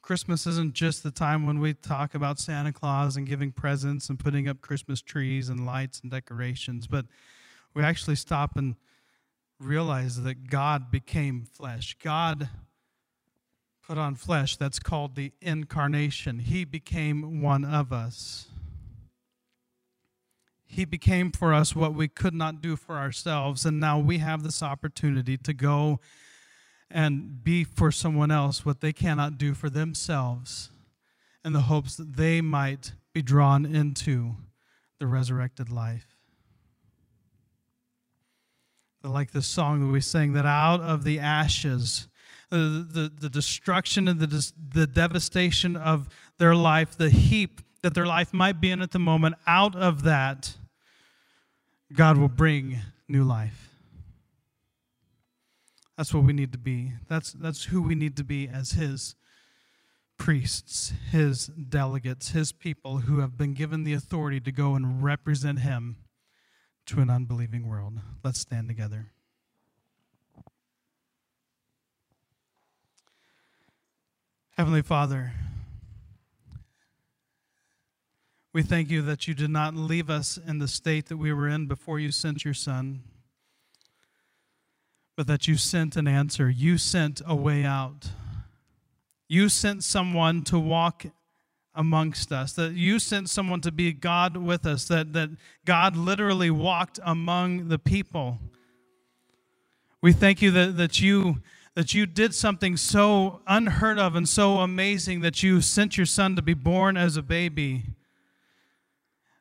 Christmas 0.02 0.46
isn't 0.46 0.74
just 0.74 1.02
the 1.02 1.12
time 1.12 1.46
when 1.46 1.60
we 1.60 1.74
talk 1.74 2.14
about 2.14 2.38
Santa 2.38 2.72
Claus 2.72 3.16
and 3.16 3.26
giving 3.26 3.52
presents 3.52 4.08
and 4.08 4.18
putting 4.18 4.48
up 4.48 4.60
Christmas 4.60 5.00
trees 5.00 5.48
and 5.48 5.64
lights 5.64 6.00
and 6.00 6.10
decorations, 6.10 6.86
but 6.88 7.06
we 7.72 7.82
actually 7.82 8.16
stop 8.16 8.56
and 8.56 8.74
realize 9.60 10.22
that 10.22 10.48
God 10.48 10.90
became 10.90 11.44
flesh. 11.44 11.96
God 12.02 12.48
put 13.82 13.96
on 13.96 14.14
flesh. 14.14 14.56
That's 14.56 14.78
called 14.78 15.14
the 15.14 15.32
incarnation. 15.40 16.40
He 16.40 16.64
became 16.64 17.40
one 17.40 17.64
of 17.64 17.92
us. 17.92 18.48
He 20.72 20.86
became 20.86 21.30
for 21.30 21.52
us 21.52 21.76
what 21.76 21.92
we 21.92 22.08
could 22.08 22.32
not 22.32 22.62
do 22.62 22.76
for 22.76 22.96
ourselves. 22.96 23.66
And 23.66 23.78
now 23.78 23.98
we 23.98 24.18
have 24.18 24.42
this 24.42 24.62
opportunity 24.62 25.36
to 25.36 25.52
go 25.52 26.00
and 26.90 27.44
be 27.44 27.62
for 27.62 27.92
someone 27.92 28.30
else 28.30 28.64
what 28.64 28.80
they 28.80 28.92
cannot 28.94 29.36
do 29.36 29.52
for 29.52 29.68
themselves 29.68 30.70
in 31.44 31.52
the 31.52 31.62
hopes 31.62 31.96
that 31.96 32.16
they 32.16 32.40
might 32.40 32.92
be 33.12 33.20
drawn 33.20 33.66
into 33.66 34.36
the 34.98 35.06
resurrected 35.06 35.70
life. 35.70 36.16
Like 39.04 39.32
this 39.32 39.46
song 39.46 39.80
that 39.80 39.92
we 39.92 40.00
sang, 40.00 40.32
that 40.32 40.46
out 40.46 40.80
of 40.80 41.04
the 41.04 41.18
ashes, 41.18 42.08
the, 42.48 42.86
the, 42.90 43.12
the 43.20 43.28
destruction 43.28 44.08
and 44.08 44.20
the, 44.20 44.52
the 44.72 44.86
devastation 44.86 45.76
of 45.76 46.08
their 46.38 46.54
life, 46.54 46.96
the 46.96 47.10
heap 47.10 47.60
that 47.82 47.92
their 47.92 48.06
life 48.06 48.32
might 48.32 48.58
be 48.58 48.70
in 48.70 48.80
at 48.80 48.92
the 48.92 48.98
moment, 48.98 49.34
out 49.46 49.76
of 49.76 50.04
that, 50.04 50.56
God 51.94 52.18
will 52.18 52.28
bring 52.28 52.78
new 53.08 53.24
life. 53.24 53.70
That's 55.96 56.12
what 56.14 56.24
we 56.24 56.32
need 56.32 56.52
to 56.52 56.58
be. 56.58 56.92
That's, 57.08 57.32
that's 57.32 57.64
who 57.64 57.82
we 57.82 57.94
need 57.94 58.16
to 58.16 58.24
be 58.24 58.48
as 58.48 58.72
His 58.72 59.14
priests, 60.22 60.92
his 61.10 61.48
delegates, 61.48 62.30
his 62.30 62.52
people 62.52 62.98
who 62.98 63.18
have 63.18 63.36
been 63.36 63.54
given 63.54 63.82
the 63.82 63.92
authority 63.92 64.38
to 64.38 64.52
go 64.52 64.76
and 64.76 65.02
represent 65.02 65.58
him 65.58 65.96
to 66.86 67.00
an 67.00 67.10
unbelieving 67.10 67.66
world. 67.66 67.94
Let's 68.22 68.38
stand 68.38 68.68
together. 68.68 69.08
Heavenly 74.56 74.82
Father, 74.82 75.32
we 78.52 78.62
thank 78.62 78.90
you 78.90 79.00
that 79.02 79.26
you 79.26 79.34
did 79.34 79.50
not 79.50 79.74
leave 79.74 80.10
us 80.10 80.38
in 80.46 80.58
the 80.58 80.68
state 80.68 81.06
that 81.06 81.16
we 81.16 81.32
were 81.32 81.48
in 81.48 81.66
before 81.66 81.98
you 81.98 82.12
sent 82.12 82.44
your 82.44 82.52
Son, 82.52 83.02
but 85.16 85.26
that 85.26 85.48
you 85.48 85.56
sent 85.56 85.96
an 85.96 86.06
answer. 86.06 86.50
You 86.50 86.76
sent 86.76 87.22
a 87.26 87.34
way 87.34 87.64
out. 87.64 88.10
You 89.26 89.48
sent 89.48 89.84
someone 89.84 90.42
to 90.44 90.58
walk 90.58 91.06
amongst 91.74 92.30
us, 92.30 92.52
that 92.52 92.72
you 92.72 92.98
sent 92.98 93.30
someone 93.30 93.62
to 93.62 93.72
be 93.72 93.94
God 93.94 94.36
with 94.36 94.66
us, 94.66 94.86
that, 94.88 95.14
that 95.14 95.30
God 95.64 95.96
literally 95.96 96.50
walked 96.50 97.00
among 97.02 97.68
the 97.68 97.78
people. 97.78 98.38
We 100.02 100.12
thank 100.12 100.42
you 100.42 100.50
that, 100.50 100.76
that 100.76 101.00
you 101.00 101.40
that 101.74 101.94
you 101.94 102.04
did 102.04 102.34
something 102.34 102.76
so 102.76 103.40
unheard 103.46 103.98
of 103.98 104.14
and 104.14 104.28
so 104.28 104.58
amazing 104.58 105.20
that 105.22 105.42
you 105.42 105.62
sent 105.62 105.96
your 105.96 106.04
son 106.04 106.36
to 106.36 106.42
be 106.42 106.52
born 106.52 106.98
as 106.98 107.16
a 107.16 107.22
baby. 107.22 107.84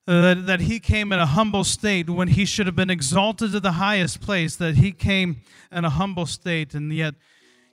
Uh, 0.07 0.21
that, 0.21 0.45
that 0.47 0.59
he 0.61 0.79
came 0.79 1.11
in 1.11 1.19
a 1.19 1.27
humble 1.27 1.63
state 1.63 2.09
when 2.09 2.29
he 2.29 2.43
should 2.43 2.65
have 2.65 2.75
been 2.75 2.89
exalted 2.89 3.51
to 3.51 3.59
the 3.59 3.73
highest 3.73 4.19
place, 4.19 4.55
that 4.55 4.75
he 4.75 4.91
came 4.91 5.41
in 5.71 5.85
a 5.85 5.91
humble 5.91 6.25
state, 6.25 6.73
and 6.73 6.91
yet 6.91 7.13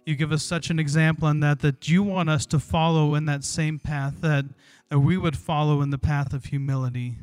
you 0.04 0.14
give 0.14 0.30
us 0.30 0.42
such 0.42 0.68
an 0.68 0.78
example 0.78 1.26
in 1.28 1.40
that, 1.40 1.60
that 1.60 1.88
you 1.88 2.02
want 2.02 2.28
us 2.28 2.44
to 2.46 2.58
follow 2.58 3.14
in 3.14 3.24
that 3.24 3.44
same 3.44 3.78
path, 3.78 4.20
that, 4.20 4.44
that 4.90 4.98
we 4.98 5.16
would 5.16 5.38
follow 5.38 5.80
in 5.80 5.88
the 5.88 5.98
path 5.98 6.34
of 6.34 6.46
humility. 6.46 7.16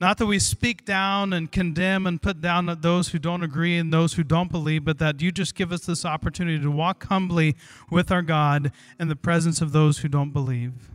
Not 0.00 0.18
that 0.18 0.26
we 0.26 0.38
speak 0.38 0.84
down 0.84 1.32
and 1.32 1.52
condemn 1.52 2.06
and 2.06 2.20
put 2.20 2.40
down 2.40 2.66
those 2.80 3.08
who 3.08 3.18
don't 3.18 3.42
agree 3.42 3.78
and 3.78 3.92
those 3.92 4.14
who 4.14 4.24
don't 4.24 4.50
believe, 4.50 4.84
but 4.84 4.98
that 4.98 5.20
you 5.20 5.32
just 5.32 5.54
give 5.54 5.70
us 5.70 5.86
this 5.86 6.04
opportunity 6.04 6.58
to 6.60 6.70
walk 6.70 7.06
humbly 7.06 7.56
with 7.90 8.10
our 8.10 8.22
God 8.22 8.72
in 8.98 9.08
the 9.08 9.16
presence 9.16 9.60
of 9.60 9.72
those 9.72 9.98
who 9.98 10.08
don't 10.08 10.32
believe. 10.32 10.90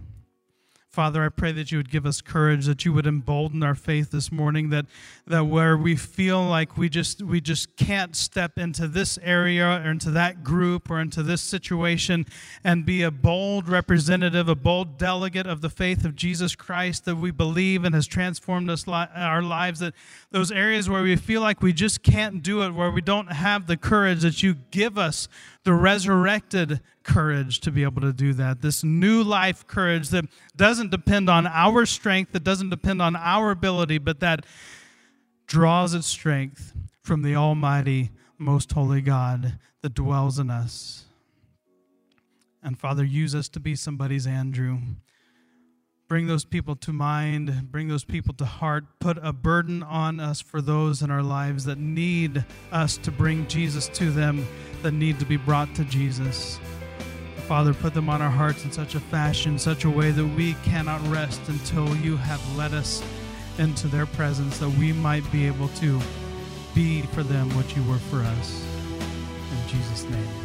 Father, 1.00 1.24
I 1.24 1.30
pray 1.30 1.54
that 1.54 1.72
you 1.72 1.78
would 1.78 1.89
give 1.89 2.06
us 2.06 2.20
courage, 2.20 2.66
that 2.66 2.84
you 2.84 2.91
would 2.91 3.08
embolden 3.08 3.64
our 3.64 3.74
faith 3.74 4.12
this 4.12 4.34
morning, 4.34 4.70
that, 4.72 4.86
that 5.26 5.45
where 5.45 5.78
we 5.78 5.95
feel 5.95 6.43
like 6.43 6.78
we 6.78 6.89
just 6.89 7.22
we 7.22 7.39
just 7.39 7.74
can't 7.78 8.18
step 8.18 8.58
into 8.58 8.86
this 8.86 9.18
area 9.24 9.66
or 9.66 9.91
into 9.91 10.12
that 10.12 10.43
group 10.43 10.91
or 10.91 11.00
into 11.00 11.24
this 11.24 11.41
situation 11.41 12.26
and 12.66 12.86
be 12.86 13.02
a 13.02 13.12
bold 13.12 13.70
representative, 13.70 14.50
a 14.50 14.56
bold 14.56 14.97
delegate 14.97 15.47
of 15.47 15.62
the 15.62 15.70
faith 15.70 16.04
of 16.04 16.18
Jesus 16.18 16.54
Christ 16.54 17.06
that 17.06 17.16
we 17.16 17.32
believe 17.32 17.86
and 17.86 17.95
has 17.95 18.06
transformed 18.06 18.70
us 18.70 18.86
our 18.86 19.41
lives, 19.41 19.80
that 19.80 19.93
those 20.32 20.52
areas 20.52 20.89
where 20.89 21.02
we 21.02 21.16
feel 21.16 21.39
like 21.39 21.62
we 21.62 21.72
just 21.72 22.04
can't 22.04 22.43
do 22.43 22.62
it, 22.64 22.72
where 22.72 22.91
we 22.91 23.00
don't 23.00 23.32
have 23.32 23.68
the 23.68 23.78
courage 23.78 24.24
that 24.24 24.43
you 24.43 24.56
give 24.70 24.97
us 24.97 25.30
the 25.64 25.74
resurrected 25.74 26.82
courage 27.10 27.60
to 27.62 27.72
be 27.72 27.84
able 27.84 28.01
to 28.01 28.14
do 28.14 28.34
that. 28.36 28.62
This 28.62 28.84
new 28.84 29.24
life 29.24 29.66
courage 29.66 30.10
that 30.10 30.26
doesn't 30.55 30.91
depend 30.91 31.30
on 31.30 31.47
our 31.47 31.86
strength, 31.86 32.34
that 32.34 32.43
doesn't 32.43 32.70
depend 32.70 33.01
on 33.01 33.16
our 33.16 33.49
ability, 33.49 33.97
but 33.97 34.20
that 34.20 34.45
draws 35.47 35.95
its 35.95 36.05
strength 36.05 36.74
from 37.01 37.24
the 37.24 37.36
Almighty, 37.36 38.12
most 38.38 38.72
holy 38.72 39.01
God 39.01 39.57
that 39.82 39.95
dwells 39.95 40.38
in 40.38 40.51
us. 40.51 41.05
And 42.62 42.78
Father, 42.78 43.03
use 43.03 43.34
us 43.34 43.49
to 43.49 43.60
be 43.60 43.76
somebody's 43.76 44.28
Andrew. 44.28 44.78
Bring 46.07 46.28
those 46.28 46.45
people 46.45 46.76
to 46.76 46.93
mind, 46.93 47.72
bring 47.72 47.88
those 47.88 48.03
people 48.03 48.34
to 48.36 48.45
heart. 48.45 48.86
Put 48.99 49.18
a 49.22 49.34
burden 49.34 49.82
on 49.82 50.20
us 50.20 50.41
for 50.41 50.62
those 50.62 51.01
in 51.01 51.10
our 51.10 51.24
lives 51.24 51.66
that 51.66 51.78
need 51.78 52.45
us 52.72 52.97
to 52.97 53.12
bring 53.12 53.47
Jesus 53.47 53.88
to 53.89 54.12
them, 54.12 54.47
that 54.82 54.91
need 54.91 55.20
to 55.20 55.26
be 55.26 55.38
brought 55.38 55.74
to 55.76 55.84
Jesus. 55.86 56.60
Father, 57.50 57.74
put 57.74 57.95
them 57.95 58.10
on 58.10 58.22
our 58.22 58.30
hearts 58.30 58.64
in 58.64 58.72
such 58.72 58.93
a 58.93 59.00
fashion, 59.00 59.58
such 59.58 59.84
a 59.84 59.89
way 59.89 60.12
that 60.12 60.24
we 60.24 60.54
cannot 60.64 61.02
rest 61.08 61.41
until 61.47 61.95
you 61.95 62.16
have 62.16 62.39
led 62.56 62.76
us 62.76 63.04
into 63.58 63.88
their 63.88 64.06
presence, 64.06 64.60
that 64.60 64.70
we 64.70 64.93
might 64.93 65.30
be 65.32 65.47
able 65.47 65.68
to 65.70 66.00
be 66.76 67.02
for 67.02 67.24
them 67.24 67.50
what 67.56 67.76
you 67.76 67.84
were 67.86 67.97
for 67.97 68.20
us. 68.20 68.64
In 69.52 69.68
Jesus' 69.68 70.04
name. 70.04 70.39